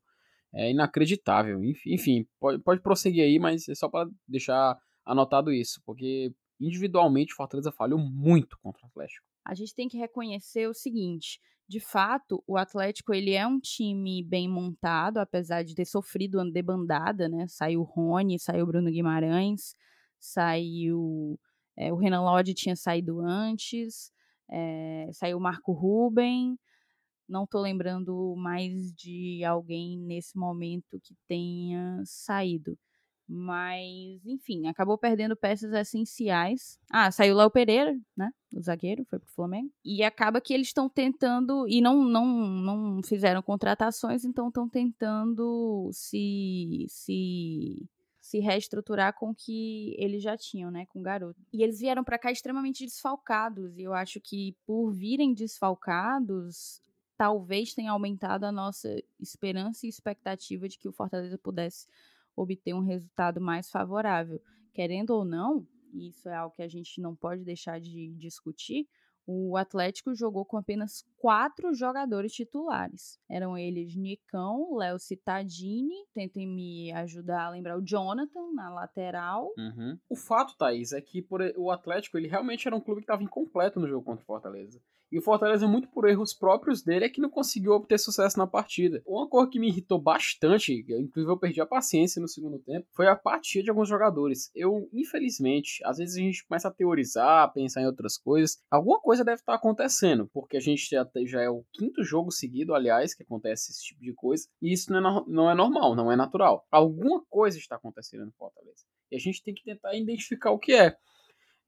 É 0.54 0.70
inacreditável. 0.70 1.60
Enfim, 1.86 2.26
pode, 2.38 2.62
pode 2.62 2.80
prosseguir 2.82 3.24
aí, 3.24 3.38
mas 3.38 3.68
é 3.68 3.74
só 3.74 3.88
para 3.88 4.08
deixar 4.28 4.78
anotado 5.04 5.52
isso, 5.52 5.80
porque 5.84 6.32
individualmente 6.60 7.32
o 7.32 7.36
Fortaleza 7.36 7.72
falhou 7.72 7.98
muito 7.98 8.58
contra 8.62 8.84
o 8.84 8.86
Atlético. 8.86 9.26
A 9.44 9.54
gente 9.54 9.74
tem 9.74 9.88
que 9.88 9.96
reconhecer 9.96 10.68
o 10.68 10.74
seguinte: 10.74 11.40
de 11.68 11.80
fato, 11.80 12.42
o 12.46 12.56
Atlético 12.56 13.14
ele 13.14 13.32
é 13.32 13.46
um 13.46 13.58
time 13.58 14.22
bem 14.22 14.48
montado, 14.48 15.18
apesar 15.18 15.62
de 15.62 15.74
ter 15.74 15.84
sofrido 15.84 16.38
uma 16.38 16.50
debandada, 16.50 17.28
né? 17.28 17.46
Saiu 17.48 17.82
Rony, 17.82 18.38
saiu 18.38 18.66
Bruno 18.66 18.90
Guimarães, 18.90 19.74
saiu. 20.18 21.38
É, 21.76 21.90
o 21.90 21.96
Renan 21.96 22.20
Lodge 22.20 22.52
tinha 22.52 22.76
saído 22.76 23.20
antes, 23.20 24.12
é, 24.50 25.08
saiu 25.12 25.38
o 25.38 25.40
Marco 25.40 25.72
Ruben. 25.72 26.58
Não 27.32 27.44
estou 27.44 27.62
lembrando 27.62 28.34
mais 28.36 28.92
de 28.92 29.42
alguém 29.42 29.98
nesse 29.98 30.36
momento 30.36 31.00
que 31.02 31.16
tenha 31.26 32.02
saído. 32.04 32.78
Mas, 33.26 34.26
enfim, 34.26 34.66
acabou 34.66 34.98
perdendo 34.98 35.34
peças 35.34 35.72
essenciais. 35.72 36.78
Ah, 36.90 37.10
saiu 37.10 37.34
lá 37.34 37.46
o 37.46 37.50
Pereira, 37.50 37.98
né? 38.14 38.30
O 38.54 38.60
zagueiro, 38.60 39.06
foi 39.08 39.18
pro 39.18 39.32
Flamengo. 39.32 39.72
E 39.82 40.02
acaba 40.02 40.42
que 40.42 40.52
eles 40.52 40.66
estão 40.66 40.90
tentando. 40.90 41.66
E 41.66 41.80
não, 41.80 42.04
não, 42.04 42.26
não 42.26 43.02
fizeram 43.02 43.40
contratações, 43.40 44.26
então 44.26 44.48
estão 44.48 44.68
tentando 44.68 45.88
se. 45.92 46.84
se 46.90 47.88
se 48.22 48.38
reestruturar 48.38 49.14
com 49.14 49.30
o 49.30 49.34
que 49.34 49.96
eles 49.98 50.22
já 50.22 50.36
tinham, 50.38 50.70
né, 50.70 50.86
com 50.86 51.00
o 51.00 51.02
garoto. 51.02 51.38
E 51.52 51.62
eles 51.62 51.80
vieram 51.80 52.04
para 52.04 52.18
cá 52.18 52.30
extremamente 52.30 52.84
desfalcados, 52.84 53.76
e 53.76 53.82
eu 53.82 53.92
acho 53.92 54.20
que 54.20 54.56
por 54.64 54.92
virem 54.92 55.34
desfalcados, 55.34 56.80
talvez 57.22 57.72
tenha 57.72 57.92
aumentado 57.92 58.42
a 58.42 58.50
nossa 58.50 59.00
esperança 59.20 59.86
e 59.86 59.88
expectativa 59.88 60.68
de 60.68 60.76
que 60.76 60.88
o 60.88 60.92
Fortaleza 60.92 61.38
pudesse 61.38 61.86
obter 62.34 62.74
um 62.74 62.80
resultado 62.80 63.40
mais 63.40 63.70
favorável. 63.70 64.42
Querendo 64.74 65.10
ou 65.10 65.24
não, 65.24 65.64
e 65.94 66.08
isso 66.08 66.28
é 66.28 66.34
algo 66.34 66.52
que 66.52 66.62
a 66.62 66.66
gente 66.66 67.00
não 67.00 67.14
pode 67.14 67.44
deixar 67.44 67.78
de 67.78 68.12
discutir, 68.16 68.88
o 69.24 69.56
Atlético 69.56 70.12
jogou 70.16 70.44
com 70.44 70.56
apenas 70.56 71.04
quatro 71.16 71.72
jogadores 71.72 72.32
titulares. 72.32 73.20
Eram 73.30 73.56
eles 73.56 73.94
Nicão, 73.94 74.74
Léo 74.74 74.98
Cittadini, 74.98 76.04
tentem 76.12 76.44
me 76.44 76.90
ajudar 76.90 77.44
a 77.44 77.50
lembrar 77.50 77.78
o 77.78 77.84
Jonathan 77.84 78.52
na 78.52 78.68
lateral. 78.68 79.52
Uhum. 79.56 79.96
O 80.08 80.16
fato, 80.16 80.56
Thaís, 80.56 80.92
é 80.92 81.00
que 81.00 81.22
por, 81.22 81.40
o 81.56 81.70
Atlético 81.70 82.18
ele 82.18 82.26
realmente 82.26 82.66
era 82.66 82.74
um 82.74 82.80
clube 82.80 83.02
que 83.02 83.04
estava 83.04 83.22
incompleto 83.22 83.78
no 83.78 83.86
jogo 83.86 84.04
contra 84.04 84.24
o 84.24 84.26
Fortaleza. 84.26 84.82
E 85.12 85.18
o 85.18 85.22
Fortaleza, 85.22 85.68
muito 85.68 85.88
por 85.88 86.08
erros 86.08 86.32
próprios 86.32 86.82
dele, 86.82 87.04
é 87.04 87.08
que 87.10 87.20
não 87.20 87.28
conseguiu 87.28 87.72
obter 87.72 87.98
sucesso 87.98 88.38
na 88.38 88.46
partida. 88.46 89.02
Uma 89.06 89.28
coisa 89.28 89.50
que 89.50 89.60
me 89.60 89.68
irritou 89.68 90.00
bastante, 90.00 90.72
inclusive 90.72 91.30
eu 91.30 91.36
perdi 91.36 91.60
a 91.60 91.66
paciência 91.66 92.18
no 92.18 92.26
segundo 92.26 92.58
tempo, 92.58 92.88
foi 92.92 93.06
a 93.06 93.12
apatia 93.12 93.62
de 93.62 93.68
alguns 93.68 93.90
jogadores. 93.90 94.50
Eu, 94.54 94.88
infelizmente, 94.90 95.84
às 95.84 95.98
vezes 95.98 96.16
a 96.16 96.20
gente 96.20 96.46
começa 96.46 96.68
a 96.68 96.70
teorizar, 96.70 97.52
pensar 97.52 97.82
em 97.82 97.86
outras 97.86 98.16
coisas. 98.16 98.58
Alguma 98.70 98.98
coisa 99.00 99.22
deve 99.22 99.42
estar 99.42 99.52
acontecendo, 99.52 100.30
porque 100.32 100.56
a 100.56 100.60
gente 100.60 100.88
já, 100.88 101.06
já 101.26 101.42
é 101.42 101.50
o 101.50 101.62
quinto 101.74 102.02
jogo 102.02 102.30
seguido, 102.30 102.74
aliás, 102.74 103.12
que 103.12 103.22
acontece 103.22 103.70
esse 103.70 103.84
tipo 103.84 104.00
de 104.00 104.14
coisa. 104.14 104.48
E 104.62 104.72
isso 104.72 104.90
não 104.90 104.98
é, 104.98 105.24
não 105.28 105.50
é 105.50 105.54
normal, 105.54 105.94
não 105.94 106.10
é 106.10 106.16
natural. 106.16 106.66
Alguma 106.70 107.22
coisa 107.28 107.58
está 107.58 107.76
acontecendo 107.76 108.24
no 108.24 108.32
Fortaleza. 108.32 108.86
E 109.10 109.16
a 109.16 109.18
gente 109.18 109.42
tem 109.42 109.52
que 109.52 109.62
tentar 109.62 109.94
identificar 109.94 110.52
o 110.52 110.58
que 110.58 110.72
é. 110.72 110.96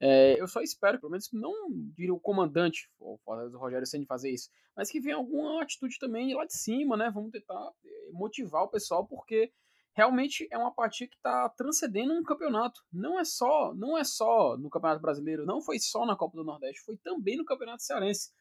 É, 0.01 0.41
eu 0.41 0.47
só 0.49 0.61
espero, 0.61 0.99
pelo 0.99 1.11
menos, 1.11 1.29
não 1.33 1.71
diria 1.97 2.13
o 2.13 2.21
comandante, 2.21 2.91
o 2.99 3.19
Rogério 3.57 3.87
Senna 3.87 4.05
fazer 4.07 4.31
isso, 4.31 4.51
mas 4.77 4.91
que 4.91 5.01
venha 5.01 5.17
alguma 5.17 5.63
atitude 5.63 5.99
também 5.99 6.35
lá 6.35 6.45
de 6.45 6.57
cima, 6.57 6.97
né? 6.97 7.11
Vamos 7.15 7.31
tentar 7.31 7.73
eh, 7.85 8.11
motivar 8.13 8.65
o 8.65 8.69
pessoal, 8.69 9.07
porque 9.07 9.53
realmente 9.95 10.49
é 10.51 10.59
uma 10.59 10.75
partida 10.75 11.09
que 11.09 11.17
está 11.17 11.49
transcendendo 11.51 12.13
um 12.13 12.25
campeonato. 12.25 12.81
Não 12.93 13.19
é 13.19 13.25
só, 13.25 13.73
não 13.75 13.97
é 13.97 14.05
só 14.05 14.57
no 14.57 14.69
Campeonato 14.69 15.01
Brasileiro, 15.01 15.47
não 15.47 15.63
foi 15.63 15.79
só 15.79 16.05
na 16.05 16.17
Copa 16.17 16.37
do 16.37 16.45
Nordeste, 16.45 16.85
foi 16.85 16.97
também 16.97 17.37
no 17.37 17.45
Campeonato 17.45 17.83
Cearense. 17.83 18.33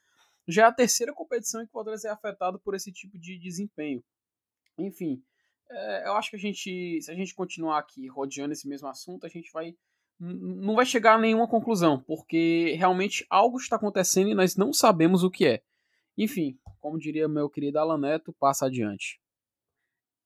Já 0.47 0.63
é 0.63 0.65
a 0.65 0.73
terceira 0.73 1.13
competição 1.13 1.61
em 1.61 1.65
que 1.65 1.69
o 1.69 1.73
Fortaleza 1.73 2.09
é 2.09 2.11
afetado 2.11 2.59
por 2.59 2.75
esse 2.75 2.91
tipo 2.91 3.17
de 3.17 3.39
desempenho. 3.39 4.03
Enfim, 4.77 5.23
é, 5.69 6.07
eu 6.07 6.13
acho 6.13 6.31
que 6.31 6.35
a 6.35 6.39
gente, 6.39 7.01
se 7.01 7.11
a 7.11 7.15
gente 7.15 7.33
continuar 7.33 7.79
aqui 7.79 8.07
rodeando 8.07 8.53
esse 8.53 8.67
mesmo 8.67 8.87
assunto, 8.87 9.25
a 9.25 9.29
gente 9.29 9.51
vai 9.51 9.75
não 10.23 10.75
vai 10.75 10.85
chegar 10.85 11.15
a 11.15 11.19
nenhuma 11.19 11.47
conclusão, 11.47 12.01
porque 12.07 12.75
realmente 12.77 13.25
algo 13.29 13.57
está 13.57 13.75
acontecendo 13.75 14.29
e 14.29 14.35
nós 14.35 14.55
não 14.55 14.71
sabemos 14.71 15.23
o 15.23 15.29
que 15.29 15.45
é. 15.45 15.61
Enfim, 16.17 16.57
como 16.79 16.99
diria 16.99 17.27
meu 17.27 17.49
querido 17.49 17.79
Alan 17.79 17.97
Neto, 17.97 18.33
passa 18.39 18.67
adiante. 18.67 19.19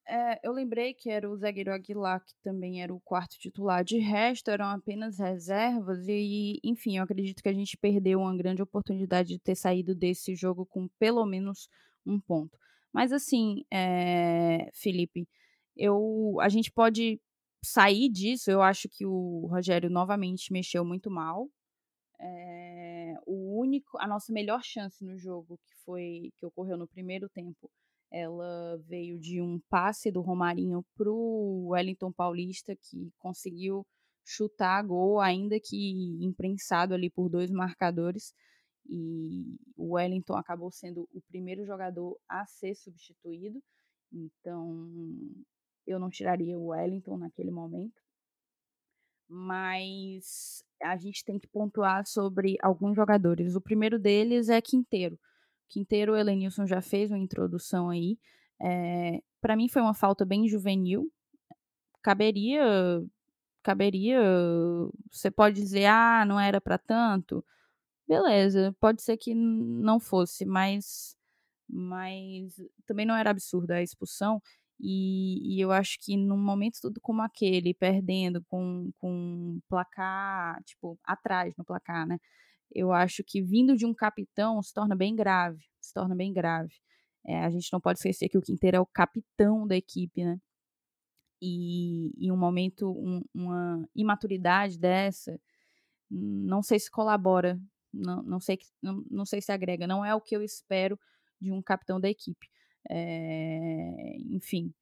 É, 0.09 0.39
eu 0.41 0.53
lembrei 0.53 0.93
que 0.93 1.09
era 1.09 1.29
o 1.29 1.35
zagueiro 1.35 1.73
Aguilar, 1.73 2.23
que 2.23 2.33
também 2.41 2.81
era 2.81 2.93
o 2.93 2.99
quarto 3.01 3.37
titular. 3.37 3.83
De 3.83 3.97
resto, 3.97 4.49
eram 4.49 4.67
apenas 4.67 5.19
reservas. 5.19 6.07
E, 6.07 6.59
enfim, 6.63 6.97
eu 6.97 7.03
acredito 7.03 7.43
que 7.43 7.49
a 7.49 7.53
gente 7.53 7.75
perdeu 7.75 8.21
uma 8.21 8.35
grande 8.35 8.61
oportunidade 8.61 9.29
de 9.29 9.39
ter 9.39 9.55
saído 9.55 9.93
desse 9.93 10.33
jogo 10.33 10.65
com 10.65 10.87
pelo 10.97 11.25
menos 11.25 11.67
um 12.05 12.21
ponto. 12.21 12.57
Mas, 12.93 13.11
assim, 13.11 13.65
é, 13.69 14.69
Felipe, 14.73 15.27
eu, 15.75 16.37
a 16.39 16.47
gente 16.47 16.71
pode 16.71 17.19
sair 17.63 18.09
disso, 18.09 18.51
eu 18.51 18.61
acho 18.61 18.87
que 18.89 19.05
o 19.05 19.47
Rogério 19.47 19.89
novamente 19.89 20.51
mexeu 20.51 20.85
muito 20.85 21.09
mal. 21.09 21.49
É, 22.19 23.15
o 23.25 23.59
único, 23.59 23.97
a 23.99 24.07
nossa 24.07 24.33
melhor 24.33 24.63
chance 24.63 25.03
no 25.03 25.17
jogo 25.17 25.59
que 25.65 25.75
foi 25.85 26.31
que 26.37 26.45
ocorreu 26.45 26.77
no 26.77 26.87
primeiro 26.87 27.29
tempo, 27.29 27.69
ela 28.11 28.77
veio 28.87 29.19
de 29.19 29.41
um 29.41 29.59
passe 29.69 30.11
do 30.11 30.21
Romarinho 30.21 30.83
pro 30.95 31.67
Wellington 31.69 32.11
Paulista 32.11 32.75
que 32.75 33.11
conseguiu 33.19 33.85
chutar 34.25 34.83
gol, 34.83 35.19
ainda 35.19 35.59
que 35.59 36.17
imprensado 36.21 36.93
ali 36.93 37.09
por 37.09 37.29
dois 37.29 37.51
marcadores. 37.51 38.33
E 38.89 39.57
o 39.75 39.95
Wellington 39.95 40.35
acabou 40.35 40.71
sendo 40.71 41.07
o 41.13 41.21
primeiro 41.21 41.65
jogador 41.65 42.17
a 42.27 42.45
ser 42.45 42.75
substituído. 42.75 43.61
Então, 44.11 44.89
eu 45.87 45.99
não 45.99 46.09
tiraria 46.09 46.59
o 46.59 46.67
Wellington 46.67 47.17
naquele 47.17 47.49
momento. 47.49 48.01
Mas 49.29 50.63
a 50.81 50.95
gente 50.97 51.23
tem 51.23 51.39
que 51.39 51.47
pontuar 51.47 52.05
sobre 52.05 52.57
alguns 52.61 52.95
jogadores. 52.95 53.55
O 53.55 53.61
primeiro 53.61 53.97
deles 53.97 54.49
é 54.49 54.61
Quinteiro. 54.61 55.19
Quinteiro, 55.67 56.13
o 56.13 56.15
Elenilson 56.15 56.65
já 56.65 56.81
fez 56.81 57.11
uma 57.11 57.17
introdução 57.19 57.89
aí. 57.89 58.17
É, 58.61 59.21
para 59.41 59.55
mim 59.55 59.67
foi 59.67 59.81
uma 59.81 59.93
falta 59.93 60.25
bem 60.25 60.47
juvenil. 60.47 61.11
Caberia, 62.01 62.63
caberia. 63.63 64.21
Você 65.11 65.29
pode 65.29 65.55
dizer, 65.55 65.85
ah, 65.85 66.25
não 66.25 66.39
era 66.39 66.61
para 66.61 66.77
tanto. 66.77 67.43
Beleza, 68.07 68.75
pode 68.79 69.01
ser 69.01 69.17
que 69.17 69.35
não 69.35 69.99
fosse, 69.99 70.45
mas, 70.45 71.15
mas 71.69 72.55
também 72.85 73.05
não 73.05 73.15
era 73.15 73.29
absurda 73.31 73.75
a 73.75 73.83
expulsão. 73.83 74.41
E, 74.79 75.55
e, 75.57 75.61
eu 75.61 75.71
acho 75.71 75.97
que 75.99 76.15
num 76.15 76.37
momento 76.37 76.79
tudo 76.81 77.01
como 77.01 77.21
aquele, 77.21 77.73
perdendo 77.73 78.43
com, 78.45 78.91
com 78.97 79.59
placar, 79.67 80.63
tipo, 80.63 80.99
atrás 81.03 81.55
no 81.57 81.65
placar, 81.65 82.07
né? 82.07 82.19
Eu 82.71 82.91
acho 82.93 83.23
que 83.23 83.41
vindo 83.41 83.75
de 83.75 83.85
um 83.85 83.93
capitão 83.93 84.61
se 84.61 84.73
torna 84.73 84.95
bem 84.95 85.15
grave, 85.15 85.65
se 85.81 85.93
torna 85.93 86.15
bem 86.15 86.33
grave. 86.33 86.75
É, 87.25 87.43
a 87.43 87.49
gente 87.49 87.71
não 87.73 87.81
pode 87.81 87.99
esquecer 87.99 88.29
que 88.29 88.37
o 88.37 88.41
Quinteiro 88.41 88.77
é 88.77 88.79
o 88.79 88.85
capitão 88.85 89.67
da 89.67 89.75
equipe, 89.75 90.23
né? 90.23 90.39
E 91.41 92.11
em 92.17 92.31
um 92.31 92.37
momento, 92.37 92.91
um, 92.91 93.21
uma 93.33 93.87
imaturidade 93.95 94.79
dessa, 94.79 95.39
não 96.09 96.63
sei 96.63 96.79
se 96.79 96.89
colabora, 96.89 97.59
não, 97.93 98.23
não, 98.23 98.39
sei, 98.39 98.57
não, 98.81 99.03
não 99.09 99.25
sei 99.25 99.41
se 99.41 99.51
agrega, 99.51 99.87
não 99.87 100.03
é 100.05 100.15
o 100.15 100.21
que 100.21 100.35
eu 100.35 100.41
espero 100.43 100.99
de 101.39 101.51
um 101.51 101.61
capitão 101.61 101.99
da 101.99 102.09
equipe. 102.09 102.47
É, 102.89 104.17
enfim, 104.29 104.73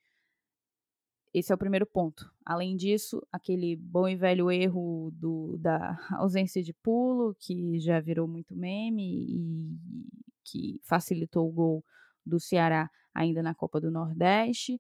esse 1.34 1.52
é 1.52 1.56
o 1.56 1.58
primeiro 1.58 1.86
ponto. 1.86 2.32
Além 2.46 2.78
disso, 2.78 3.22
aquele 3.30 3.76
bom 3.76 4.08
e 4.08 4.16
velho 4.16 4.50
erro 4.50 5.12
do, 5.12 5.58
da 5.60 5.98
ausência 6.18 6.64
de 6.64 6.74
pulo, 6.74 7.36
que 7.38 7.78
já 7.80 8.00
virou 8.00 8.26
muito 8.26 8.56
meme 8.56 9.04
e 9.04 9.78
que 10.46 10.80
facilitou 10.84 11.50
o 11.50 11.52
gol 11.52 11.86
do 12.26 12.40
Ceará 12.40 12.90
ainda 13.14 13.44
na 13.44 13.54
Copa 13.54 13.82
do 13.82 13.92
Nordeste. 13.92 14.80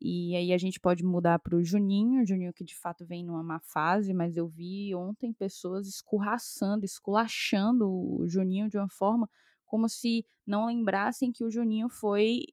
E 0.00 0.34
aí 0.34 0.54
a 0.54 0.56
gente 0.56 0.80
pode 0.80 1.04
mudar 1.04 1.38
para 1.38 1.54
o 1.54 1.62
Juninho, 1.62 2.26
Juninho 2.26 2.54
que 2.54 2.64
de 2.64 2.74
fato 2.74 3.04
vem 3.04 3.22
numa 3.22 3.42
má 3.42 3.60
fase, 3.60 4.14
mas 4.14 4.38
eu 4.38 4.48
vi 4.48 4.94
ontem 4.94 5.34
pessoas 5.34 5.86
escorraçando, 5.86 6.86
esculachando 6.86 7.86
o 7.86 8.26
Juninho 8.26 8.70
de 8.70 8.78
uma 8.78 8.88
forma 8.88 9.28
como 9.66 9.86
se 9.86 10.24
não 10.46 10.64
lembrassem 10.66 11.30
que 11.30 11.44
o 11.44 11.50
Juninho 11.50 11.90
foi 11.90 12.44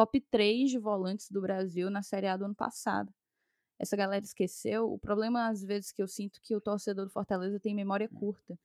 top 0.00 0.18
3 0.30 0.70
de 0.70 0.78
volantes 0.78 1.30
do 1.30 1.42
Brasil 1.42 1.90
na 1.90 2.02
Série 2.02 2.26
A 2.26 2.34
do 2.34 2.46
ano 2.46 2.54
passado. 2.54 3.12
Essa 3.78 3.94
galera 3.96 4.24
esqueceu. 4.24 4.90
O 4.90 4.98
problema, 4.98 5.48
às 5.48 5.62
vezes, 5.62 5.92
que 5.92 6.02
eu 6.02 6.08
sinto 6.08 6.40
que 6.40 6.56
o 6.56 6.60
torcedor 6.60 7.04
do 7.04 7.10
Fortaleza 7.10 7.60
tem 7.60 7.74
memória 7.74 8.08
hum. 8.10 8.18
curta. 8.18 8.58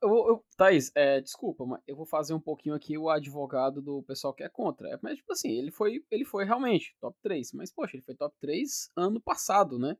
Eu, 0.00 0.10
eu, 0.10 0.44
Thaís, 0.56 0.92
é, 0.94 1.20
desculpa, 1.20 1.66
mas 1.66 1.80
eu 1.88 1.96
vou 1.96 2.06
fazer 2.06 2.34
um 2.34 2.40
pouquinho 2.40 2.74
aqui 2.74 2.96
o 2.96 3.10
advogado 3.10 3.82
do 3.82 4.02
pessoal 4.04 4.32
que 4.32 4.44
é 4.44 4.48
contra. 4.48 4.88
É, 4.90 4.98
mas, 5.02 5.16
tipo 5.16 5.32
assim, 5.32 5.50
ele 5.50 5.72
foi, 5.72 6.04
ele 6.08 6.24
foi 6.24 6.44
realmente 6.44 6.96
top 7.00 7.18
3. 7.20 7.52
Mas, 7.54 7.72
poxa, 7.72 7.96
ele 7.96 8.04
foi 8.04 8.14
top 8.14 8.36
3 8.40 8.92
ano 8.96 9.20
passado, 9.20 9.76
né? 9.76 9.96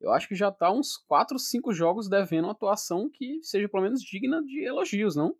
Eu 0.00 0.12
acho 0.12 0.28
que 0.28 0.34
já 0.34 0.52
tá 0.52 0.70
uns 0.70 0.98
4, 0.98 1.38
5 1.38 1.72
jogos 1.72 2.10
devendo 2.10 2.44
uma 2.44 2.52
atuação 2.52 3.08
que 3.08 3.42
seja 3.42 3.70
pelo 3.70 3.84
menos 3.84 4.02
digna 4.02 4.42
de 4.42 4.64
elogios, 4.64 5.16
não? 5.16 5.34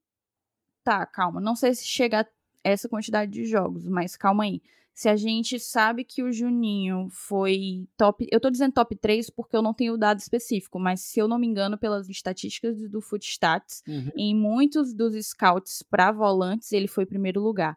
Tá, 0.82 1.04
calma. 1.04 1.38
Não 1.38 1.54
sei 1.54 1.74
se 1.74 1.84
chega 1.84 2.20
a 2.20 2.26
essa 2.64 2.88
quantidade 2.88 3.30
de 3.30 3.44
jogos, 3.44 3.86
mas 3.86 4.16
calma 4.16 4.44
aí 4.44 4.62
se 4.94 5.08
a 5.08 5.16
gente 5.16 5.58
sabe 5.58 6.04
que 6.04 6.22
o 6.22 6.32
Juninho 6.32 7.08
foi 7.10 7.88
top. 7.96 8.28
Eu 8.30 8.38
tô 8.38 8.48
dizendo 8.48 8.72
top 8.72 8.94
3 8.94 9.28
porque 9.28 9.56
eu 9.56 9.62
não 9.62 9.74
tenho 9.74 9.94
o 9.94 9.98
dado 9.98 10.20
específico, 10.20 10.78
mas 10.78 11.00
se 11.00 11.18
eu 11.18 11.26
não 11.26 11.36
me 11.36 11.48
engano, 11.48 11.76
pelas 11.76 12.08
estatísticas 12.08 12.78
do 12.88 13.00
Footstats, 13.00 13.82
uhum. 13.88 14.10
em 14.16 14.34
muitos 14.36 14.94
dos 14.94 15.14
scouts 15.26 15.82
para 15.82 16.12
volantes, 16.12 16.70
ele 16.70 16.86
foi 16.86 17.04
primeiro 17.04 17.40
lugar. 17.42 17.76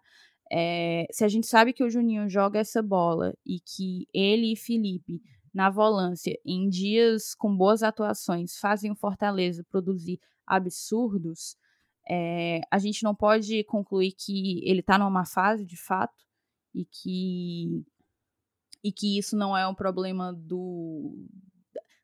É, 0.52 1.08
se 1.12 1.26
a 1.26 1.28
gente 1.28 1.48
sabe 1.48 1.74
que 1.74 1.84
o 1.84 1.90
Juninho 1.90 2.30
joga 2.30 2.60
essa 2.60 2.84
bola 2.84 3.34
e 3.44 3.60
que 3.60 4.08
ele 4.14 4.54
e 4.54 4.56
Felipe, 4.56 5.20
na 5.52 5.72
volância, 5.72 6.40
em 6.46 6.70
dias 6.70 7.34
com 7.34 7.54
boas 7.54 7.82
atuações, 7.82 8.58
fazem 8.60 8.92
o 8.92 8.96
Fortaleza 8.96 9.66
produzir 9.68 10.20
absurdos, 10.46 11.58
é, 12.10 12.62
a 12.72 12.80
gente 12.80 13.04
não 13.04 13.14
pode 13.14 13.64
concluir 13.66 14.14
que 14.14 14.62
ele 14.68 14.82
tá 14.82 14.98
numa 14.98 15.26
fase 15.26 15.66
de 15.66 15.78
fato 15.78 16.26
e 16.74 16.86
que 16.86 17.84
e 18.84 18.92
que 18.92 19.18
isso 19.18 19.36
não 19.36 19.58
é 19.58 19.68
um 19.68 19.76
problema 19.76 20.32
do 20.34 21.28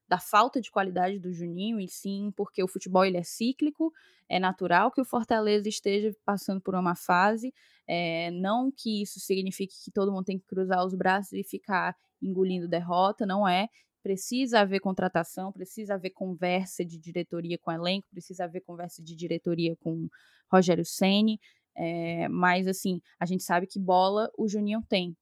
da 0.07 0.19
falta 0.19 0.61
de 0.61 0.69
qualidade 0.69 1.17
do 1.17 1.33
Juninho, 1.33 1.79
e 1.79 1.87
sim 1.87 2.31
porque 2.35 2.61
o 2.63 2.67
futebol 2.67 3.03
ele 3.05 3.17
é 3.17 3.23
cíclico, 3.23 3.91
é 4.29 4.39
natural 4.39 4.91
que 4.91 5.01
o 5.01 5.05
Fortaleza 5.05 5.67
esteja 5.67 6.15
passando 6.25 6.61
por 6.61 6.75
uma 6.75 6.95
fase, 6.95 7.53
é, 7.87 8.29
não 8.31 8.71
que 8.71 9.01
isso 9.01 9.19
signifique 9.19 9.73
que 9.83 9.91
todo 9.91 10.11
mundo 10.11 10.25
tem 10.25 10.37
que 10.37 10.45
cruzar 10.45 10.85
os 10.85 10.93
braços 10.93 11.33
e 11.33 11.43
ficar 11.43 11.95
engolindo 12.21 12.67
derrota, 12.67 13.25
não 13.25 13.47
é. 13.47 13.69
Precisa 14.03 14.59
haver 14.59 14.81
contratação, 14.81 15.51
precisa 15.51 15.95
haver 15.95 16.11
conversa 16.11 16.83
de 16.85 16.99
diretoria 16.99 17.57
com 17.57 17.71
elenco, 17.71 18.07
precisa 18.11 18.43
haver 18.43 18.61
conversa 18.61 19.01
de 19.01 19.15
diretoria 19.15 19.75
com 19.77 20.09
Rogério 20.51 20.85
Ceni, 20.85 21.39
é, 21.75 22.27
mas, 22.27 22.67
assim, 22.67 23.01
a 23.19 23.25
gente 23.25 23.43
sabe 23.43 23.65
que 23.65 23.79
bola 23.79 24.29
o 24.37 24.47
Juninho 24.47 24.83
tem. 24.87 25.15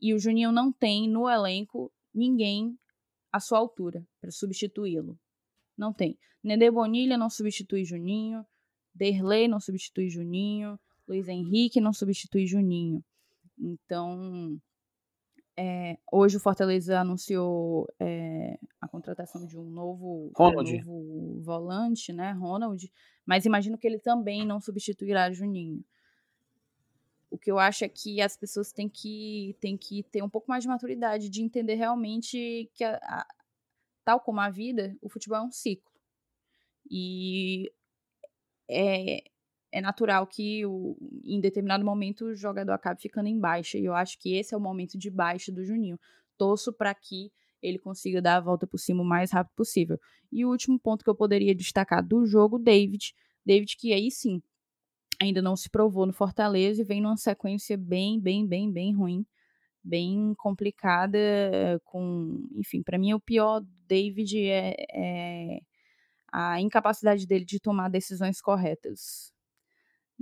E 0.00 0.12
o 0.14 0.18
Juninho 0.18 0.50
não 0.50 0.72
tem 0.72 1.08
no 1.08 1.28
elenco 1.28 1.92
ninguém 2.12 2.76
à 3.30 3.38
sua 3.38 3.58
altura 3.58 4.04
para 4.20 4.30
substituí-lo. 4.30 5.16
Não 5.76 5.92
tem. 5.92 6.18
Nede 6.42 6.70
Bonilha 6.70 7.16
não 7.16 7.30
substitui 7.30 7.84
Juninho. 7.84 8.44
Derlei 8.94 9.46
não 9.46 9.60
substitui 9.60 10.08
Juninho. 10.08 10.78
Luiz 11.06 11.28
Henrique 11.28 11.80
não 11.80 11.92
substitui 11.92 12.46
Juninho. 12.46 13.02
Então, 13.58 14.60
é, 15.56 15.98
hoje 16.10 16.36
o 16.36 16.40
Fortaleza 16.40 16.98
anunciou 16.98 17.86
é, 18.00 18.58
a 18.80 18.88
contratação 18.88 19.46
de 19.46 19.58
um 19.58 19.64
novo, 19.64 20.32
um 20.38 20.52
novo 20.52 21.40
volante, 21.42 22.12
né, 22.12 22.32
Ronald, 22.32 22.90
mas 23.26 23.44
imagino 23.44 23.76
que 23.76 23.86
ele 23.86 23.98
também 23.98 24.46
não 24.46 24.60
substituirá 24.60 25.30
Juninho. 25.30 25.84
O 27.30 27.38
que 27.38 27.50
eu 27.50 27.58
acho 27.58 27.84
é 27.84 27.88
que 27.88 28.20
as 28.20 28.36
pessoas 28.36 28.72
têm 28.72 28.88
que, 28.88 29.56
têm 29.60 29.76
que 29.76 30.02
ter 30.04 30.22
um 30.22 30.28
pouco 30.28 30.48
mais 30.48 30.64
de 30.64 30.68
maturidade, 30.68 31.28
de 31.28 31.42
entender 31.42 31.74
realmente 31.74 32.70
que, 32.74 32.84
a, 32.84 32.96
a, 32.96 33.26
tal 34.04 34.20
como 34.20 34.40
a 34.40 34.50
vida, 34.50 34.96
o 35.00 35.08
futebol 35.08 35.38
é 35.38 35.42
um 35.42 35.50
ciclo. 35.50 35.90
E 36.90 37.72
é, 38.68 39.24
é 39.72 39.80
natural 39.80 40.26
que 40.26 40.66
o, 40.66 40.96
em 41.24 41.40
determinado 41.40 41.84
momento 41.84 42.26
o 42.26 42.34
jogador 42.34 42.72
acabe 42.72 43.00
ficando 43.00 43.28
em 43.28 43.38
baixa. 43.38 43.78
E 43.78 43.86
eu 43.86 43.94
acho 43.94 44.18
que 44.18 44.34
esse 44.36 44.54
é 44.54 44.56
o 44.56 44.60
momento 44.60 44.98
de 44.98 45.10
baixa 45.10 45.50
do 45.50 45.64
Juninho. 45.64 45.98
Torço 46.36 46.72
para 46.72 46.94
que 46.94 47.32
ele 47.62 47.78
consiga 47.78 48.20
dar 48.20 48.36
a 48.36 48.40
volta 48.40 48.66
por 48.66 48.78
cima 48.78 49.02
o 49.02 49.06
mais 49.06 49.30
rápido 49.30 49.54
possível. 49.56 49.98
E 50.30 50.44
o 50.44 50.50
último 50.50 50.78
ponto 50.78 51.02
que 51.02 51.08
eu 51.08 51.14
poderia 51.14 51.54
destacar 51.54 52.06
do 52.06 52.26
jogo, 52.26 52.58
David. 52.58 53.14
David, 53.46 53.76
que 53.78 53.92
aí 53.94 54.10
sim 54.10 54.42
ainda 55.20 55.40
não 55.40 55.56
se 55.56 55.70
provou 55.70 56.04
no 56.04 56.12
Fortaleza 56.12 56.82
e 56.82 56.84
vem 56.84 57.00
numa 57.00 57.16
sequência 57.16 57.76
bem, 57.76 58.20
bem, 58.20 58.46
bem, 58.46 58.70
bem 58.70 58.94
ruim, 58.94 59.24
bem 59.82 60.34
complicada. 60.36 61.18
Com, 61.84 62.46
enfim, 62.56 62.82
para 62.82 62.98
mim 62.98 63.14
o 63.14 63.20
pior 63.20 63.62
David 63.88 64.38
é, 64.48 64.74
é 64.92 65.60
a 66.32 66.60
incapacidade 66.60 67.26
dele 67.26 67.44
de 67.44 67.60
tomar 67.60 67.88
decisões 67.88 68.40
corretas. 68.40 69.32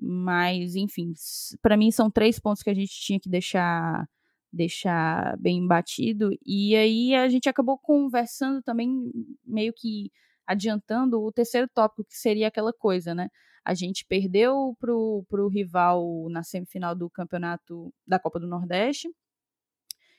Mas, 0.01 0.75
enfim, 0.77 1.13
para 1.61 1.77
mim 1.77 1.91
são 1.91 2.11
três 2.11 2.39
pontos 2.39 2.63
que 2.63 2.71
a 2.71 2.75
gente 2.75 2.93
tinha 2.93 3.21
que 3.21 3.29
deixar 3.29 4.09
deixar 4.53 5.37
bem 5.39 5.67
batido. 5.67 6.31
E 6.45 6.75
aí 6.75 7.15
a 7.15 7.29
gente 7.29 7.49
acabou 7.49 7.79
conversando 7.79 8.63
também, 8.63 9.11
meio 9.45 9.73
que 9.73 10.11
adiantando 10.47 11.23
o 11.23 11.33
terceiro 11.33 11.69
tópico, 11.69 12.05
que 12.05 12.17
seria 12.17 12.49
aquela 12.49 12.73
coisa, 12.73 13.15
né? 13.15 13.29
A 13.65 13.75
gente 13.75 14.05
perdeu 14.07 14.77
pro, 14.81 15.25
pro 15.29 15.49
rival 15.49 16.29
na 16.31 16.43
semifinal 16.43 16.95
do 16.95 17.09
campeonato 17.11 17.93
da 18.07 18.19
Copa 18.19 18.41
do 18.41 18.49
Nordeste. 18.49 19.09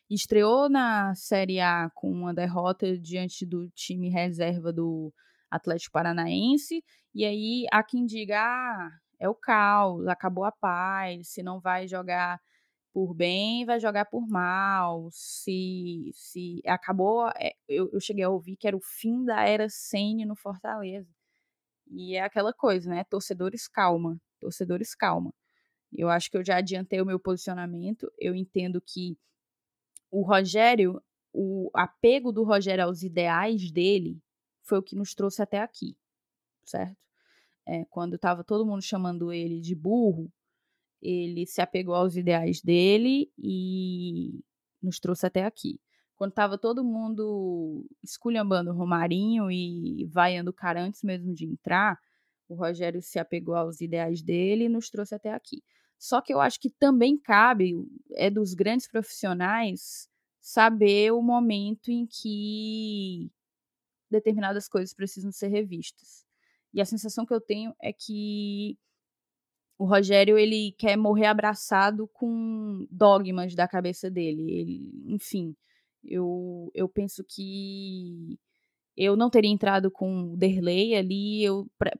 Estreou 0.09 0.69
na 0.69 1.13
Série 1.15 1.59
A 1.59 1.89
com 1.95 2.11
uma 2.11 2.33
derrota 2.33 2.97
diante 2.97 3.45
do 3.45 3.69
time 3.71 4.09
reserva 4.09 4.71
do 4.71 5.13
Atlético 5.49 5.93
Paranaense. 5.93 6.83
E 7.13 7.25
aí 7.25 7.65
há 7.71 7.83
quem 7.83 8.05
diga: 8.05 8.39
ah, 8.39 8.91
é 9.21 9.29
o 9.29 9.35
caos, 9.35 10.07
acabou 10.07 10.43
a 10.43 10.51
paz, 10.51 11.29
se 11.29 11.43
não 11.43 11.59
vai 11.59 11.87
jogar 11.87 12.41
por 12.91 13.13
bem, 13.13 13.63
vai 13.65 13.79
jogar 13.79 14.05
por 14.05 14.27
mal, 14.27 15.09
se, 15.11 16.11
se 16.13 16.61
acabou, 16.65 17.29
é, 17.37 17.53
eu, 17.67 17.89
eu 17.93 17.99
cheguei 18.01 18.23
a 18.23 18.29
ouvir 18.29 18.57
que 18.57 18.67
era 18.67 18.75
o 18.75 18.81
fim 18.81 19.23
da 19.23 19.43
era 19.47 19.69
Sene 19.69 20.25
no 20.25 20.35
Fortaleza. 20.35 21.07
E 21.87 22.15
é 22.15 22.23
aquela 22.23 22.51
coisa, 22.51 22.89
né? 22.89 23.03
Torcedores 23.03 23.67
calma, 23.67 24.19
torcedores 24.39 24.95
calma. 24.95 25.31
Eu 25.93 26.09
acho 26.09 26.31
que 26.31 26.37
eu 26.37 26.43
já 26.43 26.57
adiantei 26.57 26.99
o 27.01 27.05
meu 27.05 27.19
posicionamento. 27.19 28.11
Eu 28.17 28.33
entendo 28.33 28.81
que 28.81 29.17
o 30.09 30.23
Rogério, 30.23 31.01
o 31.31 31.69
apego 31.75 32.31
do 32.31 32.43
Rogério 32.43 32.85
aos 32.85 33.03
ideais 33.03 33.71
dele 33.71 34.19
foi 34.63 34.79
o 34.79 34.83
que 34.83 34.95
nos 34.95 35.13
trouxe 35.13 35.43
até 35.43 35.59
aqui, 35.61 35.95
certo? 36.65 37.10
É, 37.67 37.85
quando 37.85 38.15
estava 38.15 38.43
todo 38.43 38.65
mundo 38.65 38.81
chamando 38.81 39.31
ele 39.31 39.59
de 39.59 39.75
burro, 39.75 40.31
ele 41.01 41.45
se 41.47 41.61
apegou 41.61 41.95
aos 41.95 42.15
ideais 42.15 42.61
dele 42.61 43.31
e 43.37 44.39
nos 44.81 44.99
trouxe 44.99 45.25
até 45.25 45.45
aqui. 45.45 45.79
Quando 46.15 46.31
estava 46.31 46.57
todo 46.57 46.83
mundo 46.83 47.85
esculhambando 48.03 48.71
o 48.71 48.75
Romarinho 48.75 49.49
e 49.51 50.05
vaiando 50.05 50.51
o 50.51 50.53
cara 50.53 50.83
antes 50.83 51.01
mesmo 51.03 51.33
de 51.33 51.45
entrar, 51.45 51.97
o 52.47 52.55
Rogério 52.55 53.01
se 53.01 53.17
apegou 53.17 53.55
aos 53.55 53.81
ideais 53.81 54.21
dele 54.21 54.65
e 54.65 54.69
nos 54.69 54.89
trouxe 54.89 55.15
até 55.15 55.33
aqui. 55.33 55.63
Só 55.97 56.21
que 56.21 56.33
eu 56.33 56.39
acho 56.39 56.59
que 56.59 56.69
também 56.69 57.17
cabe, 57.17 57.73
é 58.13 58.29
dos 58.29 58.53
grandes 58.53 58.87
profissionais, 58.87 60.09
saber 60.39 61.11
o 61.11 61.21
momento 61.21 61.89
em 61.89 62.05
que 62.05 63.31
determinadas 64.09 64.67
coisas 64.67 64.93
precisam 64.93 65.31
ser 65.31 65.47
revistas. 65.47 66.25
E 66.73 66.81
a 66.81 66.85
sensação 66.85 67.25
que 67.25 67.33
eu 67.33 67.41
tenho 67.41 67.73
é 67.81 67.91
que 67.91 68.77
o 69.77 69.85
Rogério 69.85 70.37
ele 70.37 70.73
quer 70.77 70.95
morrer 70.95 71.25
abraçado 71.25 72.07
com 72.13 72.85
dogmas 72.89 73.55
da 73.55 73.67
cabeça 73.67 74.11
dele. 74.11 74.51
Ele, 74.51 74.91
enfim, 75.07 75.55
eu, 76.03 76.71
eu 76.73 76.87
penso 76.87 77.23
que 77.27 78.37
eu 78.95 79.15
não 79.15 79.29
teria 79.29 79.49
entrado 79.49 79.89
com 79.89 80.33
o 80.33 80.37
Derley 80.37 80.95
ali. 80.95 81.43
Eu, 81.43 81.67
pra, 81.77 81.91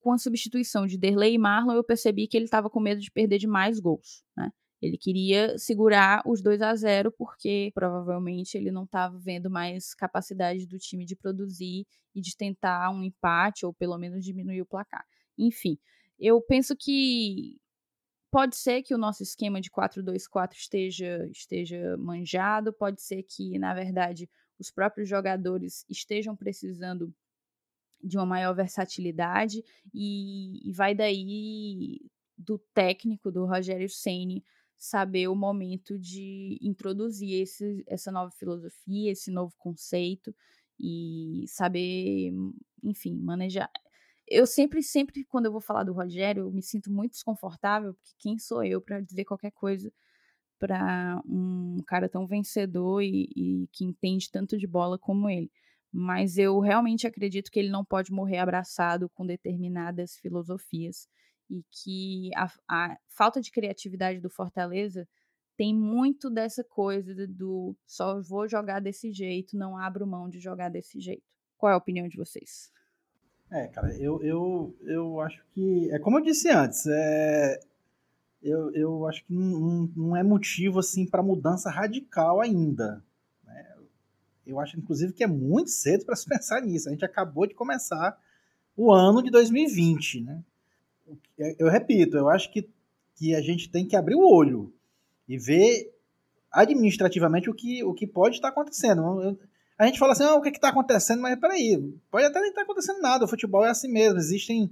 com 0.00 0.12
a 0.12 0.18
substituição 0.18 0.86
de 0.86 0.98
Derley 0.98 1.34
e 1.34 1.38
Marlon, 1.38 1.74
eu 1.74 1.84
percebi 1.84 2.26
que 2.26 2.36
ele 2.36 2.44
estava 2.44 2.68
com 2.68 2.80
medo 2.80 3.00
de 3.00 3.10
perder 3.10 3.38
demais 3.38 3.80
gols. 3.80 4.22
Né? 4.36 4.50
Ele 4.80 4.96
queria 4.96 5.58
segurar 5.58 6.22
os 6.26 6.40
2 6.42 6.62
a 6.62 6.74
0 6.74 7.12
porque 7.12 7.70
provavelmente 7.74 8.56
ele 8.56 8.70
não 8.70 8.84
estava 8.84 9.18
vendo 9.18 9.50
mais 9.50 9.94
capacidade 9.94 10.66
do 10.66 10.78
time 10.78 11.04
de 11.04 11.14
produzir 11.14 11.86
e 12.14 12.20
de 12.20 12.36
tentar 12.36 12.90
um 12.90 13.02
empate 13.04 13.66
ou 13.66 13.74
pelo 13.74 13.98
menos 13.98 14.24
diminuir 14.24 14.62
o 14.62 14.66
placar. 14.66 15.04
Enfim, 15.36 15.78
eu 16.18 16.40
penso 16.40 16.74
que 16.76 17.58
pode 18.30 18.56
ser 18.56 18.82
que 18.82 18.94
o 18.94 18.98
nosso 18.98 19.22
esquema 19.22 19.60
de 19.60 19.70
4-2-4 19.70 20.52
esteja, 20.52 21.28
esteja 21.30 21.96
manjado, 21.98 22.72
pode 22.72 23.02
ser 23.02 23.22
que, 23.24 23.58
na 23.58 23.74
verdade, 23.74 24.28
os 24.58 24.70
próprios 24.70 25.08
jogadores 25.08 25.84
estejam 25.88 26.36
precisando 26.36 27.12
de 28.02 28.16
uma 28.16 28.26
maior 28.26 28.54
versatilidade 28.54 29.62
e, 29.92 30.68
e 30.68 30.72
vai 30.72 30.94
daí 30.94 32.00
do 32.36 32.58
técnico 32.72 33.30
do 33.30 33.44
Rogério 33.44 33.88
Ceni 33.88 34.42
saber 34.80 35.28
o 35.28 35.34
momento 35.34 35.98
de 35.98 36.58
introduzir 36.62 37.42
esse, 37.42 37.84
essa 37.86 38.10
nova 38.10 38.30
filosofia, 38.30 39.12
esse 39.12 39.30
novo 39.30 39.54
conceito 39.58 40.34
e 40.78 41.44
saber, 41.46 42.32
enfim, 42.82 43.14
manejar. 43.14 43.70
Eu 44.26 44.46
sempre, 44.46 44.82
sempre, 44.82 45.24
quando 45.24 45.46
eu 45.46 45.52
vou 45.52 45.60
falar 45.60 45.84
do 45.84 45.92
Rogério, 45.92 46.44
eu 46.44 46.52
me 46.52 46.62
sinto 46.62 46.90
muito 46.90 47.12
desconfortável, 47.12 47.94
porque 47.94 48.14
quem 48.18 48.38
sou 48.38 48.64
eu 48.64 48.80
para 48.80 49.00
dizer 49.00 49.24
qualquer 49.26 49.50
coisa 49.52 49.92
para 50.58 51.20
um 51.26 51.82
cara 51.86 52.08
tão 52.08 52.26
vencedor 52.26 53.02
e, 53.02 53.28
e 53.36 53.68
que 53.72 53.84
entende 53.84 54.30
tanto 54.30 54.56
de 54.58 54.66
bola 54.66 54.98
como 54.98 55.28
ele 55.28 55.50
mas 55.92 56.38
eu 56.38 56.60
realmente 56.60 57.06
acredito 57.06 57.50
que 57.50 57.58
ele 57.58 57.68
não 57.68 57.84
pode 57.84 58.12
morrer 58.12 58.38
abraçado 58.38 59.08
com 59.10 59.26
determinadas 59.26 60.16
filosofias 60.16 61.08
e 61.50 61.64
que 61.70 62.30
a, 62.36 62.50
a, 62.68 62.96
falta 63.08 63.40
de 63.40 63.50
criatividade 63.50 64.20
do 64.20 64.30
Fortaleza 64.30 65.06
tem 65.56 65.74
muito 65.74 66.30
dessa 66.30 66.64
coisa 66.64 67.26
do 67.26 67.76
só 67.86 68.20
vou 68.22 68.48
jogar 68.48 68.80
desse 68.80 69.12
jeito, 69.12 69.56
não 69.56 69.76
abro 69.76 70.06
mão 70.06 70.28
de 70.28 70.38
jogar 70.38 70.70
desse 70.70 71.00
jeito. 71.00 71.24
Qual 71.58 71.70
é 71.70 71.74
a 71.74 71.78
opinião 71.78 72.08
de 72.08 72.16
vocês? 72.16 72.72
É, 73.50 73.66
cara, 73.66 73.94
eu, 73.98 74.22
eu, 74.22 74.76
eu 74.82 75.20
acho 75.20 75.44
que. 75.52 75.90
É 75.90 75.98
como 75.98 76.18
eu 76.18 76.22
disse 76.22 76.48
antes, 76.48 76.86
é, 76.86 77.60
eu, 78.40 78.72
eu 78.74 79.06
acho 79.06 79.24
que 79.24 79.34
não, 79.34 79.90
não 79.94 80.16
é 80.16 80.22
motivo 80.22 80.78
assim 80.78 81.04
para 81.04 81.22
mudança 81.22 81.68
radical 81.68 82.40
ainda. 82.40 83.04
Eu 84.50 84.58
acho, 84.58 84.76
inclusive, 84.78 85.12
que 85.12 85.22
é 85.22 85.26
muito 85.26 85.70
cedo 85.70 86.04
para 86.04 86.16
se 86.16 86.26
pensar 86.28 86.60
nisso. 86.60 86.88
A 86.88 86.92
gente 86.92 87.04
acabou 87.04 87.46
de 87.46 87.54
começar 87.54 88.18
o 88.76 88.92
ano 88.92 89.22
de 89.22 89.30
2020, 89.30 90.22
né? 90.22 90.42
Eu 91.58 91.68
repito, 91.68 92.16
eu 92.16 92.28
acho 92.28 92.50
que, 92.52 92.68
que 93.16 93.34
a 93.34 93.40
gente 93.40 93.70
tem 93.70 93.86
que 93.86 93.96
abrir 93.96 94.14
o 94.14 94.28
olho 94.28 94.72
e 95.28 95.38
ver 95.38 95.94
administrativamente 96.50 97.48
o 97.48 97.54
que, 97.54 97.82
o 97.84 97.94
que 97.94 98.06
pode 98.06 98.36
estar 98.36 98.48
acontecendo. 98.48 99.22
Eu, 99.22 99.38
a 99.78 99.86
gente 99.86 99.98
fala 99.98 100.12
assim, 100.12 100.24
ah, 100.24 100.34
o 100.34 100.42
que 100.42 100.50
está 100.50 100.68
acontecendo? 100.68 101.22
Mas 101.22 101.38
peraí, 101.38 101.78
pode 102.10 102.26
até 102.26 102.40
nem 102.40 102.50
estar 102.50 102.62
acontecendo 102.62 103.00
nada. 103.00 103.24
O 103.24 103.28
futebol 103.28 103.64
é 103.64 103.70
assim 103.70 103.88
mesmo, 103.88 104.18
existem 104.18 104.70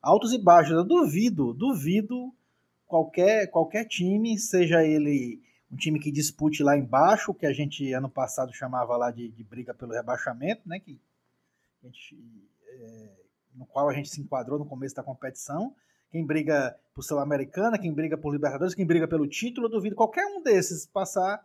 altos 0.00 0.32
e 0.32 0.38
baixos. 0.38 0.74
Eu 0.74 0.84
duvido, 0.84 1.54
duvido 1.54 2.34
qualquer, 2.86 3.46
qualquer 3.46 3.86
time, 3.86 4.38
seja 4.38 4.84
ele 4.84 5.40
um 5.70 5.76
time 5.76 5.98
que 5.98 6.10
dispute 6.10 6.62
lá 6.62 6.76
embaixo, 6.76 7.32
que 7.32 7.46
a 7.46 7.52
gente 7.52 7.90
ano 7.94 8.10
passado 8.10 8.52
chamava 8.52 8.94
lá 8.94 9.10
de, 9.10 9.30
de 9.30 9.42
briga 9.42 9.72
pelo 9.72 9.94
rebaixamento, 9.94 10.68
né? 10.68 10.78
Que 10.78 11.00
gente, 11.82 12.18
é, 12.68 13.08
no 13.54 13.66
qual 13.66 13.88
a 13.88 13.92
gente 13.92 14.08
se 14.08 14.20
enquadrou 14.20 14.58
no 14.58 14.66
começo 14.66 14.94
da 14.94 15.02
competição. 15.02 15.74
Quem 16.10 16.24
briga 16.26 16.76
por 16.94 17.02
Sul-Americana, 17.02 17.78
quem 17.78 17.92
briga 17.92 18.18
por 18.18 18.32
Libertadores, 18.32 18.74
quem 18.74 18.86
briga 18.86 19.08
pelo 19.08 19.26
título, 19.26 19.66
eu 19.66 19.70
duvido 19.70 19.96
qualquer 19.96 20.26
um 20.26 20.42
desses 20.42 20.86
passar 20.86 21.42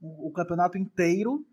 o, 0.00 0.30
campeonato 0.30 0.78
inteiro 0.78 1.44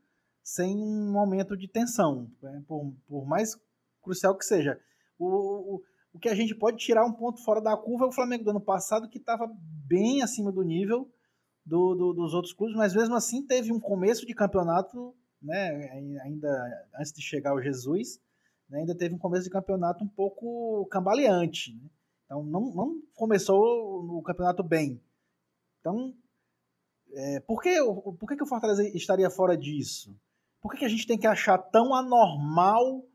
sem 0.43 0.77
um 0.77 1.11
momento 1.11 1.57
de 1.57 1.67
tensão, 1.67 2.29
né? 2.41 2.63
por, 2.67 2.93
por, 3.07 3.25
mais 3.25 3.57
crucial 4.01 4.37
que 4.37 4.45
seja. 4.45 4.79
O, 5.17 5.25
o, 5.75 5.83
o 6.13 6.19
que 6.19 6.29
a 6.29 6.35
gente 6.35 6.53
pode 6.53 6.77
tirar 6.77 7.05
um 7.05 7.13
ponto 7.13 7.43
fora 7.43 7.61
da 7.61 7.75
curva 7.77 8.05
é 8.05 8.07
o 8.07 8.11
Flamengo 8.11 8.43
do 8.43 8.49
ano 8.51 8.61
passado, 8.61 9.09
que 9.09 9.17
estava 9.17 9.49
bem 9.87 10.21
acima 10.21 10.51
do 10.51 10.61
nível, 10.61 11.09
do, 11.65 11.95
do, 11.95 12.13
dos 12.13 12.33
outros 12.33 12.53
clubes, 12.53 12.75
mas 12.75 12.93
mesmo 12.93 13.15
assim 13.15 13.45
teve 13.45 13.71
um 13.71 13.79
começo 13.79 14.25
de 14.25 14.35
campeonato, 14.35 15.15
né, 15.41 15.89
ainda 16.23 16.87
antes 16.99 17.13
de 17.13 17.21
chegar 17.21 17.53
o 17.55 17.61
Jesus, 17.61 18.19
né, 18.69 18.79
ainda 18.79 18.95
teve 18.95 19.15
um 19.15 19.19
começo 19.19 19.43
de 19.43 19.49
campeonato 19.49 20.03
um 20.03 20.07
pouco 20.07 20.85
cambaleante. 20.87 21.73
Né? 21.75 21.89
Então 22.25 22.43
não, 22.43 22.73
não 22.73 23.01
começou 23.15 23.59
o 24.17 24.21
campeonato 24.21 24.63
bem. 24.63 25.01
Então, 25.79 26.13
é, 27.13 27.39
por, 27.41 27.61
que, 27.61 27.75
por 28.19 28.27
que, 28.27 28.35
que 28.35 28.43
o 28.43 28.47
Fortaleza 28.47 28.87
estaria 28.89 29.29
fora 29.29 29.57
disso? 29.57 30.15
Por 30.61 30.71
que, 30.71 30.79
que 30.79 30.85
a 30.85 30.89
gente 30.89 31.05
tem 31.05 31.17
que 31.17 31.27
achar 31.27 31.57
tão 31.57 31.93
anormal 31.93 33.05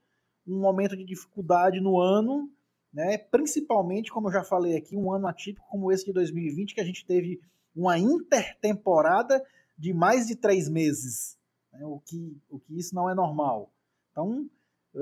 um 0.47 0.61
momento 0.61 0.97
de 0.97 1.05
dificuldade 1.05 1.81
no 1.81 1.99
ano, 2.01 2.51
né? 2.93 3.19
principalmente, 3.19 4.11
como 4.11 4.29
eu 4.29 4.33
já 4.33 4.45
falei 4.45 4.77
aqui, 4.77 4.97
um 4.97 5.13
ano 5.13 5.27
atípico 5.27 5.67
como 5.69 5.91
esse 5.91 6.05
de 6.05 6.13
2020, 6.13 6.75
que 6.75 6.81
a 6.81 6.85
gente 6.85 7.05
teve 7.05 7.41
uma 7.75 7.99
intertemporada 7.99 9.43
de 9.77 9.93
mais 9.93 10.27
de 10.27 10.37
três 10.37 10.69
meses, 10.69 11.39
né? 11.73 11.85
o, 11.85 12.01
que, 12.01 12.37
o 12.49 12.59
que 12.59 12.79
isso 12.79 12.95
não 12.95 13.09
é 13.09 13.15
normal. 13.15 13.73
Então, 14.11 14.49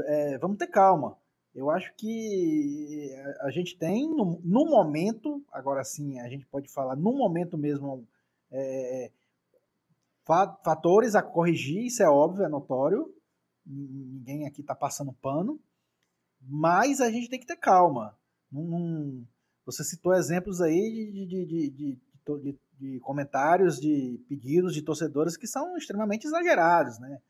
é, 0.04 0.38
vamos 0.38 0.58
ter 0.58 0.66
calma. 0.66 1.16
Eu 1.54 1.70
acho 1.70 1.94
que 1.96 3.10
a 3.40 3.50
gente 3.50 3.78
tem, 3.78 4.08
no, 4.08 4.40
no, 4.44 4.66
momento, 4.66 5.42
agora 5.50 5.82
sim, 5.84 6.20
a 6.20 6.28
gente 6.28 6.44
pode 6.46 6.68
falar 6.68 6.96
no 6.96 7.12
momento 7.12 7.56
mesmo, 7.56 8.06
é, 8.50 9.10
fatores 10.24 11.14
a 11.14 11.22
corrigir, 11.22 11.86
isso 11.86 12.02
é 12.02 12.08
óbvio, 12.08 12.44
é 12.44 12.48
notório, 12.48 13.10
ninguém 13.64 14.46
aqui 14.46 14.60
está 14.60 14.74
passando 14.74 15.14
pano, 15.14 15.58
mas 16.40 17.00
a 17.00 17.10
gente 17.10 17.30
tem 17.30 17.40
que 17.40 17.46
ter 17.46 17.56
calma. 17.56 18.14
você 19.64 19.82
citou 19.82 20.12
exemplos 20.12 20.60
aí 20.60 21.10
de, 21.26 21.46
de, 21.46 21.70
de 21.70 22.60
de 22.78 23.00
comentários, 23.00 23.80
de 23.80 24.20
pedidos 24.28 24.74
de 24.74 24.82
torcedores 24.82 25.36
que 25.36 25.46
são 25.46 25.76
extremamente 25.76 26.26
exagerados, 26.26 26.98
né? 26.98 27.20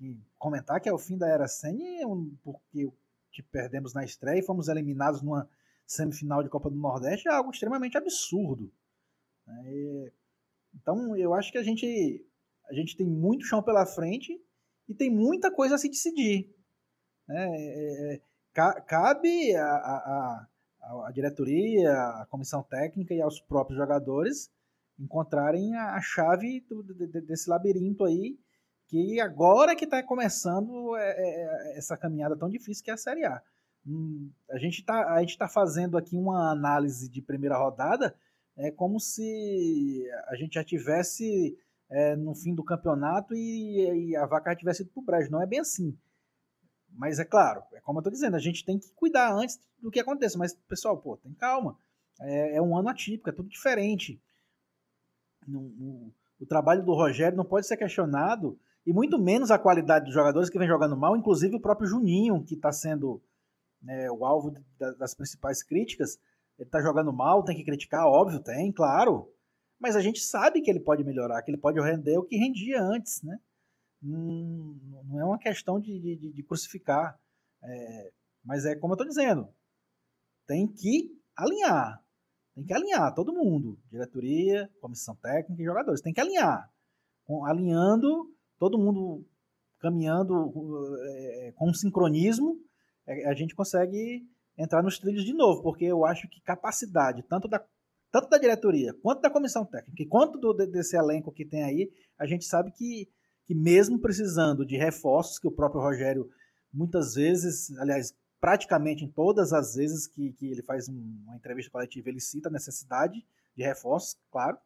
E 0.00 0.16
comentar 0.38 0.80
que 0.80 0.88
é 0.88 0.92
o 0.92 0.98
fim 0.98 1.18
da 1.18 1.28
era 1.28 1.48
Senna 1.48 2.06
porque 2.42 2.90
te 3.32 3.42
perdemos 3.42 3.92
na 3.92 4.04
estreia 4.04 4.38
e 4.38 4.44
fomos 4.44 4.68
eliminados 4.68 5.22
numa 5.22 5.48
semifinal 5.86 6.42
de 6.42 6.48
Copa 6.48 6.70
do 6.70 6.76
Nordeste 6.76 7.28
é 7.28 7.32
algo 7.32 7.50
extremamente 7.50 7.96
absurdo. 7.96 8.70
Né? 9.46 10.12
então 10.74 11.16
eu 11.16 11.32
acho 11.32 11.50
que 11.50 11.56
a 11.56 11.62
gente 11.62 12.22
a 12.68 12.74
gente 12.74 12.94
tem 12.96 13.06
muito 13.06 13.46
chão 13.46 13.62
pela 13.62 13.86
frente 13.86 14.38
e 14.86 14.94
tem 14.94 15.10
muita 15.10 15.50
coisa 15.50 15.74
a 15.74 15.78
se 15.78 15.88
decidir. 15.88 16.54
Né? 17.26 17.48
É, 17.56 18.14
é 18.14 18.20
cabe 18.52 19.54
a, 19.54 19.64
a, 19.64 20.46
a, 21.06 21.12
diretoria, 21.12 21.92
a 21.92 22.26
comissão 22.26 22.62
técnica 22.62 23.14
e 23.14 23.20
aos 23.20 23.40
próprios 23.40 23.78
jogadores 23.78 24.50
encontrarem 24.98 25.76
a, 25.76 26.00
chave 26.00 26.60
do, 26.68 26.82
de, 26.82 27.20
desse 27.20 27.48
labirinto 27.48 28.04
aí, 28.04 28.38
que 28.88 29.20
agora 29.20 29.76
que 29.76 29.84
está 29.84 30.02
começando 30.02 30.96
é, 30.96 31.10
é, 31.10 31.74
é, 31.74 31.78
essa 31.78 31.96
caminhada 31.96 32.36
tão 32.36 32.48
difícil 32.48 32.82
que 32.82 32.90
é 32.90 32.94
a 32.94 32.98
Série 32.98 33.24
A. 33.24 33.42
Hum, 33.86 34.30
a 34.50 34.58
gente 34.58 34.80
está 34.80 35.24
tá 35.38 35.48
fazendo 35.48 35.96
aqui 35.96 36.16
uma 36.16 36.50
análise 36.50 37.08
de 37.08 37.22
primeira 37.22 37.56
rodada, 37.56 38.14
é 38.56 38.70
como 38.70 38.98
se 38.98 40.04
a 40.26 40.34
gente 40.34 40.54
já 40.54 40.64
tivesse 40.64 41.56
é, 41.88 42.16
no 42.16 42.34
fim 42.34 42.54
do 42.54 42.64
campeonato 42.64 43.34
e, 43.34 44.08
e 44.10 44.16
a 44.16 44.26
vaca 44.26 44.56
tivesse 44.56 44.82
ido 44.82 44.90
para 44.90 45.00
o 45.00 45.04
brejo. 45.04 45.30
Não 45.30 45.42
é 45.42 45.46
bem 45.46 45.60
assim. 45.60 45.96
Mas 46.90 47.20
é 47.20 47.24
claro, 47.24 47.62
é 47.72 47.80
como 47.80 47.98
eu 47.98 48.00
estou 48.00 48.12
dizendo, 48.12 48.34
a 48.34 48.40
gente 48.40 48.64
tem 48.64 48.78
que 48.78 48.90
cuidar 48.94 49.32
antes 49.32 49.60
do 49.80 49.90
que 49.90 50.00
aconteça. 50.00 50.36
Mas, 50.36 50.54
pessoal, 50.54 50.96
pô, 50.98 51.16
tem 51.16 51.32
calma. 51.34 51.78
É, 52.20 52.56
é 52.56 52.62
um 52.62 52.76
ano 52.76 52.88
atípico, 52.88 53.28
é 53.28 53.32
tudo 53.32 53.48
diferente 53.48 54.20
o 56.40 56.46
trabalho 56.46 56.84
do 56.84 56.94
Rogério 56.94 57.36
não 57.36 57.44
pode 57.44 57.66
ser 57.66 57.76
questionado, 57.76 58.58
e 58.86 58.92
muito 58.92 59.18
menos 59.18 59.50
a 59.50 59.58
qualidade 59.58 60.06
dos 60.06 60.14
jogadores 60.14 60.48
que 60.48 60.58
vem 60.58 60.68
jogando 60.68 60.96
mal, 60.96 61.16
inclusive 61.16 61.56
o 61.56 61.60
próprio 61.60 61.88
Juninho, 61.88 62.42
que 62.44 62.54
está 62.54 62.72
sendo 62.72 63.22
né, 63.82 64.10
o 64.10 64.24
alvo 64.24 64.52
das 64.98 65.14
principais 65.14 65.62
críticas. 65.62 66.18
Ele 66.58 66.66
está 66.68 66.80
jogando 66.80 67.12
mal, 67.12 67.44
tem 67.44 67.56
que 67.56 67.64
criticar, 67.64 68.06
óbvio, 68.06 68.42
tem, 68.42 68.72
claro. 68.72 69.32
Mas 69.78 69.94
a 69.94 70.00
gente 70.00 70.20
sabe 70.20 70.60
que 70.60 70.70
ele 70.70 70.80
pode 70.80 71.04
melhorar, 71.04 71.42
que 71.42 71.50
ele 71.50 71.58
pode 71.58 71.80
render 71.80 72.18
o 72.18 72.24
que 72.24 72.36
rendia 72.36 72.82
antes, 72.82 73.22
né? 73.22 73.38
Não, 74.02 75.20
é 75.20 75.24
uma 75.24 75.38
questão 75.38 75.80
de, 75.80 75.98
de, 75.98 76.32
de 76.32 76.42
crucificar. 76.42 77.18
É, 77.62 78.12
mas 78.44 78.64
é 78.64 78.74
como 78.74 78.92
eu 78.92 78.96
estou 78.96 79.06
dizendo, 79.06 79.48
tem 80.46 80.66
que 80.66 81.10
alinhar. 81.36 82.02
Tem 82.54 82.64
que 82.64 82.74
alinhar 82.74 83.14
todo 83.14 83.32
mundo, 83.32 83.78
diretoria, 83.88 84.68
comissão 84.80 85.14
técnica 85.14 85.62
e 85.62 85.64
jogadores. 85.64 86.00
Tem 86.00 86.12
que 86.12 86.20
alinhar. 86.20 86.68
Com, 87.24 87.44
alinhando, 87.44 88.34
todo 88.58 88.78
mundo 88.78 89.24
caminhando 89.78 90.52
é, 91.02 91.52
com 91.56 91.72
sincronismo, 91.72 92.58
é, 93.06 93.28
a 93.28 93.34
gente 93.34 93.54
consegue 93.54 94.26
entrar 94.56 94.82
nos 94.82 94.98
trilhos 94.98 95.24
de 95.24 95.32
novo, 95.32 95.62
porque 95.62 95.84
eu 95.84 96.04
acho 96.04 96.28
que 96.28 96.40
capacidade, 96.40 97.22
tanto 97.22 97.46
da, 97.46 97.64
tanto 98.10 98.28
da 98.28 98.38
diretoria, 98.38 98.92
quanto 99.02 99.20
da 99.20 99.30
comissão 99.30 99.64
técnica, 99.64 100.04
quanto 100.08 100.38
do, 100.38 100.52
desse 100.52 100.96
elenco 100.96 101.32
que 101.32 101.44
tem 101.44 101.62
aí, 101.62 101.90
a 102.18 102.26
gente 102.26 102.44
sabe 102.44 102.72
que, 102.72 103.08
que 103.46 103.54
mesmo 103.54 104.00
precisando 104.00 104.66
de 104.66 104.76
reforços, 104.76 105.38
que 105.38 105.46
o 105.46 105.52
próprio 105.52 105.80
Rogério 105.80 106.28
muitas 106.72 107.14
vezes, 107.14 107.70
aliás, 107.78 108.14
praticamente 108.40 109.04
em 109.04 109.10
todas 109.10 109.52
as 109.52 109.74
vezes 109.74 110.06
que, 110.06 110.32
que 110.32 110.50
ele 110.50 110.62
faz 110.62 110.88
uma 110.88 111.36
entrevista 111.36 111.70
coletiva, 111.70 112.08
ele 112.08 112.20
cita 112.20 112.48
a 112.48 112.52
necessidade 112.52 113.24
de 113.56 113.62
reforços, 113.62 114.16
claro. 114.30 114.58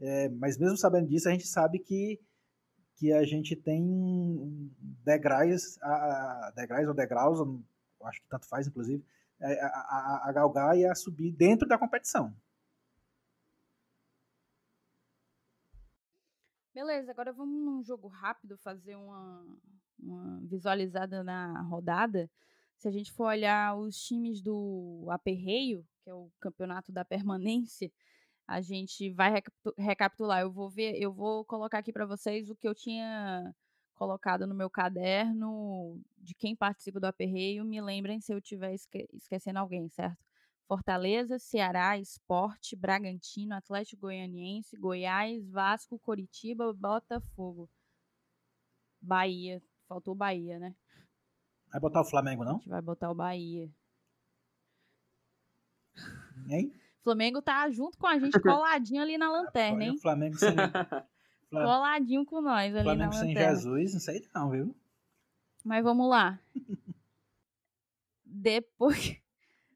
É, 0.00 0.28
mas 0.30 0.56
mesmo 0.56 0.76
sabendo 0.76 1.08
disso, 1.08 1.28
a 1.28 1.32
gente 1.32 1.46
sabe 1.46 1.78
que, 1.78 2.18
que 3.00 3.14
a 3.14 3.24
gente 3.24 3.56
tem 3.56 4.70
degraus, 5.02 5.78
degraus 6.54 6.86
ou 6.86 6.92
degraus, 6.92 7.38
acho 8.04 8.20
que 8.20 8.28
tanto 8.28 8.46
faz, 8.46 8.66
inclusive, 8.66 9.02
é, 9.40 9.58
a, 9.64 9.68
a, 9.68 10.28
a 10.28 10.32
galgar 10.32 10.76
e 10.76 10.84
a 10.84 10.94
subir 10.94 11.32
dentro 11.32 11.66
da 11.66 11.78
competição. 11.78 12.36
Beleza, 16.74 17.10
agora 17.10 17.32
vamos 17.32 17.64
num 17.64 17.82
jogo 17.82 18.06
rápido 18.06 18.58
fazer 18.58 18.96
uma, 18.96 19.46
uma 19.98 20.38
visualizada 20.42 21.24
na 21.24 21.62
rodada. 21.62 22.30
Se 22.76 22.86
a 22.86 22.90
gente 22.90 23.10
for 23.12 23.28
olhar 23.28 23.78
os 23.78 23.96
times 23.96 24.42
do 24.42 25.06
Aperreio, 25.08 25.86
que 26.02 26.10
é 26.10 26.14
o 26.14 26.30
campeonato 26.38 26.92
da 26.92 27.02
permanência, 27.02 27.90
a 28.50 28.60
gente 28.60 29.08
vai 29.10 29.40
recapitular. 29.78 30.40
Eu 30.40 30.50
vou 30.50 30.68
ver, 30.68 31.00
eu 31.00 31.12
vou 31.12 31.44
colocar 31.44 31.78
aqui 31.78 31.92
para 31.92 32.04
vocês 32.04 32.50
o 32.50 32.56
que 32.56 32.66
eu 32.66 32.74
tinha 32.74 33.54
colocado 33.94 34.44
no 34.44 34.56
meu 34.56 34.68
caderno 34.68 36.02
de 36.18 36.34
quem 36.34 36.56
participa 36.56 36.98
do 36.98 37.04
Aperreio. 37.04 37.64
Me 37.64 37.80
lembrem 37.80 38.20
se 38.20 38.32
eu 38.34 38.38
estiver 38.38 38.74
esque 38.74 39.08
esquecendo 39.12 39.60
alguém, 39.60 39.88
certo? 39.88 40.18
Fortaleza, 40.66 41.38
Ceará, 41.38 41.96
Esporte, 41.96 42.74
Bragantino, 42.74 43.54
Atlético 43.54 44.02
Goianiense, 44.02 44.76
Goiás, 44.76 45.48
Vasco, 45.48 45.96
Coritiba, 46.00 46.72
Botafogo. 46.72 47.70
Bahia. 49.00 49.62
Faltou 49.86 50.12
Bahia, 50.12 50.58
né? 50.58 50.74
Vai 51.70 51.80
botar 51.80 52.00
o 52.00 52.04
Flamengo, 52.04 52.44
não? 52.44 52.56
A 52.56 52.58
gente 52.58 52.68
vai 52.68 52.82
botar 52.82 53.10
o 53.12 53.14
Bahia. 53.14 53.70
Hein? 56.48 56.72
Flamengo 57.02 57.42
tá 57.42 57.68
junto 57.70 57.98
com 57.98 58.06
a 58.06 58.18
gente, 58.18 58.38
coladinho 58.40 59.02
ali 59.02 59.16
na 59.18 59.30
lanterna, 59.30 59.84
hein? 59.84 59.90
O 59.92 59.98
Flamengo 59.98 60.36
sem... 60.36 60.54
Coladinho 61.50 62.24
com 62.24 62.40
nós 62.40 62.72
ali 62.74 62.84
Flamengo 62.84 63.12
na 63.12 63.18
sem 63.18 63.28
lanterna. 63.28 63.54
Jesus, 63.56 63.92
não 63.94 64.00
sei 64.00 64.28
não, 64.32 64.50
viu? 64.50 64.76
Mas 65.64 65.82
vamos 65.82 66.08
lá. 66.08 66.38
Depois... 68.24 69.20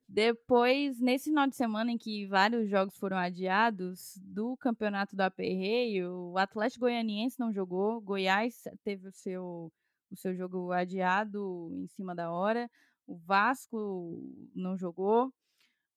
Depois, 0.06 1.00
nesse 1.00 1.24
final 1.24 1.48
de 1.48 1.56
semana 1.56 1.90
em 1.90 1.98
que 1.98 2.24
vários 2.26 2.70
jogos 2.70 2.96
foram 2.96 3.16
adiados 3.16 4.16
do 4.22 4.56
campeonato 4.58 5.16
do 5.16 5.22
Aperreio, 5.22 6.30
o 6.30 6.38
Atlético 6.38 6.82
Goianiense 6.82 7.40
não 7.40 7.52
jogou, 7.52 8.00
Goiás 8.00 8.62
teve 8.84 9.08
o 9.08 9.12
seu, 9.12 9.72
o 10.12 10.16
seu 10.16 10.32
jogo 10.36 10.70
adiado 10.70 11.68
em 11.72 11.88
cima 11.88 12.14
da 12.14 12.30
hora, 12.30 12.70
o 13.08 13.16
Vasco 13.16 14.22
não 14.54 14.78
jogou, 14.78 15.32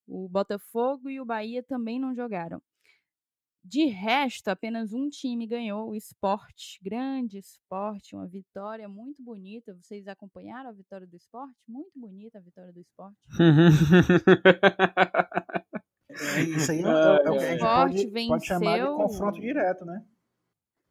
o 0.07 0.29
Botafogo 0.29 1.09
e 1.09 1.19
o 1.19 1.25
Bahia 1.25 1.61
também 1.61 1.99
não 1.99 2.15
jogaram. 2.15 2.61
De 3.63 3.85
resto, 3.85 4.47
apenas 4.47 4.93
um 4.93 5.09
time 5.09 5.45
ganhou, 5.45 5.89
o 5.89 5.95
esporte, 5.95 6.79
grande 6.81 7.37
esporte, 7.37 8.15
uma 8.15 8.25
vitória 8.25 8.87
muito 8.87 9.21
bonita. 9.21 9.73
Vocês 9.73 10.07
acompanharam 10.07 10.69
a 10.69 10.73
vitória 10.73 11.05
do 11.05 11.17
esporte? 11.17 11.53
Muito 11.67 11.99
bonita 11.99 12.37
a 12.37 12.41
vitória 12.41 12.71
do 12.71 12.79
esporte. 12.79 13.17
é, 16.09 16.41
isso 16.43 16.71
aí 16.71 16.81
é, 16.81 16.83
é, 16.83 16.87
é, 16.87 17.19
o 17.19 17.21
que 17.21 17.27
a 17.27 17.39
gente 17.39 17.59
pode, 17.59 18.07
venceu... 18.07 18.29
pode 18.29 18.45
chamar 18.45 18.79
de 18.79 18.85
confronto 18.85 19.41
direto, 19.41 19.83
né? 19.83 20.05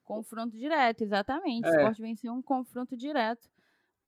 Confronto 0.05 0.57
direto, 0.57 1.01
exatamente. 1.01 1.67
O 1.67 1.71
esporte 1.71 2.03
venceu 2.03 2.33
um 2.35 2.43
confronto 2.43 2.95
direto. 2.95 3.49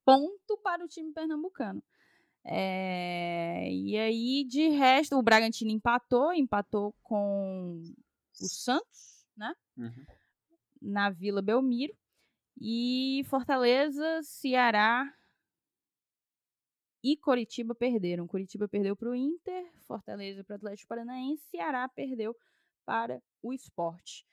Ponto 0.05 0.57
para 0.63 0.85
o 0.85 0.87
time 0.87 1.11
pernambucano. 1.11 1.81
É, 2.43 3.69
e 3.71 3.97
aí, 3.97 4.43
de 4.45 4.69
resto, 4.69 5.17
o 5.17 5.21
Bragantino 5.21 5.71
empatou, 5.71 6.33
empatou 6.33 6.93
com 7.03 7.83
o 8.41 8.45
Santos, 8.47 9.27
né? 9.35 9.53
Uhum. 9.77 10.05
Na 10.81 11.09
Vila 11.09 11.41
Belmiro. 11.41 11.95
E 12.61 13.23
Fortaleza, 13.29 14.21
Ceará 14.21 15.13
e 17.03 17.15
Coritiba 17.15 17.73
perderam. 17.73 18.27
Coritiba 18.27 18.67
perdeu 18.67 18.95
para 18.95 19.09
o 19.09 19.15
Inter, 19.15 19.71
Fortaleza 19.87 20.43
para 20.43 20.55
o 20.55 20.57
Atlético 20.57 20.89
Paranaense, 20.89 21.43
Ceará 21.49 21.87
perdeu 21.87 22.35
para 22.85 23.21
o 23.41 23.53
Esporte. 23.53 24.25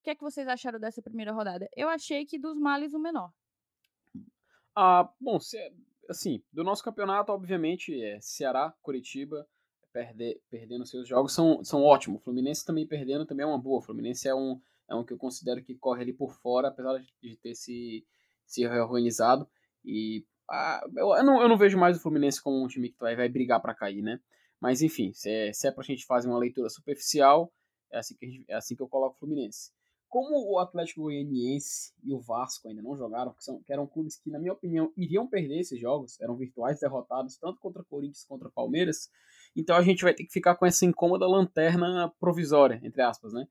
O 0.00 0.04
que 0.04 0.10
é 0.10 0.14
que 0.14 0.22
vocês 0.22 0.48
acharam 0.48 0.80
dessa 0.80 1.02
primeira 1.02 1.32
rodada? 1.32 1.68
Eu 1.76 1.88
achei 1.88 2.24
que 2.24 2.38
dos 2.38 2.56
males 2.56 2.94
o 2.94 2.98
menor. 2.98 3.30
Ah, 4.74 5.12
bom, 5.20 5.38
assim, 6.08 6.42
do 6.52 6.64
nosso 6.64 6.82
campeonato, 6.82 7.32
obviamente, 7.32 8.00
é 8.02 8.18
Ceará, 8.20 8.74
Coritiba, 8.82 9.46
perder, 9.92 10.40
perdendo 10.50 10.86
seus 10.86 11.08
jogos 11.08 11.32
são, 11.32 11.62
são 11.64 11.82
ótimos. 11.82 12.22
Fluminense 12.22 12.64
também 12.64 12.86
perdendo 12.86 13.26
também 13.26 13.44
é 13.44 13.46
uma 13.46 13.58
boa. 13.58 13.82
Fluminense 13.82 14.28
é 14.28 14.34
um, 14.34 14.60
é 14.88 14.94
um 14.94 15.04
que 15.04 15.12
eu 15.12 15.18
considero 15.18 15.62
que 15.62 15.74
corre 15.74 16.02
ali 16.02 16.12
por 16.12 16.32
fora, 16.32 16.68
apesar 16.68 16.98
de 17.22 17.36
ter 17.36 17.54
se, 17.54 18.06
se 18.46 18.66
reorganizado. 18.66 19.48
E 19.84 20.24
ah, 20.50 20.82
eu, 20.96 21.14
eu, 21.14 21.24
não, 21.24 21.42
eu 21.42 21.48
não 21.48 21.58
vejo 21.58 21.78
mais 21.78 21.96
o 21.96 22.00
Fluminense 22.00 22.42
como 22.42 22.62
um 22.62 22.68
time 22.68 22.90
que 22.90 22.98
vai, 22.98 23.14
vai 23.16 23.28
brigar 23.28 23.60
para 23.60 23.74
cair, 23.74 24.02
né? 24.02 24.20
Mas 24.60 24.82
enfim, 24.82 25.12
se 25.12 25.30
é, 25.30 25.52
se 25.52 25.68
é 25.68 25.70
pra 25.70 25.84
gente 25.84 26.06
fazer 26.06 26.28
uma 26.28 26.38
leitura 26.38 26.68
superficial, 26.68 27.52
é 27.92 27.98
assim 27.98 28.16
que, 28.16 28.26
gente, 28.26 28.44
é 28.48 28.54
assim 28.54 28.74
que 28.74 28.82
eu 28.82 28.88
coloco 28.88 29.16
o 29.16 29.18
Fluminense. 29.18 29.72
Como 30.08 30.50
o 30.50 30.58
Atlético 30.58 31.02
Goianiense 31.02 31.92
e 32.02 32.14
o 32.14 32.20
Vasco 32.20 32.66
ainda 32.66 32.82
não 32.82 32.96
jogaram, 32.96 33.32
que, 33.34 33.44
são, 33.44 33.62
que 33.62 33.72
eram 33.72 33.86
clubes 33.86 34.16
que, 34.16 34.30
na 34.30 34.38
minha 34.38 34.52
opinião, 34.52 34.92
iriam 34.96 35.26
perder 35.26 35.60
esses 35.60 35.78
jogos, 35.78 36.18
eram 36.20 36.36
virtuais 36.36 36.80
derrotados 36.80 37.36
tanto 37.36 37.60
contra 37.60 37.84
Corinthians 37.84 38.24
contra 38.24 38.48
Palmeiras, 38.48 39.10
então 39.54 39.76
a 39.76 39.82
gente 39.82 40.02
vai 40.02 40.14
ter 40.14 40.24
que 40.24 40.32
ficar 40.32 40.54
com 40.56 40.64
essa 40.64 40.84
incômoda 40.86 41.26
lanterna 41.26 42.12
provisória, 42.18 42.80
entre 42.82 43.02
aspas, 43.02 43.32
né? 43.32 43.46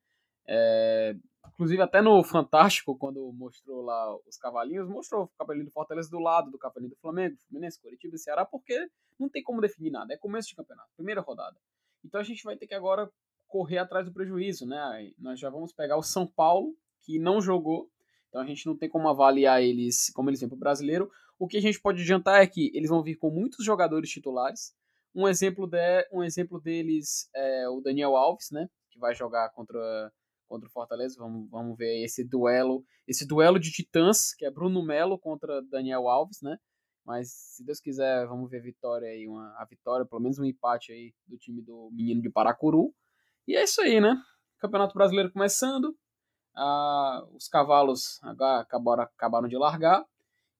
É, 0.48 1.16
inclusive 1.50 1.82
até 1.82 2.02
no 2.02 2.24
Fantástico, 2.24 2.98
quando 2.98 3.32
mostrou 3.34 3.84
lá 3.84 4.16
os 4.26 4.38
cavalinhos, 4.38 4.88
mostrou 4.88 5.24
o 5.24 5.28
cavalinho 5.38 5.66
do 5.66 5.72
Fortaleza 5.72 6.10
do 6.10 6.20
lado 6.20 6.50
do 6.50 6.58
cavalinho 6.58 6.92
do 6.92 6.98
Flamengo, 6.98 7.38
Fluminense, 7.48 7.82
Curitiba 7.82 8.16
e 8.16 8.20
Ceará, 8.20 8.46
porque 8.46 8.90
não 9.20 9.30
tem 9.30 9.44
como 9.44 9.62
definir 9.62 9.92
nada, 9.92 10.14
é 10.14 10.18
começo 10.18 10.50
de 10.50 10.56
campeonato, 10.56 10.90
primeira 10.96 11.22
rodada. 11.22 11.58
Então 12.04 12.22
a 12.22 12.24
gente 12.24 12.44
vai 12.44 12.56
ter 12.56 12.68
que 12.68 12.74
agora 12.74 13.12
correr 13.48 13.78
atrás 13.78 14.06
do 14.06 14.14
prejuízo, 14.14 14.66
né? 14.66 15.12
Nós 15.18 15.40
já 15.40 15.50
vamos 15.50 15.74
pegar 15.74 15.98
o 15.98 16.04
São 16.04 16.28
Paulo, 16.28 16.76
que 17.02 17.18
não 17.20 17.42
jogou, 17.42 17.90
então 18.28 18.42
a 18.42 18.46
gente 18.46 18.66
não 18.66 18.78
tem 18.78 18.90
como 18.90 19.08
avaliar 19.08 19.62
eles 19.64 20.12
como 20.14 20.30
eles 20.30 20.40
vêm 20.40 20.50
para 20.50 20.56
o 20.56 20.60
brasileiro. 20.60 21.10
O 21.40 21.48
que 21.48 21.58
a 21.58 21.62
gente 21.62 21.80
pode 21.80 22.02
adiantar 22.02 22.42
é 22.42 22.48
que 22.48 22.72
eles 22.74 22.90
vão 22.90 23.04
vir 23.04 23.16
com 23.16 23.30
muitos 23.30 23.64
jogadores 23.64 24.10
titulares, 24.10 24.76
um 25.18 25.28
exemplo, 25.28 25.66
de, 25.66 26.08
um 26.12 26.24
exemplo 26.24 26.62
deles 26.62 27.28
é 27.36 27.68
o 27.68 27.82
Daniel 27.82 28.16
Alves, 28.16 28.52
né? 28.52 28.70
Que 28.92 29.00
vai 29.00 29.16
jogar 29.16 29.50
contra, 29.50 30.14
contra 30.48 30.68
o 30.70 30.72
Fortaleza. 30.72 31.16
Vamos, 31.18 31.50
vamos 31.50 31.76
ver 31.76 32.04
esse 32.04 32.24
duelo, 32.24 32.86
esse 33.08 33.26
duelo 33.26 33.60
de 33.60 33.72
titãs, 33.72 34.36
que 34.36 34.46
é 34.46 34.52
Bruno 34.52 34.86
Melo 34.86 35.18
contra 35.18 35.60
Daniel 35.64 36.08
Alves, 36.08 36.40
né? 36.44 36.58
Mas 37.04 37.32
se 37.32 37.66
Deus 37.66 37.80
quiser, 37.80 38.28
vamos 38.28 38.48
ver 38.48 38.60
a 38.60 38.64
vitória 38.64 39.08
aí, 39.08 39.28
uma, 39.28 39.56
a 39.58 39.66
vitória, 39.66 40.06
pelo 40.06 40.22
menos 40.22 40.38
um 40.38 40.46
empate 40.46 40.92
aí 40.92 41.12
do 41.26 41.36
time 41.36 41.64
do 41.64 41.90
menino 41.92 42.22
de 42.22 42.30
Paracuru. 42.30 42.94
E 43.48 43.56
é 43.56 43.64
isso 43.64 43.82
aí, 43.82 44.02
né? 44.02 44.22
Campeonato 44.60 44.94
Brasileiro 44.94 45.32
começando. 45.32 45.98
Ah, 46.56 47.26
os 47.34 47.48
cavalos 47.48 48.20
acabaram, 48.24 49.04
acabaram 49.04 49.48
de 49.48 49.58
largar. 49.58 50.06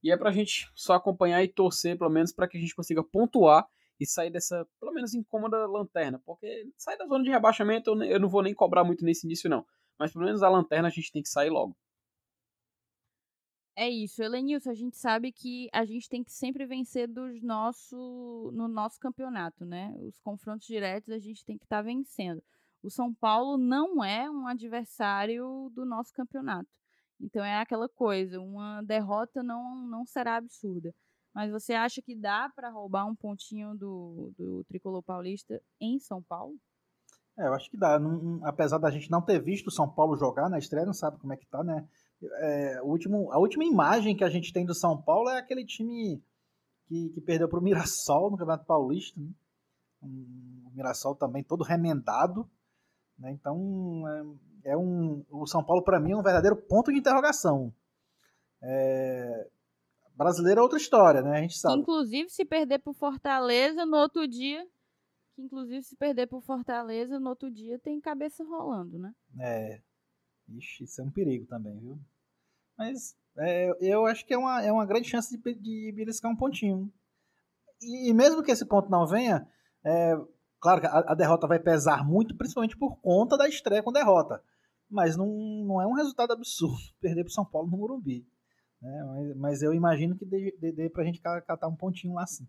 E 0.02 0.12
é 0.12 0.18
pra 0.18 0.32
gente 0.32 0.72
só 0.74 0.94
acompanhar 0.94 1.44
e 1.44 1.48
torcer, 1.48 1.98
pelo 1.98 2.10
menos, 2.10 2.32
para 2.32 2.48
que 2.48 2.58
a 2.58 2.60
gente 2.62 2.76
consiga 2.76 3.04
pontuar 3.04 3.68
e 4.00 4.06
sair 4.06 4.30
dessa, 4.30 4.66
pelo 4.80 4.94
menos, 4.94 5.14
incômoda 5.14 5.66
lanterna. 5.68 6.22
Porque 6.26 6.72
sair 6.78 6.98
da 6.98 7.08
zona 7.08 7.24
de 7.24 7.30
rebaixamento 7.30 7.90
eu, 8.04 8.20
não 8.20 8.30
vou 8.30 8.44
nem 8.44 8.54
cobrar 8.54 8.84
muito 8.84 9.04
nesse 9.04 9.26
início, 9.26 9.50
não. 9.50 9.66
Mas 10.00 10.14
pelo 10.14 10.26
menos 10.26 10.44
a 10.44 10.50
lanterna 10.50 10.88
a 10.88 10.92
gente 10.92 11.12
tem 11.12 11.22
que 11.22 11.30
sair 11.30 11.50
logo. 11.50 11.76
É 13.76 13.88
isso, 13.90 14.24
Elenilson, 14.24 14.72
a 14.72 14.74
gente 14.74 14.98
sabe 14.98 15.32
que 15.32 15.70
a 15.72 15.86
gente 15.86 16.10
tem 16.10 16.24
que 16.24 16.32
sempre 16.32 16.66
vencer 16.66 17.08
dos 17.08 17.44
nosso, 17.44 18.52
no 18.52 18.68
nosso 18.68 19.00
campeonato, 19.00 19.66
né? 19.66 19.94
Os 20.00 20.18
confrontos 20.20 20.66
diretos 20.66 21.14
a 21.14 21.20
gente 21.20 21.46
tem 21.46 21.58
que 21.58 21.66
estar 21.66 21.78
tá 21.78 21.82
vencendo. 21.84 22.42
O 22.88 22.90
São 22.90 23.14
Paulo 23.14 23.58
não 23.58 24.02
é 24.02 24.32
um 24.32 24.48
adversário 24.48 25.70
do 25.76 25.86
nosso 25.86 26.14
campeonato. 26.14 26.70
Então 27.20 27.44
é 27.44 27.60
aquela 27.60 27.90
coisa, 27.90 28.40
uma 28.40 28.82
derrota 28.82 29.44
não, 29.44 29.76
não 29.76 30.06
será 30.06 30.38
absurda. 30.38 30.96
Mas 31.36 31.52
você 31.52 31.74
acha 31.74 32.02
que 32.02 32.16
dá 32.16 32.50
para 32.56 32.70
roubar 32.70 33.06
um 33.06 33.14
pontinho 33.14 33.76
do, 33.76 34.32
do 34.38 34.64
tricolor 34.70 35.04
paulista 35.04 35.62
em 35.82 36.00
São 36.00 36.24
Paulo? 36.24 36.56
É, 37.38 37.48
eu 37.48 37.54
acho 37.54 37.70
que 37.70 37.76
dá. 37.76 38.00
Não, 38.00 38.40
apesar 38.46 38.78
da 38.78 38.90
gente 38.90 39.12
não 39.12 39.22
ter 39.22 39.44
visto 39.44 39.68
o 39.68 39.72
São 39.72 39.90
Paulo 39.90 40.16
jogar 40.16 40.50
na 40.50 40.58
estreia, 40.58 40.86
não 40.86 40.94
sabe 40.94 41.20
como 41.20 41.34
é 41.34 41.38
que 41.38 41.46
tá, 41.46 41.62
né? 41.66 41.86
É, 42.22 42.82
o 42.84 42.86
último, 42.86 43.34
a 43.34 43.38
última 43.38 43.66
imagem 43.66 44.16
que 44.16 44.24
a 44.24 44.30
gente 44.30 44.54
tem 44.54 44.66
do 44.66 44.74
São 44.74 45.00
Paulo 45.02 45.30
é 45.30 45.38
aquele 45.38 45.66
time 45.66 46.24
que, 46.86 47.10
que 47.10 47.20
perdeu 47.20 47.50
para 47.50 47.60
o 47.60 47.62
Mirassol 47.62 48.32
no 48.32 48.38
Campeonato 48.38 48.66
Paulista. 48.66 49.20
Né? 49.20 49.30
O 50.02 50.72
Mirassol 50.74 51.16
também 51.16 51.44
todo 51.44 51.66
remendado. 51.66 52.50
Né? 53.18 53.32
Então, 53.32 54.04
é, 54.64 54.72
é 54.72 54.78
um, 54.78 55.26
o 55.30 55.46
São 55.46 55.64
Paulo, 55.64 55.84
para 55.84 56.00
mim, 56.00 56.12
é 56.12 56.18
um 56.18 56.24
verdadeiro 56.24 56.56
ponto 56.56 56.92
de 56.92 57.00
interrogação. 57.00 57.74
É, 58.62 59.48
Brasileiro 60.18 60.60
é 60.60 60.64
outra 60.64 60.80
história, 60.80 61.22
né? 61.22 61.38
A 61.38 61.42
gente 61.42 61.60
sabe. 61.60 61.80
Inclusive, 61.80 62.28
se 62.30 62.44
perder 62.44 62.80
pro 62.80 62.92
Fortaleza, 62.92 63.86
no 63.86 63.98
outro 63.98 64.28
dia. 64.28 64.68
Que 65.36 65.44
inclusive, 65.44 65.84
se 65.84 65.96
perder 65.96 66.26
pro 66.26 66.42
Fortaleza, 66.42 67.20
no 67.20 67.30
outro 67.30 67.52
dia 67.52 67.78
tem 67.78 68.02
cabeça 68.02 68.44
rolando, 68.44 68.98
né? 68.98 69.14
É. 69.40 69.80
Ixi, 70.50 70.86
isso 70.86 71.02
é 71.02 71.04
um 71.04 71.12
perigo 71.12 71.46
também, 71.46 71.78
viu? 71.78 72.00
Mas 72.76 73.16
é, 73.38 73.70
eu 73.80 74.08
acho 74.08 74.26
que 74.26 74.34
é 74.34 74.38
uma, 74.38 74.64
é 74.64 74.72
uma 74.72 74.88
grande 74.88 75.08
chance 75.08 75.38
de, 75.38 75.54
de 75.54 75.92
beliscar 75.96 76.32
um 76.32 76.36
pontinho. 76.36 76.92
E, 77.80 78.10
e, 78.10 78.14
mesmo 78.14 78.42
que 78.42 78.50
esse 78.50 78.66
ponto 78.66 78.90
não 78.90 79.06
venha, 79.06 79.48
é, 79.86 80.16
claro 80.60 80.82
que 80.82 80.88
a, 80.88 81.00
a, 81.00 81.16
derrota 81.16 81.48
vai 81.48 81.60
pesar 81.60 82.06
muito, 82.06 82.36
principalmente 82.36 82.78
por 82.78 82.98
conta 83.02 83.38
da 83.38 83.48
estreia 83.48 83.84
com 83.84 83.92
derrota. 83.92 84.42
mas 84.90 85.16
não, 85.16 85.28
não 85.66 85.82
é 85.82 85.88
um 85.88 85.94
resultado 85.94 86.32
absurdo 86.32 86.78
perder 87.00 87.24
para 87.24 87.32
o 87.32 87.34
São 87.34 87.46
Paulo 87.46 87.70
no 87.70 87.78
Morumbi. 87.78 88.28
Né? 88.82 89.04
Mas, 89.04 89.38
mas, 89.38 89.62
eu 89.62 89.74
imagino 89.74 90.16
que 90.16 90.26
dê, 90.26 90.56
dê, 90.60 90.72
dê 90.72 90.90
para 90.90 91.04
a 91.04 91.06
gente 91.06 91.20
catar 91.22 91.68
um 91.68 91.76
pontinho 91.76 92.14
lá 92.14 92.26
sim. 92.26 92.48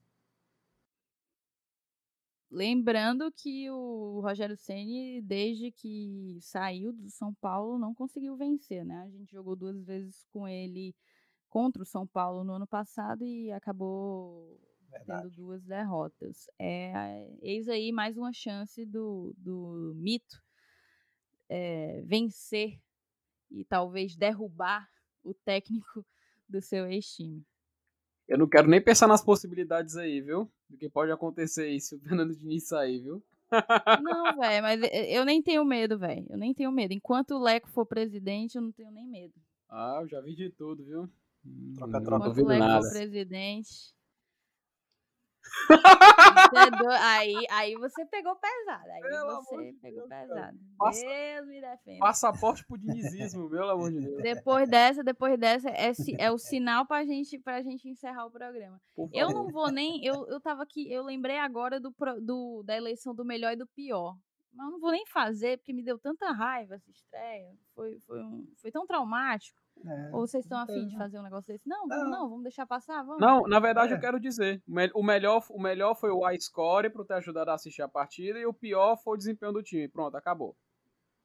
Lembrando 2.50 3.30
que 3.30 3.70
o 3.70 4.20
Rogério 4.22 4.56
Ceni, 4.56 5.20
desde 5.20 5.70
que 5.70 6.38
saiu 6.40 6.94
do 6.94 7.11
São 7.11 7.34
Paulo, 7.34 7.78
não 7.78 7.94
conseguiu 7.94 8.36
vencer, 8.36 8.86
né? 8.86 9.02
A 9.02 9.11
gente 9.11 9.30
jogou 9.30 9.54
duas 9.54 9.84
vezes 9.84 10.24
com 10.32 10.48
ele 10.48 10.94
contra 11.48 11.82
o 11.82 11.86
São 11.86 12.06
Paulo 12.06 12.44
no 12.44 12.54
ano 12.54 12.66
passado 12.66 13.22
e 13.22 13.52
acabou 13.52 14.59
Verdade. 14.91 15.22
tendo 15.22 15.36
duas 15.36 15.64
derrotas. 15.64 16.49
É, 16.59 17.28
eis 17.43 17.68
aí 17.68 17.93
mais 17.93 18.16
uma 18.16 18.32
chance 18.32 18.84
do, 18.86 19.34
do 19.36 19.93
mito 19.97 20.43
é, 21.49 22.03
vencer 22.05 22.80
e 23.51 23.64
talvez 23.64 24.16
derrubar 24.16 24.89
o 25.22 25.32
técnico 25.34 26.05
do 26.49 26.61
seu 26.61 26.86
ex-time. 26.86 27.45
Eu 28.26 28.39
não 28.39 28.49
quero 28.49 28.68
nem 28.68 28.82
pensar 28.82 29.07
nas 29.07 29.24
possibilidades 29.24 29.97
aí, 29.97 30.20
viu? 30.20 30.51
Do 30.68 30.76
que 30.76 30.89
pode 30.89 31.11
acontecer 31.11 31.62
aí 31.62 31.80
se 31.80 31.95
o 31.95 32.01
Fernando 32.01 32.36
Diniz 32.36 32.68
sair, 32.68 33.01
viu? 33.01 33.22
Não, 34.03 34.36
velho, 34.36 34.62
mas 34.62 34.80
eu 35.09 35.24
nem 35.24 35.43
tenho 35.43 35.64
medo, 35.64 35.99
velho. 35.99 36.26
Eu 36.28 36.36
nem 36.36 36.53
tenho 36.53 36.70
medo. 36.70 36.93
Enquanto 36.93 37.30
o 37.30 37.43
Leco 37.43 37.68
for 37.70 37.86
presidente, 37.86 38.57
eu 38.57 38.62
não 38.62 38.70
tenho 38.70 38.91
nem 38.91 39.07
medo. 39.07 39.32
Ah, 39.70 40.01
eu 40.03 40.09
já 40.09 40.20
vi 40.20 40.34
de 40.34 40.51
tudo, 40.51 40.84
viu? 40.84 41.09
Troca, 41.76 42.01
troca. 42.03 42.28
Enquanto 42.28 42.45
o 42.45 42.47
Leco 42.47 42.82
for 42.82 42.91
presidente, 42.91 43.95
aí, 47.01 47.46
aí 47.51 47.74
você 47.76 48.05
pegou 48.07 48.36
pesado. 48.36 48.90
Aí 48.90 49.01
pelo 49.03 49.42
você 49.42 49.74
pegou 49.80 50.09
Deus, 50.09 50.09
pesado. 50.09 50.59
Passa, 50.78 51.07
Deus 51.07 51.46
me 51.46 51.61
defenda. 51.61 51.99
Passaporte 51.99 52.64
pro 52.66 52.78
dinizismo, 52.78 53.49
pelo 53.51 53.70
amor 53.70 53.90
de 53.90 54.01
Deus. 54.01 54.22
Depois 54.22 54.68
dessa, 54.68 55.03
depois 55.03 55.38
dessa, 55.38 55.68
é, 55.70 55.92
é 56.18 56.30
o 56.30 56.38
sinal 56.38 56.86
pra 56.86 57.05
gente, 57.05 57.38
pra 57.38 57.62
gente 57.62 57.88
encerrar 57.88 58.26
o 58.26 58.30
programa. 58.30 58.80
Eu 59.12 59.30
não 59.30 59.49
vou 59.49 59.70
nem. 59.70 60.05
Eu, 60.05 60.26
eu 60.28 60.40
tava 60.40 60.62
aqui, 60.62 60.90
eu 60.92 61.03
lembrei 61.03 61.38
agora 61.38 61.78
do, 61.80 61.94
do, 62.20 62.62
da 62.64 62.76
eleição 62.76 63.14
do 63.14 63.24
melhor 63.24 63.53
e 63.53 63.57
do 63.57 63.66
pior. 63.66 64.16
Mas 64.53 64.66
eu 64.66 64.72
não 64.72 64.80
vou 64.80 64.90
nem 64.90 65.07
fazer, 65.07 65.59
porque 65.59 65.72
me 65.72 65.82
deu 65.84 65.99
tanta 65.99 66.32
raiva 66.32 66.74
essa 66.74 66.90
estreia. 66.90 67.55
Foi, 67.74 67.99
foi, 68.01 68.22
um, 68.22 68.53
foi 68.57 68.72
tão 68.72 68.86
traumático. 68.86 69.61
É, 69.87 70.11
Ou 70.12 70.26
vocês 70.26 70.45
estão 70.45 70.59
afim 70.59 70.87
de 70.87 70.97
fazer 70.97 71.18
um 71.18 71.22
negócio 71.22 71.47
desse? 71.47 71.68
Não, 71.68 71.87
não, 71.87 72.11
não 72.11 72.29
vamos 72.29 72.43
deixar 72.43 72.66
passar, 72.66 73.03
vamos. 73.03 73.20
Não, 73.20 73.43
na 73.43 73.61
verdade 73.61 73.93
é. 73.93 73.97
eu 73.97 74.01
quero 74.01 74.18
dizer, 74.18 74.62
o 74.95 75.03
melhor, 75.03 75.45
o 75.51 75.61
melhor 75.61 75.95
foi 75.95 76.11
o 76.11 76.20
high 76.20 76.41
score 76.41 76.91
para 76.91 77.05
ter 77.05 77.14
ajudado 77.14 77.51
a 77.51 77.55
assistir 77.55 77.83
a 77.83 77.89
partida 77.89 78.39
e 78.39 78.47
o 78.47 78.53
pior 78.53 78.97
foi 78.97 79.14
o 79.14 79.16
desempenho 79.18 79.53
do 79.53 79.62
time. 79.62 79.89
Pronto, 79.89 80.16
acabou. 80.16 80.57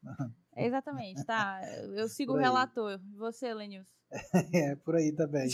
Exatamente, 0.56 1.26
tá. 1.26 1.62
Eu 1.96 2.08
sigo 2.08 2.34
o 2.34 2.38
relator. 2.38 3.00
Você, 3.18 3.54
Lenils. 3.54 3.88
É, 4.54 4.76
por 4.76 4.96
aí 4.96 5.12
também. 5.12 5.50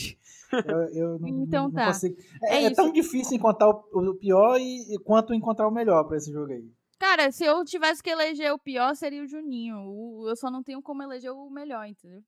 Eu, 0.66 0.80
eu 0.93 1.20
não, 1.20 1.43
então 1.43 1.64
não, 1.66 1.72
tá. 1.72 1.88
consigo. 1.88 2.18
É, 2.43 2.56
é, 2.56 2.64
é 2.66 2.74
tão 2.74 2.91
difícil 2.91 3.38
encontrar 3.38 3.70
o, 3.70 3.84
o 3.93 4.16
pior 4.16 4.60
e, 4.60 4.93
e, 4.93 5.00
quanto 5.00 5.34
encontrar 5.34 5.68
o 5.68 5.72
melhor 5.72 6.04
para 6.04 6.18
esse 6.18 6.32
jogo 6.32 6.52
aí. 6.52 6.70
Cara, 7.00 7.32
se 7.32 7.45
eu 7.45 7.64
tivesse 7.64 8.04
que 8.04 8.10
eleger 8.10 8.52
o 8.52 8.60
pior, 8.60 8.93
seria 8.95 9.24
o 9.24 9.28
Juninho. 9.28 9.78
O, 9.78 10.28
eu 10.28 10.36
só 10.36 10.52
não 10.52 10.62
tenho 10.62 10.82
como 10.82 11.02
eleger 11.02 11.32
o 11.32 11.50
melhor, 11.50 11.88
entendeu? 11.88 12.22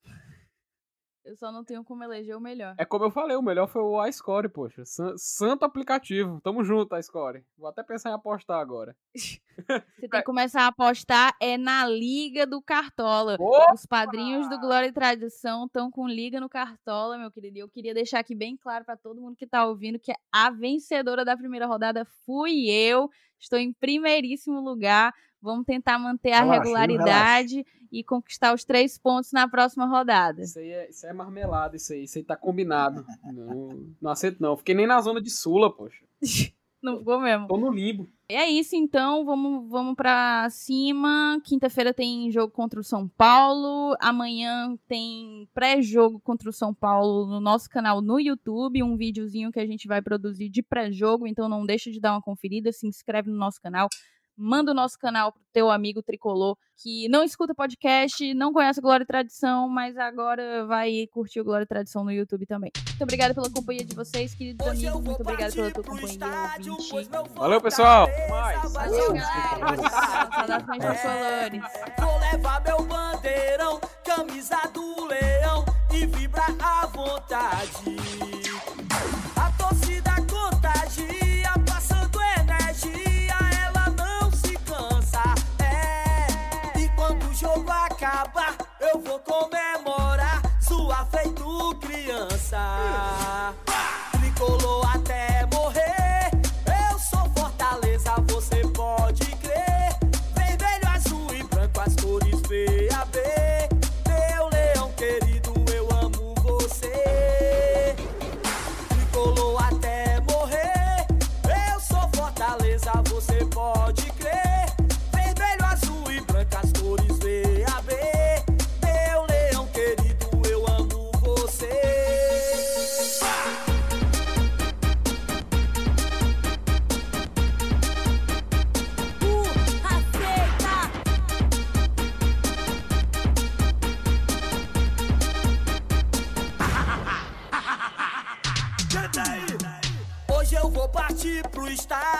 Eu 1.23 1.35
só 1.35 1.51
não 1.51 1.63
tenho 1.63 1.83
como 1.83 2.03
eleger 2.03 2.35
o 2.35 2.41
melhor. 2.41 2.75
É 2.77 2.85
como 2.85 3.05
eu 3.05 3.11
falei, 3.11 3.37
o 3.37 3.41
melhor 3.41 3.67
foi 3.67 3.81
o 3.81 4.03
iScore, 4.07 4.49
poxa. 4.49 4.83
Santo 5.17 5.63
aplicativo. 5.63 6.41
Tamo 6.41 6.63
junto, 6.63 6.97
iScore. 6.97 7.45
Vou 7.57 7.69
até 7.69 7.83
pensar 7.83 8.09
em 8.09 8.13
apostar 8.13 8.59
agora. 8.59 8.95
Você 9.67 9.81
tem 9.99 10.09
que 10.09 10.23
começar 10.23 10.63
a 10.63 10.67
apostar 10.67 11.35
é 11.39 11.57
na 11.57 11.85
Liga 11.87 12.47
do 12.47 12.61
Cartola. 12.61 13.35
Opa! 13.39 13.73
Os 13.73 13.85
padrinhos 13.85 14.49
do 14.49 14.59
Glória 14.59 14.87
e 14.87 14.91
Tradição 14.91 15.65
estão 15.65 15.91
com 15.91 16.07
Liga 16.07 16.39
no 16.39 16.49
Cartola, 16.49 17.17
meu 17.17 17.31
querido. 17.31 17.57
E 17.57 17.61
eu 17.61 17.69
queria 17.69 17.93
deixar 17.93 18.19
aqui 18.19 18.33
bem 18.33 18.57
claro 18.57 18.83
para 18.83 18.97
todo 18.97 19.21
mundo 19.21 19.35
que 19.35 19.45
tá 19.45 19.65
ouvindo 19.65 19.99
que 19.99 20.13
a 20.31 20.49
vencedora 20.49 21.23
da 21.23 21.37
primeira 21.37 21.67
rodada 21.67 22.03
fui 22.25 22.69
eu. 22.69 23.09
Estou 23.39 23.59
em 23.59 23.71
primeiríssimo 23.73 24.59
lugar. 24.59 25.13
Vamos 25.41 25.65
tentar 25.65 25.97
manter 25.97 26.33
a 26.33 26.41
relaxa, 26.41 26.61
regularidade 26.61 27.55
relaxa. 27.55 27.87
e 27.91 28.03
conquistar 28.03 28.53
os 28.53 28.63
três 28.63 28.97
pontos 28.97 29.31
na 29.31 29.47
próxima 29.47 29.85
rodada. 29.87 30.41
Isso 30.41 30.59
aí 30.59 30.69
é, 30.69 30.89
isso 30.89 31.05
é 31.05 31.13
marmelada, 31.13 31.75
isso 31.75 31.91
aí. 31.93 32.03
Isso 32.03 32.17
aí 32.17 32.23
tá 32.23 32.35
combinado. 32.35 33.05
não, 33.23 33.85
não 33.99 34.11
aceito, 34.11 34.41
não. 34.41 34.55
Fiquei 34.55 34.75
nem 34.75 34.85
na 34.85 35.01
zona 35.01 35.21
de 35.21 35.31
Sula, 35.31 35.75
poxa. 35.75 36.05
não 36.81 36.99
ficou 36.99 37.19
mesmo. 37.19 37.47
Tô 37.47 37.57
no 37.57 37.71
limbo. 37.71 38.07
É 38.27 38.49
isso, 38.49 38.75
então. 38.75 39.25
Vamos, 39.25 39.69
vamos 39.69 39.95
pra 39.95 40.47
cima. 40.49 41.39
Quinta-feira 41.43 41.93
tem 41.93 42.31
jogo 42.31 42.51
contra 42.51 42.79
o 42.79 42.83
São 42.83 43.07
Paulo. 43.07 43.95
Amanhã 43.99 44.77
tem 44.87 45.47
pré-jogo 45.53 46.19
contra 46.19 46.49
o 46.49 46.53
São 46.53 46.73
Paulo 46.73 47.27
no 47.27 47.39
nosso 47.39 47.69
canal 47.69 48.01
no 48.01 48.19
YouTube. 48.19 48.81
Um 48.83 48.95
videozinho 48.95 49.51
que 49.51 49.59
a 49.59 49.65
gente 49.65 49.87
vai 49.87 50.01
produzir 50.01 50.49
de 50.49 50.63
pré-jogo. 50.63 51.27
Então 51.27 51.49
não 51.49 51.65
deixa 51.65 51.91
de 51.91 51.99
dar 51.99 52.13
uma 52.13 52.21
conferida. 52.21 52.71
Se 52.71 52.87
inscreve 52.87 53.29
no 53.29 53.37
nosso 53.37 53.61
canal 53.61 53.87
manda 54.41 54.71
o 54.71 54.73
nosso 54.73 54.97
canal 54.97 55.31
pro 55.31 55.41
teu 55.53 55.69
amigo 55.69 56.01
tricolor 56.01 56.57
que 56.81 57.07
não 57.09 57.23
escuta 57.23 57.53
podcast, 57.53 58.33
não 58.33 58.51
conhece 58.51 58.81
Glória 58.81 59.03
e 59.03 59.07
Tradição, 59.07 59.69
mas 59.69 59.95
agora 59.97 60.65
vai 60.65 61.07
curtir 61.11 61.39
o 61.39 61.43
Glória 61.43 61.63
e 61.63 61.67
Tradição 61.67 62.03
no 62.03 62.11
YouTube 62.11 62.45
também. 62.47 62.71
Muito 62.75 63.03
obrigada 63.03 63.35
pela 63.35 63.49
companhia 63.51 63.85
de 63.85 63.95
vocês, 63.95 64.33
queridos 64.33 64.67
amigos. 64.67 65.01
Muito 65.01 65.21
obrigada 65.21 65.53
pela 65.53 65.71
tua 65.71 65.83
companhia, 65.83 66.17
ouvinte. 66.71 67.09
Valeu, 67.35 67.61
pessoal. 67.61 68.07
Mais. 68.29 68.73
Valeu, 68.73 69.15
Saudações 70.33 70.79
tricolores. 70.79 71.61
Vou 71.99 72.19
levar 72.19 72.61
meu 72.63 72.83
bandeirão, 72.83 73.79
camisa 74.03 74.57
do 74.73 75.05
leão 75.05 75.65
e 75.93 76.05
vibra 76.07 76.43
à 76.59 76.87
vontade. 76.87 78.50
싸. 92.51 93.70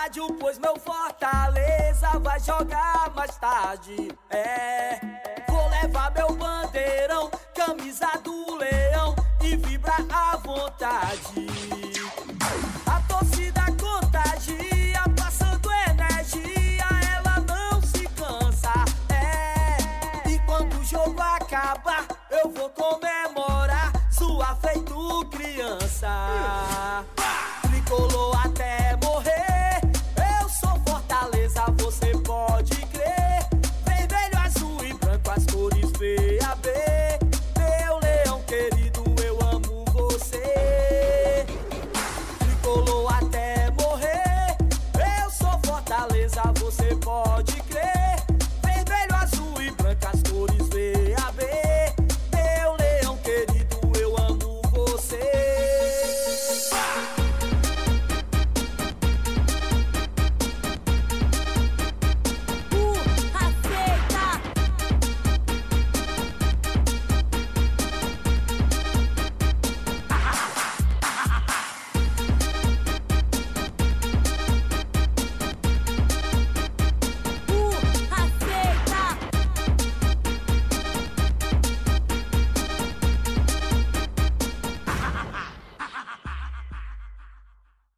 Estádio, 0.02 0.26
pois 0.40 0.58
meu 0.58 0.76
Fortaleza 0.78 2.18
vai 2.20 2.40
jogar 2.40 3.12
mais 3.14 3.36
tarde. 3.36 4.10
É, 4.30 5.00